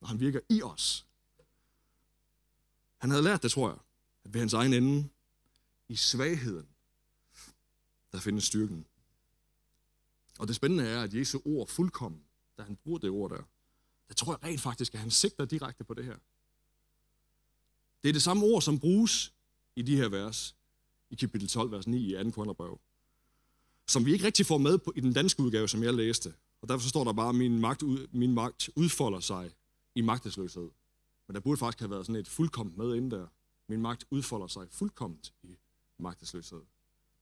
Når 0.00 0.08
han 0.08 0.20
virker 0.20 0.40
i 0.48 0.62
os. 0.62 1.04
Han 3.00 3.10
havde 3.10 3.22
lært 3.22 3.42
det, 3.42 3.50
tror 3.50 3.68
jeg, 3.68 3.78
at 4.24 4.34
ved 4.34 4.40
hans 4.40 4.52
egen 4.52 4.72
ende, 4.72 5.08
i 5.88 5.96
svagheden, 5.96 6.66
der 8.12 8.18
findes 8.20 8.44
styrken. 8.44 8.86
Og 10.38 10.48
det 10.48 10.56
spændende 10.56 10.84
er, 10.84 11.02
at 11.02 11.14
Jesu 11.14 11.40
ord 11.44 11.68
fuldkommen, 11.68 12.22
da 12.58 12.62
han 12.62 12.76
bruger 12.76 12.98
det 12.98 13.10
ord 13.10 13.30
der, 13.30 13.42
der 14.08 14.14
tror 14.14 14.32
jeg 14.32 14.50
rent 14.50 14.60
faktisk, 14.60 14.94
at 14.94 15.00
han 15.00 15.10
sigter 15.10 15.44
direkte 15.44 15.84
på 15.84 15.94
det 15.94 16.04
her. 16.04 16.16
Det 18.02 18.08
er 18.08 18.12
det 18.12 18.22
samme 18.22 18.46
ord, 18.46 18.62
som 18.62 18.78
bruges 18.78 19.32
i 19.76 19.82
de 19.82 19.96
her 19.96 20.08
vers, 20.08 20.56
i 21.10 21.14
kapitel 21.14 21.48
12, 21.48 21.70
vers 21.70 21.86
9 21.86 22.20
i 22.20 22.24
2. 22.24 22.30
Korintherbrev, 22.30 22.80
som 23.88 24.06
vi 24.06 24.12
ikke 24.12 24.24
rigtig 24.24 24.46
får 24.46 24.58
med 24.58 24.78
på, 24.78 24.92
i 24.96 25.00
den 25.00 25.12
danske 25.12 25.42
udgave, 25.42 25.68
som 25.68 25.82
jeg 25.82 25.94
læste. 25.94 26.34
Og 26.62 26.68
derfor 26.68 26.88
står 26.88 27.04
der 27.04 27.12
bare, 27.12 27.28
at 27.28 27.34
min 27.34 27.60
magt, 27.60 27.82
ud, 27.82 28.06
min 28.12 28.34
magt 28.34 28.70
udfolder 28.76 29.20
sig 29.20 29.50
i 29.94 30.00
magtesløshed. 30.00 30.70
Men 31.30 31.34
der 31.34 31.40
burde 31.40 31.58
faktisk 31.58 31.80
have 31.80 31.90
været 31.90 32.06
sådan 32.06 32.20
et 32.20 32.28
fuldkomt 32.28 32.76
med 32.76 32.94
inden 32.94 33.10
der. 33.10 33.26
Min 33.68 33.80
magt 33.80 34.04
udfolder 34.10 34.46
sig 34.46 34.66
fuldkomment 34.70 35.32
i 35.42 35.58
magtesløshed. 35.98 36.60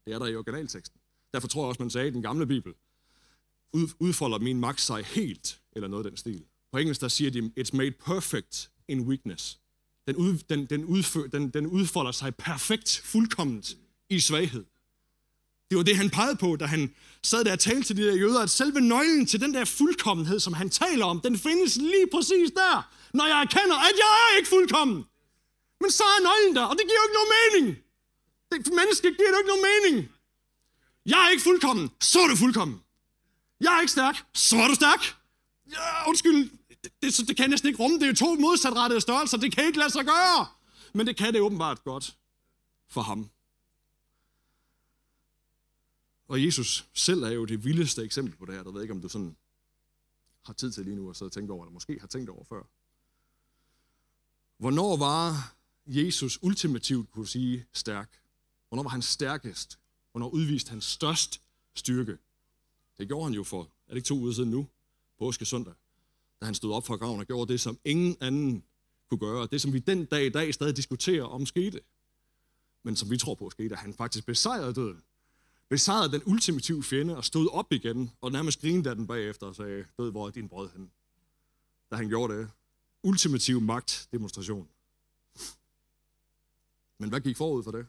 Det 0.06 0.14
er 0.14 0.18
der 0.18 0.26
i 0.26 0.36
originalteksten. 0.36 1.00
Derfor 1.34 1.48
tror 1.48 1.62
jeg 1.62 1.68
også, 1.68 1.82
man 1.82 1.90
sagde 1.90 2.08
i 2.08 2.10
den 2.10 2.22
gamle 2.22 2.46
bibel, 2.46 2.74
udfolder 4.00 4.38
min 4.38 4.60
magt 4.60 4.80
sig 4.80 5.04
helt, 5.04 5.62
eller 5.72 5.88
noget 5.88 6.04
af 6.04 6.10
den 6.10 6.16
stil. 6.16 6.44
På 6.72 6.78
engelsk 6.78 7.00
der 7.00 7.08
siger 7.08 7.30
de, 7.30 7.52
it's 7.60 7.76
made 7.76 7.90
perfect 7.90 8.70
in 8.88 9.00
weakness. 9.00 9.60
Den, 10.06 10.16
ud, 10.16 10.38
den, 10.38 10.66
den, 10.66 10.84
udfør, 10.84 11.26
den, 11.26 11.50
den 11.50 11.66
udfolder 11.66 12.12
sig 12.12 12.36
perfekt, 12.36 13.00
fuldkomment 13.04 13.76
i 14.10 14.20
svaghed. 14.20 14.64
Det 15.70 15.76
var 15.78 15.84
det, 15.84 15.96
han 15.96 16.10
pegede 16.10 16.36
på, 16.36 16.56
da 16.56 16.66
han 16.66 16.94
sad 17.22 17.44
der 17.44 17.52
og 17.52 17.58
talte 17.58 17.82
til 17.82 17.96
de 17.96 18.06
der 18.06 18.14
jøder, 18.16 18.40
at 18.40 18.50
selve 18.50 18.80
nøglen 18.80 19.26
til 19.26 19.40
den 19.40 19.54
der 19.54 19.64
fuldkommenhed, 19.64 20.40
som 20.40 20.52
han 20.52 20.70
taler 20.70 21.04
om, 21.04 21.20
den 21.20 21.38
findes 21.38 21.76
lige 21.76 22.06
præcis 22.14 22.50
der, 22.50 22.90
når 23.14 23.26
jeg 23.26 23.40
erkender, 23.40 23.76
at 23.76 23.94
jeg 24.04 24.12
er 24.32 24.36
ikke 24.36 24.48
fuldkommen. 24.48 25.04
Men 25.80 25.90
så 25.90 26.04
er 26.04 26.22
nøglen 26.22 26.56
der, 26.56 26.64
og 26.64 26.76
det 26.78 26.84
giver 26.88 26.98
jo 27.00 27.06
ikke 27.08 27.18
nogen 27.20 27.32
mening. 27.38 27.66
Det 28.52 28.74
menneske 28.80 29.06
giver 29.18 29.30
jo 29.32 29.38
ikke 29.38 29.48
nogen 29.52 29.66
mening. 29.70 30.08
Jeg 31.06 31.26
er 31.26 31.28
ikke 31.30 31.42
fuldkommen, 31.42 31.90
så 32.00 32.20
er 32.20 32.28
du 32.28 32.36
fuldkommen. 32.36 32.80
Jeg 33.60 33.76
er 33.76 33.80
ikke 33.80 33.92
stærk, 33.92 34.16
så 34.34 34.56
er 34.56 34.68
du 34.68 34.74
stærk. 34.74 35.16
Ja, 35.72 36.08
undskyld, 36.08 36.50
det, 36.84 36.92
det, 37.02 37.28
det 37.28 37.36
kan 37.36 37.42
jeg 37.42 37.48
næsten 37.48 37.68
ikke 37.68 37.82
rumme. 37.82 37.96
Det 37.96 38.02
er 38.02 38.08
jo 38.08 38.14
to 38.14 38.34
modsatrettede 38.34 39.00
størrelser. 39.00 39.36
Det 39.36 39.54
kan 39.54 39.66
ikke 39.66 39.78
lade 39.78 39.90
sig 39.90 40.04
gøre. 40.04 40.46
Men 40.94 41.06
det 41.06 41.16
kan 41.16 41.32
det 41.34 41.40
åbenbart 41.40 41.84
godt 41.84 42.14
for 42.90 43.02
ham. 43.02 43.30
Og 46.28 46.44
Jesus 46.44 46.88
selv 46.94 47.22
er 47.22 47.30
jo 47.30 47.44
det 47.44 47.64
vildeste 47.64 48.02
eksempel 48.02 48.36
på 48.36 48.44
det 48.44 48.54
her. 48.54 48.62
Der 48.62 48.70
ved 48.70 48.82
ikke, 48.82 48.94
om 48.94 49.00
du 49.00 49.08
sådan 49.08 49.36
har 50.44 50.52
tid 50.52 50.72
til 50.72 50.84
lige 50.84 50.96
nu 50.96 51.10
at 51.10 51.16
sidde 51.16 51.28
og 51.28 51.32
tænke 51.32 51.52
over, 51.52 51.64
eller 51.64 51.72
måske 51.72 52.00
har 52.00 52.06
tænkt 52.06 52.30
over 52.30 52.44
før. 52.44 52.62
Hvornår 54.58 54.96
var 54.96 55.54
Jesus 55.86 56.38
ultimativt, 56.42 57.10
kunne 57.10 57.24
du 57.24 57.28
sige, 57.28 57.66
stærk? 57.72 58.20
Hvornår 58.68 58.82
var 58.82 58.90
han 58.90 59.02
stærkest? 59.02 59.78
Hvornår 60.12 60.28
udviste 60.28 60.70
han 60.70 60.80
størst 60.80 61.42
styrke? 61.74 62.18
Det 62.98 63.08
gjorde 63.08 63.24
han 63.24 63.34
jo 63.34 63.44
for, 63.44 63.62
er 63.62 63.88
det 63.88 63.96
ikke 63.96 64.06
to 64.06 64.18
uger 64.18 64.32
siden 64.32 64.50
nu? 64.50 64.68
Påske 65.18 65.44
søndag 65.44 65.74
da 66.40 66.44
han 66.44 66.54
stod 66.54 66.72
op 66.72 66.86
fra 66.86 66.96
graven 66.96 67.20
og 67.20 67.26
gjorde 67.26 67.52
det, 67.52 67.60
som 67.60 67.78
ingen 67.84 68.16
anden 68.20 68.64
kunne 69.10 69.18
gøre. 69.18 69.48
Det, 69.50 69.60
som 69.60 69.72
vi 69.72 69.78
den 69.78 70.04
dag 70.04 70.26
i 70.26 70.28
dag 70.28 70.54
stadig 70.54 70.76
diskuterer 70.76 71.24
om 71.24 71.46
skete. 71.46 71.80
Men 72.82 72.96
som 72.96 73.10
vi 73.10 73.18
tror 73.18 73.34
på 73.34 73.50
skete, 73.50 73.74
at 73.74 73.80
han 73.80 73.94
faktisk 73.94 74.26
besejrede 74.26 74.74
døden. 74.74 75.02
Besejrede 75.68 76.12
den 76.12 76.22
ultimative 76.26 76.82
fjende 76.82 77.16
og 77.16 77.24
stod 77.24 77.48
op 77.52 77.72
igen 77.72 78.10
og 78.20 78.32
nærmest 78.32 78.60
grinede 78.60 78.90
af 78.90 78.96
den 78.96 79.06
bagefter 79.06 79.46
og 79.46 79.54
sagde, 79.54 79.86
død, 79.98 80.10
hvor 80.10 80.26
er 80.26 80.30
din 80.30 80.48
brød 80.48 80.70
hen? 80.70 80.90
Da 81.90 81.96
han 81.96 82.08
gjorde 82.08 82.38
det. 82.38 82.50
Ultimativ 83.02 83.60
magtdemonstration. 83.60 84.68
Men 86.98 87.08
hvad 87.08 87.20
gik 87.20 87.36
forud 87.36 87.62
for 87.62 87.70
det? 87.70 87.86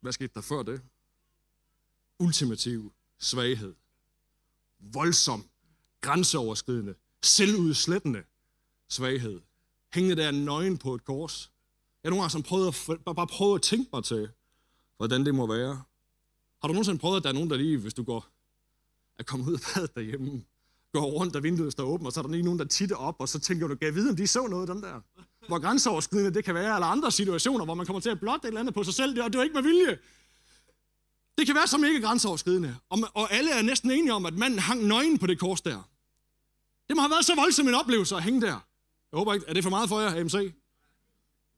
Hvad 0.00 0.12
skete 0.12 0.34
der 0.34 0.40
før 0.40 0.62
det? 0.62 0.82
Ultimativ 2.18 2.92
svaghed. 3.18 3.74
Voldsom 4.78 5.44
grænseoverskridende, 6.00 6.94
selvudslættende 7.22 8.24
svaghed. 8.88 9.40
Hængende 9.94 10.22
der 10.22 10.30
nøgen 10.30 10.78
på 10.78 10.94
et 10.94 11.04
kors. 11.04 11.50
Jeg 12.02 12.08
har 12.08 12.10
nogle 12.10 12.22
gange 12.22 12.30
sådan 12.30 12.42
prøvet 12.42 12.66
at, 13.06 13.14
bare 13.16 13.26
prøvet 13.26 13.54
at 13.54 13.62
tænke 13.62 13.90
mig 13.92 14.04
til, 14.04 14.30
hvordan 15.02 15.26
det 15.26 15.34
må 15.34 15.46
være. 15.46 15.82
Har 16.60 16.68
du 16.68 16.72
nogensinde 16.72 16.98
prøvet, 16.98 17.16
at 17.16 17.22
der 17.22 17.28
er 17.28 17.32
nogen, 17.32 17.50
der 17.50 17.56
lige, 17.56 17.78
hvis 17.78 17.94
du 17.94 18.02
går, 18.02 18.26
er 19.18 19.22
kommet 19.22 19.46
ud 19.48 19.54
af 19.54 19.60
badet 19.74 19.94
derhjemme, 19.94 20.44
går 20.92 21.04
rundt, 21.04 21.36
og 21.36 21.42
vinduet 21.42 21.72
står 21.72 21.84
åbent, 21.84 22.06
og 22.06 22.12
så 22.12 22.20
er 22.20 22.22
der 22.22 22.30
lige 22.30 22.42
nogen, 22.42 22.58
der 22.58 22.64
titter 22.64 22.96
op, 22.96 23.16
og 23.18 23.28
så 23.28 23.38
tænker 23.40 23.68
du, 23.68 23.74
kan 23.74 23.86
jeg 23.86 23.94
vide, 23.94 24.10
om 24.10 24.16
de 24.16 24.26
så 24.26 24.46
noget 24.46 24.68
af 24.68 24.74
dem 24.74 24.82
der? 24.82 25.00
Hvor 25.48 25.58
grænseoverskridende 25.58 26.34
det 26.34 26.44
kan 26.44 26.54
være, 26.54 26.74
eller 26.74 26.86
andre 26.86 27.12
situationer, 27.12 27.64
hvor 27.64 27.74
man 27.74 27.86
kommer 27.86 28.00
til 28.00 28.10
at 28.10 28.20
blotte 28.20 28.44
et 28.44 28.48
eller 28.48 28.60
andet 28.60 28.74
på 28.74 28.84
sig 28.84 28.94
selv, 28.94 29.22
og 29.22 29.32
det 29.32 29.38
er 29.38 29.42
ikke 29.42 29.54
med 29.54 29.62
vilje. 29.62 29.98
Det 31.38 31.46
kan 31.46 31.54
være 31.54 31.66
så 31.66 31.84
ikke 31.86 32.02
grænseoverskridende, 32.02 32.76
og, 32.88 32.98
og 33.14 33.32
alle 33.32 33.50
er 33.50 33.62
næsten 33.62 33.90
enige 33.90 34.12
om, 34.12 34.26
at 34.26 34.34
manden 34.34 34.58
hang 34.58 34.84
nøgen 34.84 35.18
på 35.18 35.26
det 35.26 35.38
kors 35.38 35.60
der. 35.60 35.88
Det 36.88 36.96
må 36.96 37.02
have 37.02 37.10
været 37.10 37.24
så 37.24 37.34
voldsom 37.34 37.68
en 37.68 37.74
oplevelse 37.74 38.16
at 38.16 38.22
hænge 38.22 38.40
der. 38.40 38.66
Jeg 39.12 39.18
håber 39.18 39.34
ikke, 39.34 39.46
er 39.48 39.54
det 39.54 39.62
for 39.62 39.70
meget 39.70 39.88
for 39.88 40.00
jer, 40.00 40.20
AMC? 40.20 40.32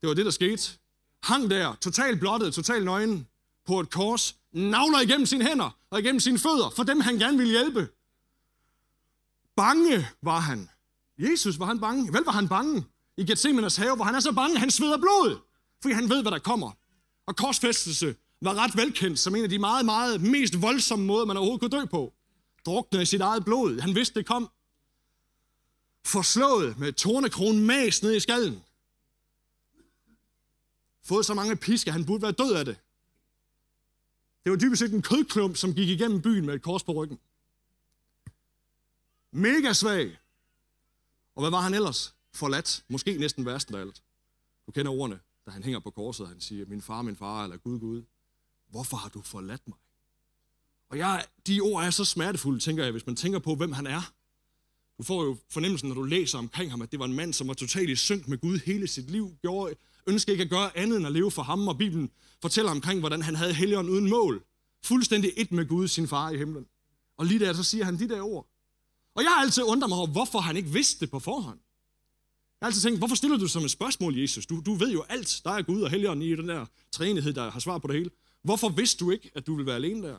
Det 0.00 0.08
var 0.08 0.14
det, 0.14 0.24
der 0.24 0.30
skete. 0.30 0.78
Hang 1.22 1.50
der, 1.50 1.74
totalt 1.74 2.20
blottet, 2.20 2.54
totalt 2.54 2.84
nøgen, 2.84 3.28
på 3.66 3.80
et 3.80 3.90
kors, 3.90 4.36
navler 4.52 5.00
igennem 5.00 5.26
sine 5.26 5.44
hænder 5.44 5.70
og 5.90 6.00
igennem 6.00 6.20
sine 6.20 6.38
fødder, 6.38 6.70
for 6.76 6.82
dem 6.82 7.00
han 7.00 7.18
gerne 7.18 7.38
ville 7.38 7.52
hjælpe. 7.52 7.88
Bange 9.56 10.06
var 10.22 10.40
han. 10.40 10.70
Jesus, 11.18 11.58
var 11.58 11.66
han 11.66 11.80
bange? 11.80 12.12
Vel 12.12 12.22
var 12.24 12.32
han 12.32 12.48
bange 12.48 12.84
i 13.16 13.24
Gethsemanes 13.24 13.76
have, 13.76 13.96
hvor 13.96 14.04
han 14.04 14.14
er 14.14 14.20
så 14.20 14.32
bange, 14.32 14.58
han 14.58 14.70
sveder 14.70 14.96
blod, 14.96 15.38
fordi 15.82 15.94
han 15.94 16.10
ved, 16.10 16.22
hvad 16.22 16.32
der 16.32 16.38
kommer. 16.38 16.72
Og 17.26 17.36
korsfæstelse 17.36 18.16
var 18.40 18.54
ret 18.54 18.76
velkendt 18.76 19.18
som 19.18 19.34
en 19.34 19.44
af 19.44 19.50
de 19.50 19.58
meget, 19.58 19.84
meget 19.84 20.20
mest 20.20 20.62
voldsomme 20.62 21.06
måder, 21.06 21.24
man 21.24 21.36
overhovedet 21.36 21.60
kunne 21.60 21.80
dø 21.80 21.86
på. 21.86 22.12
Druknet 22.66 23.02
i 23.02 23.04
sit 23.04 23.20
eget 23.20 23.44
blod. 23.44 23.80
Han 23.80 23.94
vidste, 23.94 24.18
det 24.18 24.26
kom 24.26 24.50
forslået 26.06 26.78
med 26.78 26.92
tornekronen 26.92 27.66
mas 27.66 28.02
ned 28.02 28.14
i 28.16 28.20
skallen. 28.20 28.62
Fået 31.04 31.26
så 31.26 31.34
mange 31.34 31.56
pisker, 31.56 31.92
han 31.92 32.06
burde 32.06 32.22
være 32.22 32.32
død 32.32 32.52
af 32.52 32.64
det. 32.64 32.76
Det 34.44 34.50
var 34.52 34.56
dybest 34.56 34.80
set 34.80 34.92
en 34.92 35.02
kødklump, 35.02 35.56
som 35.56 35.74
gik 35.74 35.88
igennem 35.88 36.22
byen 36.22 36.46
med 36.46 36.54
et 36.54 36.62
kors 36.62 36.82
på 36.82 36.92
ryggen. 36.92 37.18
Mega 39.32 39.72
svag. 39.72 40.18
Og 41.34 41.42
hvad 41.42 41.50
var 41.50 41.60
han 41.60 41.74
ellers? 41.74 42.14
Forladt. 42.32 42.84
Måske 42.88 43.18
næsten 43.18 43.46
værst 43.46 43.70
af 43.74 43.80
alt. 43.80 44.02
Du 44.66 44.72
kender 44.72 44.92
ordene, 44.92 45.20
da 45.46 45.50
han 45.50 45.62
hænger 45.62 45.80
på 45.80 45.90
korset, 45.90 46.28
han 46.28 46.40
siger, 46.40 46.66
min 46.66 46.82
far, 46.82 47.02
min 47.02 47.16
far, 47.16 47.44
eller 47.44 47.56
Gud, 47.56 47.80
Gud, 47.80 48.02
hvorfor 48.70 48.96
har 48.96 49.08
du 49.08 49.22
forladt 49.22 49.68
mig? 49.68 49.78
Og 50.90 50.98
jeg, 50.98 51.26
de 51.46 51.60
ord 51.60 51.84
er 51.84 51.90
så 51.90 52.04
smertefulde, 52.04 52.60
tænker 52.60 52.82
jeg, 52.82 52.92
hvis 52.92 53.06
man 53.06 53.16
tænker 53.16 53.38
på, 53.38 53.54
hvem 53.54 53.72
han 53.72 53.86
er. 53.86 54.12
Du 54.98 55.02
får 55.02 55.24
jo 55.24 55.36
fornemmelsen, 55.50 55.88
når 55.88 55.94
du 55.94 56.02
læser 56.02 56.38
omkring 56.38 56.70
ham, 56.70 56.82
at 56.82 56.90
det 56.92 56.98
var 56.98 57.04
en 57.04 57.12
mand, 57.12 57.32
som 57.32 57.48
var 57.48 57.54
totalt 57.54 57.90
i 57.90 57.96
synk 57.96 58.28
med 58.28 58.38
Gud 58.38 58.58
hele 58.58 58.86
sit 58.88 59.10
liv, 59.10 59.36
gjorde, 59.42 59.74
ønskede 60.06 60.32
ikke 60.32 60.44
at 60.44 60.50
gøre 60.50 60.76
andet 60.76 60.96
end 60.96 61.06
at 61.06 61.12
leve 61.12 61.30
for 61.30 61.42
ham, 61.42 61.68
og 61.68 61.78
Bibelen 61.78 62.10
fortæller 62.42 62.70
omkring, 62.70 63.00
hvordan 63.00 63.22
han 63.22 63.34
havde 63.34 63.54
helligånden 63.54 63.92
uden 63.92 64.10
mål. 64.10 64.44
Fuldstændig 64.84 65.32
et 65.36 65.52
med 65.52 65.68
Gud, 65.68 65.88
sin 65.88 66.08
far 66.08 66.30
i 66.30 66.36
himlen. 66.36 66.66
Og 67.16 67.26
lige 67.26 67.40
der, 67.40 67.52
så 67.52 67.64
siger 67.64 67.84
han 67.84 67.98
de 67.98 68.08
der 68.08 68.22
ord. 68.22 68.48
Og 69.14 69.22
jeg 69.22 69.30
har 69.30 69.40
altid 69.40 69.62
undret 69.62 69.88
mig 69.88 69.98
over, 69.98 70.06
hvorfor 70.06 70.38
han 70.38 70.56
ikke 70.56 70.68
vidste 70.68 71.00
det 71.00 71.10
på 71.10 71.18
forhånd. 71.18 71.60
Jeg 72.60 72.66
har 72.66 72.66
altid 72.66 72.82
tænkt, 72.82 72.98
hvorfor 72.98 73.16
stiller 73.16 73.36
du 73.36 73.48
som 73.48 73.64
et 73.64 73.70
spørgsmål, 73.70 74.18
Jesus? 74.18 74.46
Du, 74.46 74.62
du 74.66 74.74
ved 74.74 74.92
jo 74.92 75.02
alt. 75.08 75.40
Der 75.44 75.50
er 75.50 75.62
Gud 75.62 75.82
og 75.82 75.90
helligånden 75.90 76.28
i 76.28 76.36
den 76.36 76.48
der 76.48 76.66
træenighed, 76.92 77.32
der 77.32 77.50
har 77.50 77.60
svar 77.60 77.78
på 77.78 77.86
det 77.86 77.96
hele. 77.96 78.10
Hvorfor 78.42 78.68
vidste 78.68 79.04
du 79.04 79.10
ikke, 79.10 79.30
at 79.34 79.46
du 79.46 79.54
ville 79.54 79.66
være 79.66 79.76
alene 79.76 80.02
der? 80.08 80.18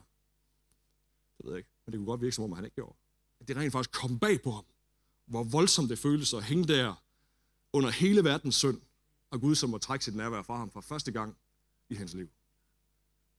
Det 1.38 1.46
ved 1.46 1.52
jeg 1.52 1.58
ikke, 1.58 1.70
men 1.86 1.92
det 1.92 1.98
kunne 1.98 2.06
godt 2.06 2.22
virke, 2.22 2.36
som 2.36 2.44
om 2.44 2.52
han 2.52 2.66
ikke 2.66 2.76
gjorde 2.76 2.96
at 3.46 3.48
det 3.48 3.58
rent 3.58 3.72
faktisk 3.72 3.92
kom 3.92 4.20
bag 4.20 4.42
på 4.42 4.52
ham. 4.52 4.66
Hvor 5.28 5.44
voldsomt 5.44 5.90
det 5.90 6.00
føles 6.00 6.34
at 6.34 6.44
hænge 6.44 6.68
der 6.68 7.04
under 7.74 7.90
hele 7.90 8.24
verdens 8.24 8.56
synd, 8.56 8.82
og 9.32 9.42
Gud 9.42 9.56
som 9.56 9.70
må 9.70 9.78
trække 9.78 10.06
sit 10.06 10.16
nærvær 10.16 10.42
fra 10.42 10.58
ham 10.58 10.72
for 10.72 10.82
første 10.82 11.12
gang 11.12 11.38
i 11.90 11.96
hans 11.96 12.14
liv. 12.14 12.30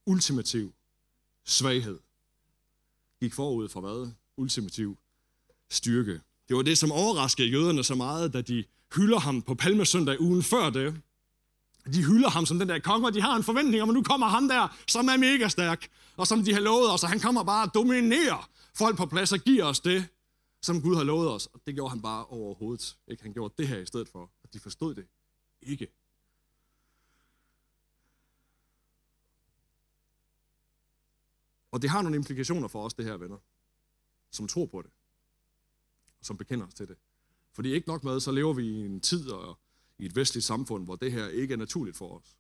Ultimativ 0.07 0.75
svaghed 1.44 1.99
gik 3.20 3.35
forud 3.35 3.68
for 3.68 3.81
hvad? 3.81 4.12
Ultimativ 4.37 4.96
styrke. 5.70 6.20
Det 6.49 6.57
var 6.57 6.62
det, 6.62 6.79
som 6.79 6.92
overraskede 6.92 7.49
jøderne 7.49 7.85
så 7.85 7.94
meget, 7.94 8.33
da 8.33 8.40
de 8.40 8.64
hylder 8.96 9.18
ham 9.18 9.42
på 9.42 9.55
palmesøndag 9.55 10.20
ugen 10.20 10.42
før 10.42 10.70
det. 10.70 11.03
De 11.92 12.05
hylder 12.05 12.31
ham 12.31 12.46
som 12.46 12.59
den 12.59 12.68
der 12.68 12.79
konge, 12.79 13.07
og 13.07 13.14
de 13.14 13.20
har 13.20 13.37
en 13.37 13.42
forventning 13.42 13.83
om, 13.83 13.88
at 13.88 13.94
nu 13.94 14.03
kommer 14.03 14.27
han 14.27 14.49
der, 14.49 14.77
som 14.88 15.09
er 15.09 15.16
mega 15.16 15.49
stærk, 15.49 15.88
og 16.16 16.27
som 16.27 16.44
de 16.44 16.53
har 16.53 16.61
lovet 16.61 16.92
os, 16.92 17.03
og 17.03 17.09
han 17.09 17.20
kommer 17.20 17.42
bare 17.42 17.66
og 17.66 17.75
dominerer 17.75 18.51
folk 18.75 18.96
på 18.96 19.07
plads 19.07 19.33
og 19.33 19.38
giver 19.38 19.64
os 19.64 19.81
det, 19.81 20.09
som 20.62 20.83
Gud 20.83 20.96
har 20.96 21.05
lovet 21.05 21.31
os. 21.31 21.46
Og 21.46 21.61
det 21.66 21.75
gjorde 21.75 21.90
han 21.90 22.03
bare 22.03 22.27
overhovedet. 22.27 22.96
Ikke? 23.09 23.22
Han 23.22 23.33
gjorde 23.33 23.55
det 23.59 23.68
her 23.68 23.79
i 23.79 23.87
stedet 23.87 24.09
for, 24.09 24.31
at 24.44 24.55
de 24.55 24.61
forstod 24.61 24.94
det 24.94 25.07
ikke. 25.62 25.88
Og 31.71 31.83
det 31.83 31.90
har 31.90 32.03
nogle 32.03 32.16
implikationer 32.16 32.69
for 32.69 32.85
os, 32.85 32.95
det 32.95 33.05
her, 33.05 33.16
venner, 33.16 33.38
som 34.31 34.49
tror 34.49 34.66
på 34.66 34.83
det, 34.83 34.90
som 36.21 36.37
bekender 36.37 36.66
os 36.66 36.75
til 36.75 36.88
det. 36.88 36.97
Fordi 37.53 37.73
ikke 37.73 37.88
nok 37.88 38.05
med, 38.05 38.21
så 38.21 38.33
lever 38.33 38.53
vi 38.53 38.66
i 38.66 38.85
en 38.85 39.01
tid 39.01 39.31
og 39.31 39.59
i 39.99 40.07
et 40.07 40.16
vestligt 40.16 40.47
samfund, 40.47 40.85
hvor 40.85 40.97
det 40.97 41.12
her 41.12 41.29
ikke 41.29 41.53
er 41.53 41.59
naturligt 41.59 41.97
for 41.97 42.19
os. 42.19 42.37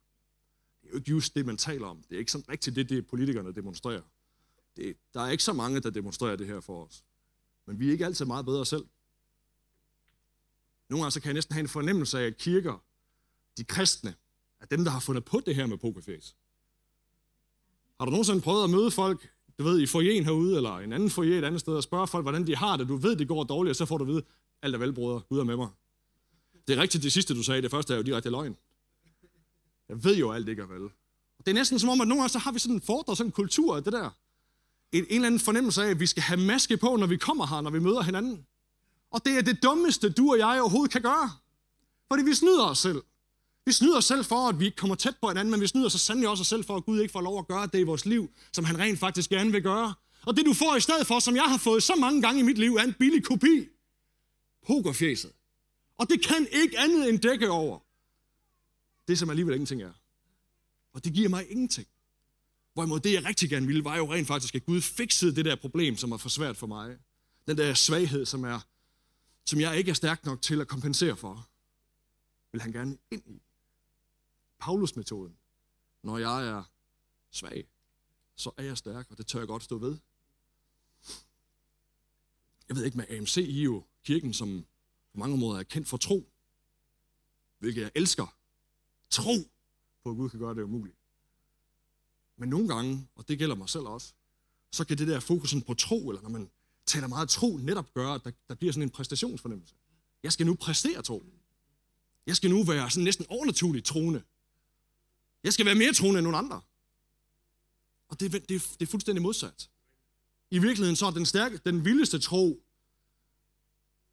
Det 0.82 0.88
er 0.88 0.90
jo 0.90 0.96
ikke 0.98 1.10
just 1.10 1.34
det, 1.34 1.46
man 1.46 1.56
taler 1.56 1.86
om. 1.86 2.02
Det 2.02 2.14
er 2.14 2.18
ikke 2.18 2.32
sådan 2.32 2.48
rigtigt 2.48 2.76
det, 2.76 2.88
det 2.88 3.06
politikerne 3.06 3.52
demonstrerer. 3.52 4.02
Det, 4.76 4.96
der 5.14 5.20
er 5.20 5.30
ikke 5.30 5.44
så 5.44 5.52
mange, 5.52 5.80
der 5.80 5.90
demonstrerer 5.90 6.36
det 6.36 6.46
her 6.46 6.60
for 6.60 6.84
os. 6.84 7.04
Men 7.66 7.80
vi 7.80 7.88
er 7.88 7.92
ikke 7.92 8.06
altid 8.06 8.24
meget 8.24 8.44
bedre 8.44 8.66
selv. 8.66 8.86
Nogle 10.88 11.02
gange 11.02 11.10
så 11.10 11.20
kan 11.20 11.28
jeg 11.28 11.34
næsten 11.34 11.52
have 11.52 11.60
en 11.60 11.68
fornemmelse 11.68 12.18
af, 12.18 12.26
at 12.26 12.36
kirker, 12.36 12.84
de 13.56 13.64
kristne, 13.64 14.14
er 14.60 14.66
dem, 14.66 14.84
der 14.84 14.90
har 14.90 15.00
fundet 15.00 15.24
på 15.24 15.40
det 15.46 15.54
her 15.54 15.66
med 15.66 15.78
pokerface. 15.78 16.34
Har 17.98 18.04
du 18.04 18.10
nogensinde 18.10 18.40
prøvet 18.40 18.64
at 18.64 18.70
møde 18.70 18.90
folk, 18.90 19.30
du 19.58 19.64
ved, 19.64 19.80
i 19.80 19.86
forjen 19.86 20.24
herude, 20.24 20.56
eller 20.56 20.78
en 20.78 20.92
anden 20.92 21.10
foyer 21.10 21.38
et 21.38 21.44
andet 21.44 21.60
sted, 21.60 21.74
og 21.74 21.82
spørge 21.82 22.06
folk, 22.06 22.24
hvordan 22.24 22.46
de 22.46 22.56
har 22.56 22.76
det? 22.76 22.88
Du 22.88 22.96
ved, 22.96 23.16
det 23.16 23.28
går 23.28 23.44
dårligt, 23.44 23.70
og 23.70 23.76
så 23.76 23.86
får 23.86 23.98
du 23.98 24.04
at 24.04 24.08
vide, 24.08 24.22
alt 24.62 24.74
er 24.74 24.78
vel, 24.78 24.92
bror, 24.92 25.26
Gud 25.28 25.38
er 25.38 25.44
med 25.44 25.56
mig. 25.56 25.68
Det 26.68 26.78
er 26.78 26.82
rigtigt, 26.82 27.02
det 27.04 27.12
sidste, 27.12 27.34
du 27.34 27.42
sagde. 27.42 27.62
Det 27.62 27.70
første 27.70 27.92
er 27.92 27.96
jo 27.96 28.02
direkte 28.02 28.30
løgn. 28.30 28.56
Jeg 29.88 30.04
ved 30.04 30.16
jo, 30.16 30.32
alt 30.32 30.48
ikke 30.48 30.62
er 30.62 30.66
vel. 30.66 30.90
Det 31.38 31.48
er 31.48 31.54
næsten 31.54 31.78
som 31.78 31.88
om, 31.88 32.00
at 32.00 32.08
nogle 32.08 32.22
gange 32.22 32.28
så 32.28 32.38
har 32.38 32.52
vi 32.52 32.58
sådan 32.58 32.74
en 32.74 32.82
fordre, 32.82 33.16
sådan 33.16 33.28
en 33.28 33.32
kultur 33.32 33.76
af 33.76 33.84
det 33.84 33.92
der. 33.92 34.10
En, 34.92 35.04
en 35.04 35.06
eller 35.10 35.26
anden 35.26 35.40
fornemmelse 35.40 35.82
af, 35.82 35.90
at 35.90 36.00
vi 36.00 36.06
skal 36.06 36.22
have 36.22 36.40
maske 36.40 36.76
på, 36.76 36.96
når 36.96 37.06
vi 37.06 37.16
kommer 37.16 37.46
her, 37.46 37.60
når 37.60 37.70
vi 37.70 37.78
møder 37.78 38.02
hinanden. 38.02 38.46
Og 39.10 39.24
det 39.24 39.38
er 39.38 39.42
det 39.42 39.62
dummeste, 39.62 40.10
du 40.10 40.30
og 40.30 40.38
jeg 40.38 40.60
overhovedet 40.60 40.92
kan 40.92 41.02
gøre. 41.02 41.30
Fordi 42.08 42.22
vi 42.22 42.34
snyder 42.34 42.64
os 42.64 42.78
selv. 42.78 43.02
Vi 43.66 43.72
snyder 43.72 43.96
os 43.96 44.04
selv 44.04 44.24
for, 44.24 44.48
at 44.48 44.60
vi 44.60 44.64
ikke 44.64 44.76
kommer 44.76 44.94
tæt 44.94 45.16
på 45.20 45.28
hinanden, 45.28 45.50
men 45.50 45.60
vi 45.60 45.66
snyder 45.66 45.88
så 45.88 45.98
sandelig 45.98 46.28
også 46.28 46.40
os 46.40 46.46
selv 46.46 46.64
for, 46.64 46.76
at 46.76 46.84
Gud 46.84 47.00
ikke 47.00 47.12
får 47.12 47.20
lov 47.20 47.38
at 47.38 47.46
gøre 47.46 47.66
det 47.66 47.78
i 47.78 47.82
vores 47.82 48.06
liv, 48.06 48.30
som 48.52 48.64
han 48.64 48.78
rent 48.78 48.98
faktisk 48.98 49.30
gerne 49.30 49.52
vil 49.52 49.62
gøre. 49.62 49.94
Og 50.26 50.36
det 50.36 50.46
du 50.46 50.52
får 50.54 50.76
i 50.76 50.80
stedet 50.80 51.06
for, 51.06 51.20
som 51.20 51.36
jeg 51.36 51.44
har 51.44 51.58
fået 51.58 51.82
så 51.82 51.94
mange 51.94 52.22
gange 52.22 52.40
i 52.40 52.42
mit 52.42 52.58
liv, 52.58 52.74
er 52.74 52.82
en 52.82 52.94
billig 52.98 53.24
kopi. 53.24 53.68
Pokerfjæset. 54.66 55.32
Og 55.98 56.10
det 56.10 56.22
kan 56.22 56.48
ikke 56.52 56.78
andet 56.78 57.08
end 57.08 57.18
dække 57.18 57.50
over 57.50 57.78
det, 59.08 59.18
som 59.18 59.30
alligevel 59.30 59.54
ingenting 59.54 59.82
er. 59.82 59.92
Og 60.92 61.04
det 61.04 61.12
giver 61.12 61.28
mig 61.28 61.50
ingenting. 61.50 61.86
Hvorimod 62.74 63.00
det, 63.00 63.12
jeg 63.12 63.24
rigtig 63.24 63.50
gerne 63.50 63.66
ville, 63.66 63.84
var 63.84 63.96
jo 63.96 64.12
rent 64.12 64.26
faktisk, 64.26 64.54
at 64.54 64.64
Gud 64.64 64.80
fikset 64.80 65.36
det 65.36 65.44
der 65.44 65.56
problem, 65.56 65.96
som 65.96 66.12
er 66.12 66.16
for 66.16 66.28
svært 66.28 66.56
for 66.56 66.66
mig. 66.66 66.96
Den 67.46 67.58
der 67.58 67.74
svaghed, 67.74 68.26
som, 68.26 68.44
er, 68.44 68.60
som 69.46 69.60
jeg 69.60 69.78
ikke 69.78 69.90
er 69.90 69.94
stærk 69.94 70.24
nok 70.24 70.42
til 70.42 70.60
at 70.60 70.68
kompensere 70.68 71.16
for, 71.16 71.48
vil 72.52 72.60
han 72.60 72.72
gerne 72.72 72.98
ind 73.10 73.22
i. 73.26 73.45
Paulus-metoden. 74.58 75.36
Når 76.02 76.18
jeg 76.18 76.48
er 76.48 76.62
svag, 77.30 77.68
så 78.36 78.50
er 78.56 78.62
jeg 78.62 78.78
stærk, 78.78 79.10
og 79.10 79.18
det 79.18 79.26
tør 79.26 79.38
jeg 79.38 79.48
godt 79.48 79.62
stå 79.62 79.78
ved. 79.78 79.98
Jeg 82.68 82.76
ved 82.76 82.84
ikke 82.84 82.96
med 82.96 83.10
AMC, 83.10 83.36
I 83.36 83.62
jo 83.62 83.84
kirken, 84.04 84.34
som 84.34 84.66
på 85.12 85.18
mange 85.18 85.36
måder 85.36 85.58
er 85.58 85.62
kendt 85.62 85.88
for 85.88 85.96
tro, 85.96 86.28
hvilket 87.58 87.82
jeg 87.82 87.90
elsker. 87.94 88.36
Tro 89.10 89.50
på, 90.02 90.10
at 90.10 90.16
Gud 90.16 90.30
kan 90.30 90.40
gøre 90.40 90.54
det 90.54 90.62
umuligt. 90.62 90.96
Men 92.36 92.48
nogle 92.48 92.68
gange, 92.68 93.08
og 93.14 93.28
det 93.28 93.38
gælder 93.38 93.54
mig 93.54 93.68
selv 93.68 93.84
også, 93.84 94.14
så 94.72 94.86
kan 94.86 94.98
det 94.98 95.08
der 95.08 95.20
fokusen 95.20 95.62
på 95.62 95.74
tro, 95.74 96.08
eller 96.08 96.22
når 96.22 96.28
man 96.28 96.50
taler 96.86 97.08
meget 97.08 97.28
tro, 97.28 97.56
netop 97.56 97.94
gøre, 97.94 98.14
at 98.14 98.24
der, 98.24 98.30
der 98.48 98.54
bliver 98.54 98.72
sådan 98.72 98.82
en 98.82 98.90
præstationsfornemmelse. 98.90 99.74
Jeg 100.22 100.32
skal 100.32 100.46
nu 100.46 100.54
præstere 100.54 101.02
tro. 101.02 101.24
Jeg 102.26 102.36
skal 102.36 102.50
nu 102.50 102.64
være 102.64 102.90
sådan 102.90 103.04
næsten 103.04 103.26
overnaturligt 103.28 103.86
troende. 103.86 104.22
Jeg 105.46 105.52
skal 105.52 105.66
være 105.66 105.74
mere 105.74 105.92
troende 105.92 106.18
end 106.18 106.24
nogen 106.28 106.44
andre. 106.44 106.60
Og 108.08 108.20
det, 108.20 108.32
det, 108.32 108.48
det 108.48 108.82
er 108.82 108.86
fuldstændig 108.86 109.22
modsat. 109.22 109.70
I 110.50 110.58
virkeligheden 110.58 110.96
så 110.96 111.06
er 111.06 111.10
den, 111.10 111.26
stærke, 111.26 111.60
den 111.64 111.84
vildeste 111.84 112.18
tro, 112.18 112.62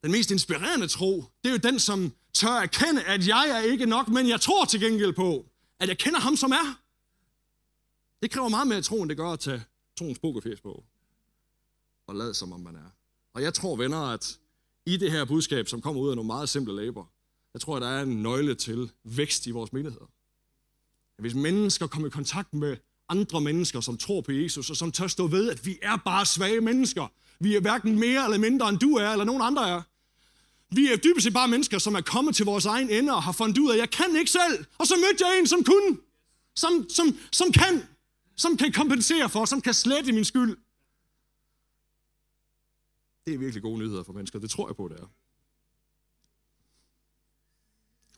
den 0.04 0.12
mest 0.12 0.32
inspirerende 0.32 0.88
tro, 0.88 1.26
det 1.44 1.50
er 1.50 1.52
jo 1.52 1.58
den, 1.58 1.80
som 1.80 2.14
tør 2.34 2.50
erkende, 2.50 3.04
at 3.04 3.28
jeg 3.28 3.50
er 3.50 3.60
ikke 3.60 3.86
nok, 3.86 4.08
men 4.08 4.30
jeg 4.30 4.42
tror 4.42 4.66
til 4.66 4.80
gengæld 4.80 5.14
på, 5.14 5.46
at 5.80 5.90
jeg 5.90 5.98
kender 5.98 6.20
ham, 6.20 6.36
som 6.36 6.52
er. 6.52 6.82
Det 8.22 8.32
kræver 8.32 8.50
meget 8.50 8.68
mere 8.68 8.82
tro, 8.82 9.02
end 9.02 9.10
det 9.10 9.18
gør 9.18 9.30
at 9.30 9.40
tage 9.40 9.64
troens 9.98 10.20
pokerfjes 10.20 10.62
på. 10.62 10.84
Og 12.08 12.16
lade 12.16 12.34
som 12.34 12.54
om 12.54 12.60
man 12.60 12.76
er. 12.76 12.90
Og 13.34 13.42
jeg 13.42 13.54
tror, 13.54 13.76
venner, 13.76 14.02
at 14.02 14.40
i 14.86 14.98
det 14.98 15.12
her 15.12 15.26
budskab, 15.26 15.68
som 15.68 15.82
kommer 15.82 16.02
ud 16.02 16.10
af 16.10 16.16
nogle 16.16 16.28
meget 16.28 16.50
simple 16.50 16.76
læber, 16.76 17.06
jeg 17.54 17.62
tror, 17.62 17.76
at 17.76 17.82
der 17.82 17.88
er 17.88 18.02
en 18.02 18.24
nøgle 18.24 18.56
til 18.56 18.92
vækst 19.04 19.48
i 19.48 19.52
vores 19.52 19.74
menigheder. 19.74 20.13
Hvis 21.20 21.34
mennesker 21.34 21.88
kommer 21.88 22.08
i 22.08 22.12
kontakt 22.12 22.54
med 22.54 22.78
andre 23.10 23.42
mennesker, 23.42 23.82
som 23.82 23.98
tror 23.98 24.22
på 24.22 24.32
Jesus, 24.32 24.70
og 24.70 24.76
som 24.76 24.92
tør 24.92 25.08
stå 25.08 25.28
ved, 25.28 25.50
at 25.50 25.66
vi 25.66 25.80
er 25.82 25.98
bare 25.98 26.26
svage 26.26 26.62
mennesker. 26.62 27.08
Vi 27.40 27.56
er 27.56 27.60
hverken 27.60 28.00
mere 28.00 28.24
eller 28.24 28.38
mindre, 28.38 28.70
end 28.70 28.80
du 28.80 28.96
er, 28.96 29.12
eller 29.12 29.26
nogen 29.26 29.42
andre 29.42 29.70
er. 29.70 29.82
Vi 30.76 30.92
er 30.92 30.98
dybest 30.98 31.24
set 31.24 31.34
bare 31.34 31.48
mennesker, 31.48 31.78
som 31.78 31.96
er 31.96 32.02
kommet 32.02 32.36
til 32.36 32.46
vores 32.46 32.66
egen 32.66 32.90
ende 32.90 33.14
og 33.16 33.24
har 33.24 33.32
fundet 33.32 33.58
ud 33.58 33.70
af, 33.70 33.74
at 33.74 33.80
jeg 33.80 33.90
kan 33.90 34.16
ikke 34.16 34.32
selv. 34.32 34.66
Og 34.78 34.88
så 34.88 34.96
mødte 34.96 35.26
jeg 35.28 35.40
en, 35.40 35.48
som 35.48 35.64
kunne. 35.64 35.98
Som, 36.56 36.86
som, 36.90 37.18
som 37.32 37.52
kan. 37.52 37.84
Som 38.36 38.58
kan 38.58 38.72
kompensere 38.72 39.30
for, 39.30 39.46
som 39.46 39.62
kan 39.62 39.74
slette 39.74 40.12
min 40.12 40.26
skyld. 40.26 40.58
Det 43.26 43.34
er 43.34 43.38
virkelig 43.38 43.64
gode 43.64 43.80
nyheder 43.80 44.04
for 44.04 44.14
mennesker. 44.14 44.40
Det 44.40 44.50
tror 44.50 44.68
jeg 44.68 44.76
på, 44.76 44.88
det 44.88 45.00
er. 45.00 45.08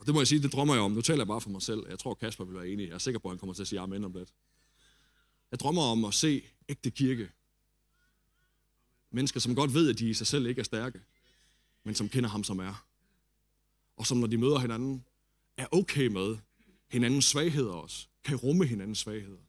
Og 0.06 0.08
det 0.08 0.16
må 0.16 0.22
jeg 0.22 0.28
sige, 0.28 0.42
det 0.42 0.54
drømmer 0.54 0.74
jeg 0.74 0.84
om. 0.84 0.92
Nu 0.92 1.02
taler 1.02 1.20
jeg 1.20 1.28
bare 1.28 1.42
for 1.42 1.50
mig 1.50 1.62
selv. 1.62 1.84
Jeg 1.90 2.00
tror, 2.00 2.14
Kasper 2.14 2.46
vil 2.46 2.56
være 2.56 2.68
enig. 2.68 2.88
Jeg 2.88 2.94
er 2.94 2.98
sikker 2.98 3.20
på, 3.20 3.28
at 3.28 3.32
han 3.32 3.40
kommer 3.40 3.54
til 3.54 3.62
at 3.62 3.68
sige 3.68 3.80
amen 3.80 4.04
om 4.04 4.14
lidt. 4.14 4.34
Jeg 5.52 5.60
drømmer 5.60 5.82
om 5.82 6.06
at 6.06 6.14
se 6.14 6.44
ægte 6.70 6.92
kirke. 6.92 7.32
Mennesker, 9.12 9.40
som 9.40 9.56
godt 9.56 9.74
ved, 9.74 9.90
at 9.90 10.00
de 10.00 10.10
i 10.10 10.14
sig 10.14 10.28
selv 10.28 10.46
ikke 10.46 10.60
er 10.60 10.64
stærke, 10.64 11.02
men 11.84 11.96
som 11.96 12.10
kender 12.10 12.30
ham, 12.30 12.44
som 12.44 12.60
er. 12.60 12.88
Og 13.98 14.08
som 14.08 14.18
når 14.18 14.28
de 14.28 14.38
møder 14.38 14.60
hinanden, 14.60 15.06
er 15.58 15.68
okay 15.72 16.08
med 16.08 16.38
hinandens 16.90 17.26
svagheder 17.26 17.74
også. 17.74 18.08
Kan 18.24 18.36
rumme 18.36 18.66
hinandens 18.66 19.00
svagheder. 19.00 19.42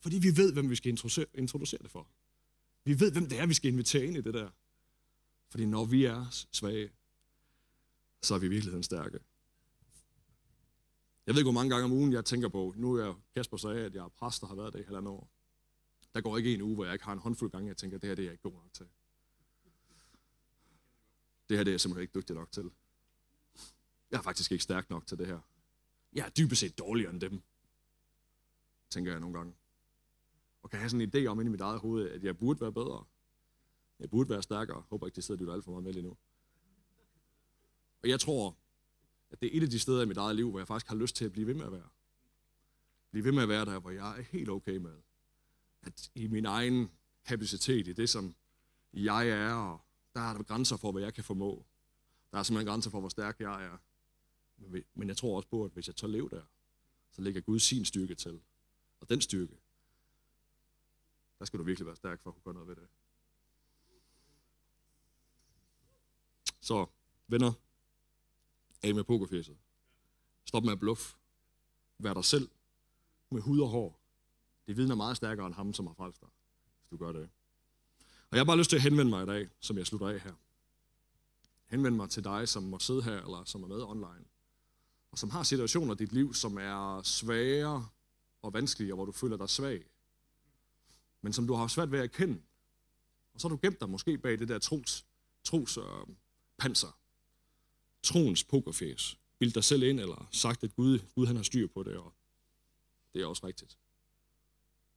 Fordi 0.00 0.18
vi 0.18 0.36
ved, 0.36 0.52
hvem 0.52 0.70
vi 0.70 0.76
skal 0.76 0.90
introducere, 0.90 1.26
introducere 1.34 1.82
det 1.82 1.90
for. 1.90 2.08
Vi 2.84 3.00
ved, 3.00 3.12
hvem 3.12 3.28
det 3.28 3.38
er, 3.38 3.46
vi 3.46 3.54
skal 3.54 3.72
invitere 3.72 4.04
ind 4.04 4.16
i 4.16 4.20
det 4.20 4.34
der. 4.34 4.50
Fordi 5.50 5.66
når 5.66 5.84
vi 5.84 6.04
er 6.04 6.46
svage, 6.52 6.90
så 8.22 8.34
er 8.34 8.38
vi 8.38 8.46
i 8.46 8.50
virkeligheden 8.50 8.82
stærke. 8.82 9.18
Jeg 11.28 11.34
ved 11.34 11.40
ikke, 11.40 11.50
hvor 11.50 11.60
mange 11.60 11.70
gange 11.70 11.84
om 11.84 11.92
ugen 11.92 12.12
jeg 12.12 12.24
tænker 12.24 12.48
på, 12.48 12.74
nu 12.76 12.94
er 12.94 13.04
Kasper 13.04 13.20
Kasper 13.34 13.56
sagde, 13.56 13.84
at 13.84 13.94
jeg 13.94 14.04
er 14.04 14.08
præst 14.08 14.42
og 14.42 14.48
har 14.48 14.56
været 14.56 14.72
det 14.72 14.80
i 14.80 14.82
halvandet 14.82 15.12
år. 15.12 15.30
Der 16.14 16.20
går 16.20 16.36
ikke 16.36 16.54
en 16.54 16.62
uge, 16.62 16.74
hvor 16.74 16.84
jeg 16.84 16.92
ikke 16.92 17.04
har 17.04 17.12
en 17.12 17.18
håndfuld 17.18 17.50
gange, 17.50 17.68
jeg 17.68 17.76
tænker, 17.76 17.96
at 17.96 18.02
det 18.02 18.08
her 18.08 18.14
det 18.14 18.22
er 18.22 18.26
jeg 18.26 18.32
ikke 18.32 18.42
god 18.42 18.52
nok 18.52 18.72
til. 18.72 18.86
Det 21.48 21.56
her 21.56 21.64
det 21.64 21.70
er 21.70 21.72
jeg 21.72 21.80
simpelthen 21.80 22.02
ikke 22.02 22.18
dygtig 22.18 22.36
nok 22.36 22.52
til. 22.52 22.70
Jeg 24.10 24.18
er 24.18 24.22
faktisk 24.22 24.52
ikke 24.52 24.64
stærk 24.64 24.90
nok 24.90 25.06
til 25.06 25.18
det 25.18 25.26
her. 25.26 25.40
Jeg 26.12 26.26
er 26.26 26.30
dybest 26.30 26.60
set 26.60 26.78
dårligere 26.78 27.12
end 27.12 27.20
dem, 27.20 27.42
tænker 28.90 29.12
jeg 29.12 29.20
nogle 29.20 29.38
gange. 29.38 29.54
Og 30.62 30.70
kan 30.70 30.78
have 30.78 30.90
sådan 30.90 31.00
en 31.00 31.10
idé 31.14 31.26
om 31.26 31.40
inde 31.40 31.48
i 31.48 31.52
mit 31.52 31.60
eget 31.60 31.80
hoved, 31.80 32.10
at 32.10 32.24
jeg 32.24 32.38
burde 32.38 32.60
være 32.60 32.72
bedre. 32.72 33.04
Jeg 34.00 34.10
burde 34.10 34.30
være 34.30 34.42
stærkere. 34.42 34.80
Håber 34.80 35.06
ikke, 35.06 35.16
det 35.16 35.24
sidder 35.24 35.44
du 35.44 35.52
alt 35.52 35.64
for 35.64 35.70
meget 35.70 35.84
med 35.84 35.92
lige 35.92 36.02
nu. 36.02 36.16
Og 38.02 38.08
jeg 38.08 38.20
tror, 38.20 38.56
at 39.30 39.40
det 39.40 39.46
er 39.46 39.58
et 39.58 39.62
af 39.62 39.70
de 39.70 39.78
steder 39.78 40.02
i 40.02 40.06
mit 40.06 40.16
eget 40.16 40.36
liv, 40.36 40.50
hvor 40.50 40.58
jeg 40.58 40.66
faktisk 40.66 40.88
har 40.88 40.96
lyst 40.96 41.16
til 41.16 41.24
at 41.24 41.32
blive 41.32 41.46
ved 41.46 41.54
med 41.54 41.64
at 41.64 41.72
være. 41.72 41.88
Blive 43.10 43.24
ved 43.24 43.32
med 43.32 43.42
at 43.42 43.48
være 43.48 43.64
der, 43.64 43.78
hvor 43.78 43.90
jeg 43.90 44.18
er 44.18 44.22
helt 44.22 44.48
okay 44.48 44.76
med. 44.76 45.02
At 45.82 46.10
i 46.14 46.26
min 46.26 46.46
egen 46.46 46.90
kapacitet, 47.24 47.88
i 47.88 47.92
det 47.92 48.08
som 48.08 48.36
jeg 48.92 49.28
er, 49.28 49.54
og 49.54 49.80
der 50.14 50.20
er 50.20 50.34
der 50.34 50.42
grænser 50.42 50.76
for, 50.76 50.92
hvad 50.92 51.02
jeg 51.02 51.14
kan 51.14 51.24
formå. 51.24 51.66
Der 52.32 52.38
er 52.38 52.42
simpelthen 52.42 52.68
grænser 52.68 52.90
for, 52.90 53.00
hvor 53.00 53.08
stærk 53.08 53.40
jeg 53.40 53.64
er. 53.64 53.78
Men 54.94 55.08
jeg 55.08 55.16
tror 55.16 55.36
også 55.36 55.48
på, 55.48 55.64
at 55.64 55.72
hvis 55.72 55.86
jeg 55.86 55.96
tør 55.96 56.06
leve 56.06 56.28
der, 56.28 56.42
så 57.10 57.22
lægger 57.22 57.40
Gud 57.40 57.58
sin 57.58 57.84
styrke 57.84 58.14
til. 58.14 58.40
Og 59.00 59.08
den 59.08 59.20
styrke, 59.20 59.58
der 61.38 61.44
skal 61.44 61.58
du 61.58 61.64
virkelig 61.64 61.86
være 61.86 61.96
stærk 61.96 62.20
for 62.20 62.30
at 62.30 62.34
kunne 62.34 62.42
gøre 62.42 62.54
noget 62.54 62.68
ved 62.68 62.76
det. 62.76 62.88
Så, 66.60 66.86
venner, 67.26 67.52
af 68.82 68.94
med 68.94 69.04
pokerfæset. 69.04 69.56
Stop 70.44 70.64
med 70.64 70.72
at 70.72 70.80
bluff. 70.80 71.14
Vær 71.98 72.14
dig 72.14 72.24
selv 72.24 72.50
med 73.30 73.42
hud 73.42 73.60
og 73.60 73.68
hår. 73.68 74.00
Det 74.66 74.76
vidner 74.76 74.94
meget 74.94 75.16
stærkere 75.16 75.46
end 75.46 75.54
ham, 75.54 75.72
som 75.72 75.86
har 75.86 75.94
frelst 75.94 76.20
dig, 76.20 76.28
hvis 76.80 76.88
du 76.90 76.96
gør 76.96 77.12
det. 77.12 77.28
Og 78.00 78.32
jeg 78.36 78.40
har 78.40 78.44
bare 78.44 78.58
lyst 78.58 78.70
til 78.70 78.76
at 78.76 78.82
henvende 78.82 79.10
mig 79.10 79.22
i 79.22 79.26
dag, 79.26 79.48
som 79.60 79.78
jeg 79.78 79.86
slutter 79.86 80.08
af 80.08 80.20
her. 80.20 80.34
Henvende 81.66 81.96
mig 81.96 82.10
til 82.10 82.24
dig, 82.24 82.48
som 82.48 82.62
må 82.62 82.78
sidde 82.78 83.02
her, 83.02 83.24
eller 83.24 83.44
som 83.44 83.62
er 83.62 83.66
med 83.66 83.82
online. 83.82 84.24
Og 85.10 85.18
som 85.18 85.30
har 85.30 85.42
situationer 85.42 85.94
i 85.94 85.96
dit 85.96 86.12
liv, 86.12 86.34
som 86.34 86.58
er 86.58 87.02
svære 87.02 87.88
og 88.42 88.52
vanskelige, 88.52 88.92
og 88.92 88.96
hvor 88.96 89.04
du 89.04 89.12
føler 89.12 89.36
dig 89.36 89.48
svag. 89.48 89.84
Men 91.22 91.32
som 91.32 91.46
du 91.46 91.54
har 91.54 91.66
svært 91.66 91.92
ved 91.92 91.98
at 91.98 92.04
erkende. 92.04 92.42
Og 93.34 93.40
så 93.40 93.48
har 93.48 93.56
du 93.56 93.60
gemt 93.62 93.80
dig 93.80 93.90
måske 93.90 94.18
bag 94.18 94.38
det 94.38 94.48
der 94.48 94.58
tros 94.58 95.06
tros 95.44 95.76
øh, 95.76 95.84
panser, 96.58 96.97
troens 98.02 98.44
pokerfæs, 98.44 99.18
bildt 99.38 99.54
dig 99.54 99.64
selv 99.64 99.82
ind, 99.82 100.00
eller 100.00 100.28
sagt, 100.32 100.64
at 100.64 100.76
Gud, 100.76 100.98
Gud 101.14 101.26
han 101.26 101.36
har 101.36 101.42
styr 101.42 101.66
på 101.66 101.82
det, 101.82 101.96
og 101.96 102.14
det 103.14 103.22
er 103.22 103.26
også 103.26 103.46
rigtigt. 103.46 103.78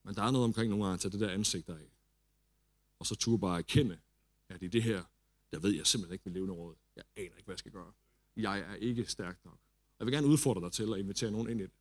Men 0.04 0.16
der 0.16 0.24
er 0.24 0.32
noget 0.32 0.45
omkring 0.45 0.70
nogle 0.70 0.86
gange 0.86 0.93
at 0.93 0.99
tage 0.99 1.12
det 1.12 1.20
der 1.20 1.30
ansigt 1.30 1.70
af. 1.70 1.91
Og 2.99 3.06
så 3.06 3.16
turde 3.16 3.39
bare 3.39 3.58
erkende, 3.58 3.99
at 4.49 4.62
i 4.64 4.68
det 4.68 4.84
her, 4.84 5.04
der 5.52 5.60
ved 5.60 5.72
jeg 5.72 5.88
simpelthen 5.88 6.14
ikke 6.14 6.24
mit 6.26 6.34
levende 6.34 6.54
råd. 6.54 6.76
Jeg 6.95 7.04
aner 7.16 7.36
ikke, 7.36 7.45
hvad 7.45 7.54
jeg 7.54 7.60
skal 7.60 7.72
gøre. 7.72 7.91
Jeg 8.38 8.60
er 8.60 8.76
ikke 8.76 9.06
stærk 9.06 9.45
nok. 9.45 9.60
Jeg 9.99 10.06
vil 10.06 10.14
gerne 10.14 10.28
udfordre 10.28 10.62
dig 10.62 10.72
til 10.72 10.93
at 10.93 10.99
invitere 10.99 11.32
nogen 11.32 11.49
ind 11.49 11.60
i 11.60 11.64
det. 11.64 11.72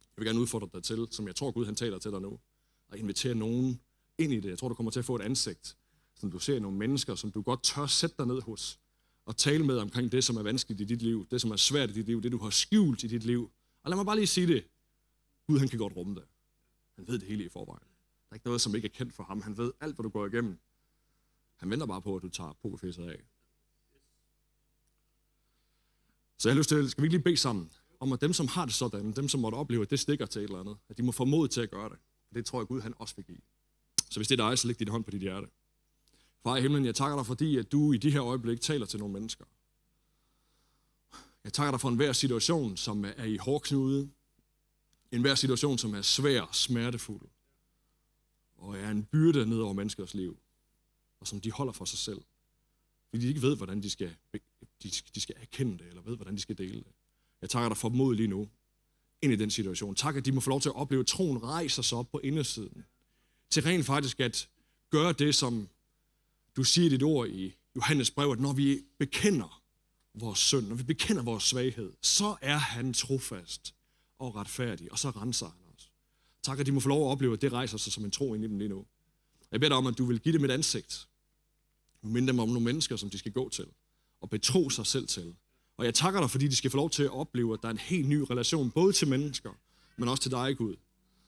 Jeg 0.00 0.20
vil 0.20 0.26
gerne 0.26 0.40
udfordre 0.40 0.68
dig 0.74 0.82
til, 0.82 1.08
som 1.10 1.26
jeg 1.26 1.36
tror 1.36 1.50
Gud 1.50 1.64
han 1.64 1.74
taler 1.74 1.98
til 1.98 2.10
dig 2.10 2.20
nu, 2.20 2.40
at 2.88 2.98
invitere 2.98 3.34
nogen 3.34 3.80
ind 4.18 4.32
i 4.32 4.40
det. 4.40 4.48
Jeg 4.48 4.58
tror, 4.58 4.68
du 4.68 4.74
kommer 4.74 4.90
til 4.90 4.98
at 4.98 5.04
få 5.04 5.16
et 5.16 5.22
ansigt, 5.22 5.76
som 6.14 6.30
du 6.30 6.38
ser 6.38 6.60
nogle 6.60 6.78
mennesker, 6.78 7.14
som 7.14 7.32
du 7.32 7.42
godt 7.42 7.62
tør 7.62 7.86
sætte 7.86 8.16
dig 8.18 8.26
ned 8.26 8.42
hos, 8.42 8.80
at 9.28 9.36
tale 9.36 9.64
med 9.66 9.78
omkring 9.78 10.12
det, 10.12 10.24
som 10.24 10.36
er 10.36 10.42
vanskeligt 10.42 10.80
i 10.80 10.84
dit 10.84 11.02
liv, 11.02 11.26
det, 11.30 11.40
som 11.40 11.50
er 11.50 11.56
svært 11.56 11.90
i 11.90 11.92
dit 11.92 12.06
liv, 12.06 12.22
det, 12.22 12.32
du 12.32 12.38
har 12.38 12.50
skjult 12.50 13.04
i 13.04 13.06
dit 13.06 13.24
liv. 13.24 13.50
Og 13.82 13.90
lad 13.90 13.96
mig 13.96 14.06
bare 14.06 14.16
lige 14.16 14.26
sige 14.26 14.46
det. 14.46 14.64
Gud, 15.46 15.58
han 15.58 15.68
kan 15.68 15.78
godt 15.78 15.96
rumme 15.96 16.14
det. 16.14 16.24
Han 16.96 17.08
ved 17.08 17.18
det 17.18 17.28
hele 17.28 17.44
i 17.44 17.48
forvejen. 17.48 17.88
Der 18.28 18.30
er 18.30 18.34
ikke 18.34 18.46
noget, 18.46 18.60
som 18.60 18.74
ikke 18.74 18.88
er 18.88 18.92
kendt 18.92 19.14
for 19.14 19.22
ham. 19.22 19.42
Han 19.42 19.58
ved 19.58 19.72
alt, 19.80 19.96
hvad 19.96 20.02
du 20.02 20.08
går 20.08 20.26
igennem. 20.26 20.58
Han 21.56 21.70
venter 21.70 21.86
bare 21.86 22.02
på, 22.02 22.16
at 22.16 22.22
du 22.22 22.28
tager 22.28 22.52
pokerfæsset 22.62 23.04
af. 23.04 23.20
Så 26.38 26.48
jeg 26.48 26.54
har 26.54 26.58
lyst 26.58 26.68
til, 26.68 26.90
skal 26.90 27.02
vi 27.02 27.06
ikke 27.06 27.16
lige 27.16 27.24
bede 27.24 27.36
sammen, 27.36 27.72
om 28.00 28.12
at 28.12 28.20
dem, 28.20 28.32
som 28.32 28.48
har 28.48 28.64
det 28.64 28.74
sådan, 28.74 29.12
dem, 29.12 29.28
som 29.28 29.40
måtte 29.40 29.56
opleve, 29.56 29.82
at 29.82 29.90
det 29.90 30.00
stikker 30.00 30.26
til 30.26 30.40
et 30.40 30.44
eller 30.44 30.60
andet, 30.60 30.76
at 30.88 30.98
de 30.98 31.02
må 31.02 31.12
få 31.12 31.24
mod 31.24 31.48
til 31.48 31.60
at 31.60 31.70
gøre 31.70 31.88
det. 31.88 31.98
Det 32.34 32.46
tror 32.46 32.60
jeg, 32.60 32.66
Gud 32.66 32.80
han 32.80 32.94
også 32.96 33.16
vil 33.16 33.24
give. 33.24 33.40
Så 34.10 34.18
hvis 34.18 34.28
det 34.28 34.40
er 34.40 34.48
dig, 34.48 34.58
så 34.58 34.66
læg 34.66 34.78
din 34.78 34.88
hånd 34.88 35.04
på 35.04 35.10
dit 35.10 35.20
hjerte. 35.20 35.46
Far 36.42 36.56
i 36.56 36.60
himlen, 36.60 36.84
jeg 36.84 36.94
takker 36.94 37.16
dig, 37.16 37.26
fordi 37.26 37.56
at 37.56 37.72
du 37.72 37.92
i 37.92 37.98
de 37.98 38.10
her 38.10 38.24
øjeblik 38.24 38.60
taler 38.60 38.86
til 38.86 38.98
nogle 38.98 39.12
mennesker. 39.12 39.44
Jeg 41.44 41.52
takker 41.52 41.70
dig 41.70 41.80
for 41.80 41.88
enhver 41.88 42.12
situation, 42.12 42.76
som 42.76 43.04
er 43.04 43.24
i 43.24 43.36
hårdknude. 43.36 44.10
Enhver 45.12 45.34
situation, 45.34 45.78
som 45.78 45.94
er 45.94 46.02
svær, 46.02 46.48
smertefuld. 46.52 47.28
Og 48.56 48.78
er 48.78 48.90
en 48.90 49.04
byrde 49.04 49.46
ned 49.46 49.58
over 49.58 49.72
menneskers 49.72 50.14
liv. 50.14 50.38
Og 51.20 51.26
som 51.26 51.40
de 51.40 51.50
holder 51.50 51.72
for 51.72 51.84
sig 51.84 51.98
selv. 51.98 52.20
Fordi 53.10 53.22
de 53.22 53.28
ikke 53.28 53.42
ved, 53.42 53.56
hvordan 53.56 53.82
de 53.82 53.90
skal, 53.90 54.16
de, 54.82 54.90
de 55.14 55.20
skal 55.20 55.34
erkende 55.38 55.78
det, 55.78 55.86
eller 55.86 56.02
ved, 56.02 56.16
hvordan 56.16 56.34
de 56.34 56.40
skal 56.40 56.58
dele 56.58 56.78
det. 56.78 56.92
Jeg 57.42 57.50
takker 57.50 57.68
dig 57.68 57.76
for 57.76 57.88
mod 57.88 58.14
lige 58.14 58.28
nu, 58.28 58.48
ind 59.22 59.32
i 59.32 59.36
den 59.36 59.50
situation. 59.50 59.94
Tak, 59.94 60.16
at 60.16 60.24
de 60.24 60.32
må 60.32 60.40
få 60.40 60.50
lov 60.50 60.60
til 60.60 60.68
at 60.68 60.74
opleve, 60.74 61.00
at 61.00 61.06
troen 61.06 61.42
rejser 61.42 61.82
sig 61.82 61.98
op 61.98 62.10
på 62.10 62.18
indersiden. 62.18 62.84
Til 63.50 63.62
rent 63.62 63.86
faktisk 63.86 64.20
at 64.20 64.48
gøre 64.90 65.12
det, 65.12 65.34
som 65.34 65.68
du 66.58 66.64
siger 66.64 66.90
dit 66.90 67.02
ord 67.02 67.28
i 67.28 67.54
Johannes 67.76 68.10
brev, 68.10 68.30
at 68.30 68.40
når 68.40 68.52
vi 68.52 68.80
bekender 68.98 69.62
vores 70.14 70.38
synd, 70.38 70.68
når 70.68 70.74
vi 70.74 70.82
bekender 70.82 71.22
vores 71.22 71.44
svaghed, 71.44 71.92
så 72.02 72.36
er 72.40 72.56
han 72.56 72.92
trofast 72.92 73.74
og 74.18 74.36
retfærdig, 74.36 74.92
og 74.92 74.98
så 74.98 75.10
renser 75.10 75.46
han 75.46 75.74
os. 75.76 75.90
Tak, 76.42 76.60
at 76.60 76.66
de 76.66 76.72
må 76.72 76.80
få 76.80 76.88
lov 76.88 77.06
at 77.06 77.12
opleve, 77.12 77.32
at 77.32 77.42
det 77.42 77.52
rejser 77.52 77.78
sig 77.78 77.92
som 77.92 78.04
en 78.04 78.10
tro 78.10 78.34
ind 78.34 78.44
i 78.44 78.48
dem 78.48 78.58
lige 78.58 78.68
nu. 78.68 78.86
Jeg 79.52 79.60
beder 79.60 79.70
dig 79.70 79.76
om, 79.76 79.86
at 79.86 79.98
du 79.98 80.04
vil 80.04 80.20
give 80.20 80.32
dem 80.32 80.44
et 80.44 80.50
ansigt. 80.50 81.08
Minde 82.02 82.28
dem 82.28 82.38
om 82.38 82.48
nogle 82.48 82.64
mennesker, 82.64 82.96
som 82.96 83.10
de 83.10 83.18
skal 83.18 83.32
gå 83.32 83.48
til, 83.48 83.66
og 84.20 84.30
betro 84.30 84.70
sig 84.70 84.86
selv 84.86 85.06
til. 85.06 85.34
Og 85.76 85.84
jeg 85.84 85.94
takker 85.94 86.20
dig, 86.20 86.30
fordi 86.30 86.48
de 86.48 86.56
skal 86.56 86.70
få 86.70 86.76
lov 86.76 86.90
til 86.90 87.02
at 87.02 87.10
opleve, 87.10 87.54
at 87.54 87.58
der 87.62 87.68
er 87.68 87.72
en 87.72 87.78
helt 87.78 88.08
ny 88.08 88.16
relation, 88.30 88.70
både 88.70 88.92
til 88.92 89.08
mennesker, 89.08 89.50
men 89.96 90.08
også 90.08 90.22
til 90.22 90.30
dig, 90.30 90.56
Gud, 90.56 90.76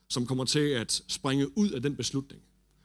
som 0.08 0.26
kommer 0.26 0.44
til 0.44 0.68
at 0.68 1.02
springe 1.08 1.58
ud 1.58 1.70
af 1.70 1.82
den 1.82 1.96
beslutning, 1.96 2.42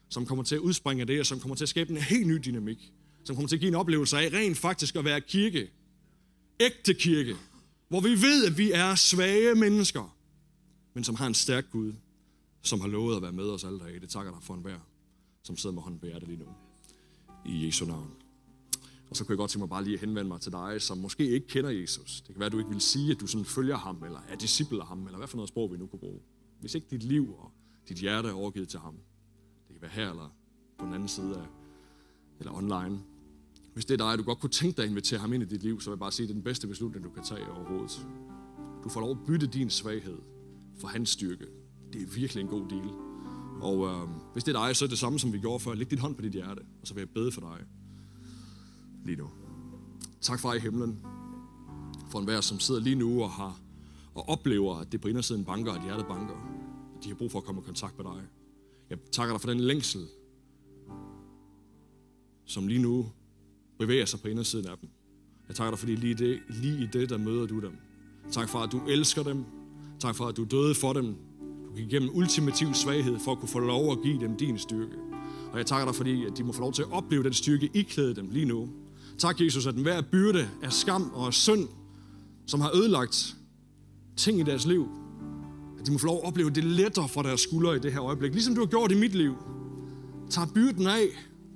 som 0.09 0.25
kommer 0.25 0.43
til 0.43 0.55
at 0.55 0.61
udspringe 0.61 1.01
af 1.01 1.07
det, 1.07 1.19
og 1.19 1.25
som 1.25 1.39
kommer 1.39 1.55
til 1.55 1.65
at 1.65 1.69
skabe 1.69 1.91
en 1.91 1.97
helt 1.97 2.27
ny 2.27 2.39
dynamik, 2.45 2.93
som 3.23 3.35
kommer 3.35 3.47
til 3.47 3.55
at 3.55 3.59
give 3.59 3.67
en 3.67 3.75
oplevelse 3.75 4.17
af 4.17 4.33
rent 4.33 4.57
faktisk 4.57 4.95
at 4.95 5.05
være 5.05 5.21
kirke, 5.21 5.71
ægte 6.59 6.93
kirke, 6.93 7.35
hvor 7.89 7.99
vi 7.99 8.09
ved, 8.09 8.45
at 8.45 8.57
vi 8.57 8.71
er 8.71 8.95
svage 8.95 9.55
mennesker, 9.55 10.17
men 10.93 11.03
som 11.03 11.15
har 11.15 11.27
en 11.27 11.33
stærk 11.33 11.65
Gud, 11.71 11.93
som 12.61 12.81
har 12.81 12.87
lovet 12.87 13.15
at 13.15 13.21
være 13.21 13.31
med 13.31 13.49
os 13.49 13.63
alle 13.63 13.79
dage. 13.79 13.99
Det 13.99 14.09
takker 14.09 14.31
dig 14.31 14.43
for 14.43 14.53
enhver, 14.53 14.79
som 15.43 15.57
sidder 15.57 15.73
med 15.73 15.83
hånden 15.83 15.99
på 15.99 16.05
hjertet 16.05 16.27
lige 16.27 16.39
nu. 16.39 16.45
I 17.45 17.65
Jesu 17.65 17.85
navn. 17.85 18.11
Og 19.09 19.15
så 19.15 19.23
kunne 19.23 19.33
jeg 19.33 19.37
godt 19.37 19.51
tænke 19.51 19.61
mig 19.61 19.69
bare 19.69 19.83
lige 19.83 19.93
at 19.93 19.99
henvende 19.99 20.27
mig 20.27 20.41
til 20.41 20.51
dig, 20.51 20.81
som 20.81 20.97
måske 20.97 21.29
ikke 21.29 21.47
kender 21.47 21.69
Jesus. 21.69 22.21
Det 22.21 22.35
kan 22.35 22.39
være, 22.39 22.45
at 22.45 22.51
du 22.51 22.57
ikke 22.57 22.69
vil 22.69 22.81
sige, 22.81 23.11
at 23.11 23.19
du 23.19 23.27
sådan 23.27 23.45
følger 23.45 23.77
ham, 23.77 24.03
eller 24.03 24.19
er 24.29 24.35
disciple 24.35 24.81
af 24.81 24.87
ham, 24.87 25.05
eller 25.05 25.17
hvad 25.17 25.27
for 25.27 25.37
noget 25.37 25.49
sprog 25.49 25.71
vi 25.71 25.77
nu 25.77 25.87
kunne 25.87 25.99
bruge. 25.99 26.19
Hvis 26.59 26.75
ikke 26.75 26.87
dit 26.91 27.03
liv 27.03 27.35
og 27.37 27.51
dit 27.89 27.97
hjerte 27.97 28.29
er 28.29 28.33
overgivet 28.33 28.69
til 28.69 28.79
ham. 28.79 28.95
Være 29.85 30.05
her, 30.05 30.09
eller 30.09 30.29
på 30.77 30.85
den 30.85 30.93
anden 30.93 31.07
side 31.07 31.35
af, 31.35 31.47
eller 32.39 32.53
online. 32.53 32.99
Hvis 33.73 33.85
det 33.85 33.93
er 33.93 33.97
dig, 33.97 34.11
og 34.11 34.17
du 34.17 34.23
godt 34.23 34.39
kunne 34.39 34.49
tænke 34.49 34.77
dig 34.77 34.83
at 34.83 34.89
invitere 34.89 35.19
ham 35.19 35.33
ind 35.33 35.43
i 35.43 35.45
dit 35.45 35.63
liv, 35.63 35.81
så 35.81 35.89
vil 35.89 35.95
jeg 35.95 35.99
bare 35.99 36.11
sige, 36.11 36.23
at 36.23 36.27
det 36.27 36.33
er 36.33 36.37
den 36.37 36.43
bedste 36.43 36.67
beslutning, 36.67 37.05
du 37.05 37.09
kan 37.09 37.23
tage 37.23 37.51
overhovedet. 37.51 38.07
Du 38.83 38.89
får 38.89 39.01
lov 39.01 39.11
at 39.11 39.17
bytte 39.27 39.47
din 39.47 39.69
svaghed 39.69 40.17
for 40.79 40.87
hans 40.87 41.09
styrke. 41.09 41.45
Det 41.93 42.01
er 42.01 42.05
virkelig 42.05 42.41
en 42.41 42.47
god 42.47 42.69
deal. 42.69 42.89
Og 43.61 43.87
øh, 43.87 44.09
hvis 44.33 44.43
det 44.43 44.55
er 44.55 44.65
dig, 44.65 44.75
så 44.75 44.85
er 44.85 44.89
det 44.89 44.97
samme, 44.97 45.19
som 45.19 45.33
vi 45.33 45.39
gjorde 45.39 45.59
før. 45.59 45.73
Læg 45.73 45.91
dit 45.91 45.99
hånd 45.99 46.15
på 46.15 46.21
dit 46.21 46.31
hjerte, 46.31 46.59
og 46.81 46.87
så 46.87 46.93
vil 46.93 47.01
jeg 47.01 47.09
bede 47.09 47.31
for 47.31 47.41
dig 47.41 47.65
lige 49.05 49.17
nu. 49.17 49.29
Tak 50.21 50.39
for 50.39 50.53
i 50.53 50.59
himlen, 50.59 50.99
for 52.09 52.19
enhver, 52.19 52.41
som 52.41 52.59
sidder 52.59 52.81
lige 52.81 52.95
nu 52.95 53.23
og 53.23 53.31
har 53.31 53.59
og 54.15 54.29
oplever, 54.29 54.75
at 54.75 54.91
det 54.91 55.01
på 55.01 55.07
indersiden 55.07 55.45
banker, 55.45 55.73
at 55.73 55.83
hjertet 55.83 56.07
banker. 56.07 56.35
De 57.03 57.07
har 57.07 57.15
brug 57.15 57.31
for 57.31 57.39
at 57.39 57.45
komme 57.45 57.61
i 57.61 57.63
kontakt 57.63 57.97
med 57.97 58.05
dig. 58.05 58.21
Jeg 58.89 58.97
takker 59.11 59.33
dig 59.33 59.41
for 59.41 59.49
den 59.49 59.59
længsel, 59.59 60.01
som 62.45 62.67
lige 62.67 62.81
nu 62.81 63.11
bevæger 63.79 64.05
sig 64.05 64.19
på 64.19 64.27
indersiden 64.27 64.67
af 64.67 64.77
dem. 64.81 64.89
Jeg 65.47 65.55
takker 65.55 65.71
dig, 65.71 65.79
fordi 65.79 65.95
lige, 65.95 66.13
det, 66.13 66.39
lige 66.49 66.83
i 66.83 66.87
det, 66.93 67.09
der 67.09 67.17
møder 67.17 67.45
du 67.45 67.59
dem. 67.59 67.77
Tak 68.31 68.49
for, 68.49 68.59
at 68.59 68.71
du 68.71 68.81
elsker 68.87 69.23
dem. 69.23 69.45
Tak 69.99 70.15
for, 70.15 70.25
at 70.25 70.37
du 70.37 70.43
døde 70.43 70.75
for 70.75 70.93
dem. 70.93 71.15
Du 71.65 71.75
gik 71.75 71.85
igennem 71.85 72.09
ultimativ 72.13 72.73
svaghed 72.73 73.19
for 73.19 73.31
at 73.31 73.39
kunne 73.39 73.49
få 73.49 73.59
lov 73.59 73.91
at 73.91 73.97
give 74.03 74.19
dem 74.19 74.37
din 74.37 74.59
styrke. 74.59 74.95
Og 75.51 75.57
jeg 75.57 75.65
takker 75.65 75.85
dig, 75.85 75.95
fordi 75.95 76.25
at 76.25 76.37
de 76.37 76.43
må 76.43 76.51
få 76.51 76.59
lov 76.61 76.73
til 76.73 76.81
at 76.81 76.91
opleve 76.91 77.23
den 77.23 77.33
styrke, 77.33 77.69
I 77.73 77.81
klæde 77.81 78.15
dem 78.15 78.29
lige 78.29 78.45
nu. 78.45 78.69
Tak, 79.17 79.41
Jesus, 79.41 79.65
at 79.65 79.73
hver 79.73 80.01
byrde 80.01 80.49
af 80.63 80.73
skam 80.73 81.11
og 81.13 81.33
synd, 81.33 81.67
som 82.47 82.61
har 82.61 82.75
ødelagt 82.75 83.35
ting 84.17 84.39
i 84.39 84.43
deres 84.43 84.65
liv, 84.65 84.89
at 85.85 85.87
de 85.87 85.91
må 85.91 85.97
få 85.97 86.05
lov 86.05 86.17
at 86.17 86.27
opleve 86.27 86.49
det 86.49 86.63
lettere 86.63 87.09
fra 87.09 87.23
deres 87.23 87.41
skuldre 87.41 87.75
i 87.75 87.79
det 87.79 87.93
her 87.93 88.03
øjeblik. 88.03 88.33
Ligesom 88.33 88.55
du 88.55 88.61
har 88.61 88.67
gjort 88.67 88.91
i 88.91 88.95
mit 88.95 89.15
liv. 89.15 89.33
Tag 90.29 90.47
byrden 90.53 90.87
af. 90.87 91.07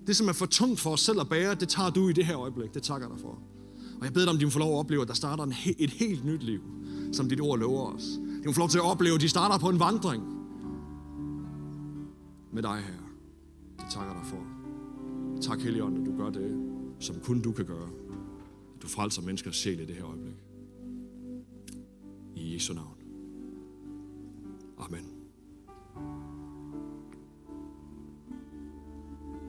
Det, 0.07 0.15
som 0.15 0.27
er 0.27 0.33
for 0.33 0.45
tungt 0.45 0.79
for 0.79 0.89
os 0.89 1.01
selv 1.01 1.19
at 1.19 1.29
bære, 1.29 1.55
det 1.55 1.69
tager 1.69 1.89
du 1.89 2.09
i 2.09 2.13
det 2.13 2.25
her 2.25 2.39
øjeblik. 2.39 2.73
Det 2.73 2.83
takker 2.83 3.07
dig 3.07 3.17
for. 3.19 3.39
Og 3.99 4.05
jeg 4.05 4.13
beder 4.13 4.25
dig, 4.25 4.33
om 4.33 4.39
de 4.39 4.45
må 4.45 4.51
få 4.51 4.59
lov 4.59 4.73
at 4.73 4.79
opleve, 4.79 5.01
at 5.01 5.07
der 5.07 5.13
starter 5.13 5.43
en, 5.43 5.53
et 5.77 5.89
helt 5.89 6.25
nyt 6.25 6.43
liv, 6.43 6.61
som 7.13 7.29
dit 7.29 7.41
ord 7.41 7.59
lover 7.59 7.93
os. 7.93 8.03
De 8.43 8.43
må 8.45 8.53
få 8.53 8.59
lov 8.59 8.69
til 8.69 8.77
at 8.77 8.83
opleve, 8.83 9.15
at 9.15 9.21
de 9.21 9.29
starter 9.29 9.57
på 9.57 9.69
en 9.69 9.79
vandring 9.79 10.23
med 12.53 12.63
dig 12.63 12.77
her. 12.77 13.03
Det 13.77 13.85
takker 13.89 14.13
dig 14.13 14.23
for. 14.25 14.43
Tak, 15.41 15.61
Helligånd, 15.61 15.97
at 15.97 16.05
du 16.05 16.17
gør 16.17 16.29
det, 16.29 16.57
som 16.99 17.15
kun 17.23 17.41
du 17.41 17.51
kan 17.51 17.65
gøre. 17.65 17.89
At 18.75 18.81
du 18.81 18.87
frelser 18.87 19.21
menneskers 19.21 19.55
sjæl 19.55 19.79
i 19.79 19.85
det 19.85 19.95
her 19.95 20.05
øjeblik. 20.05 20.35
I 22.35 22.53
Jesu 22.53 22.73
navn. 22.73 22.98
Amen. 24.79 25.18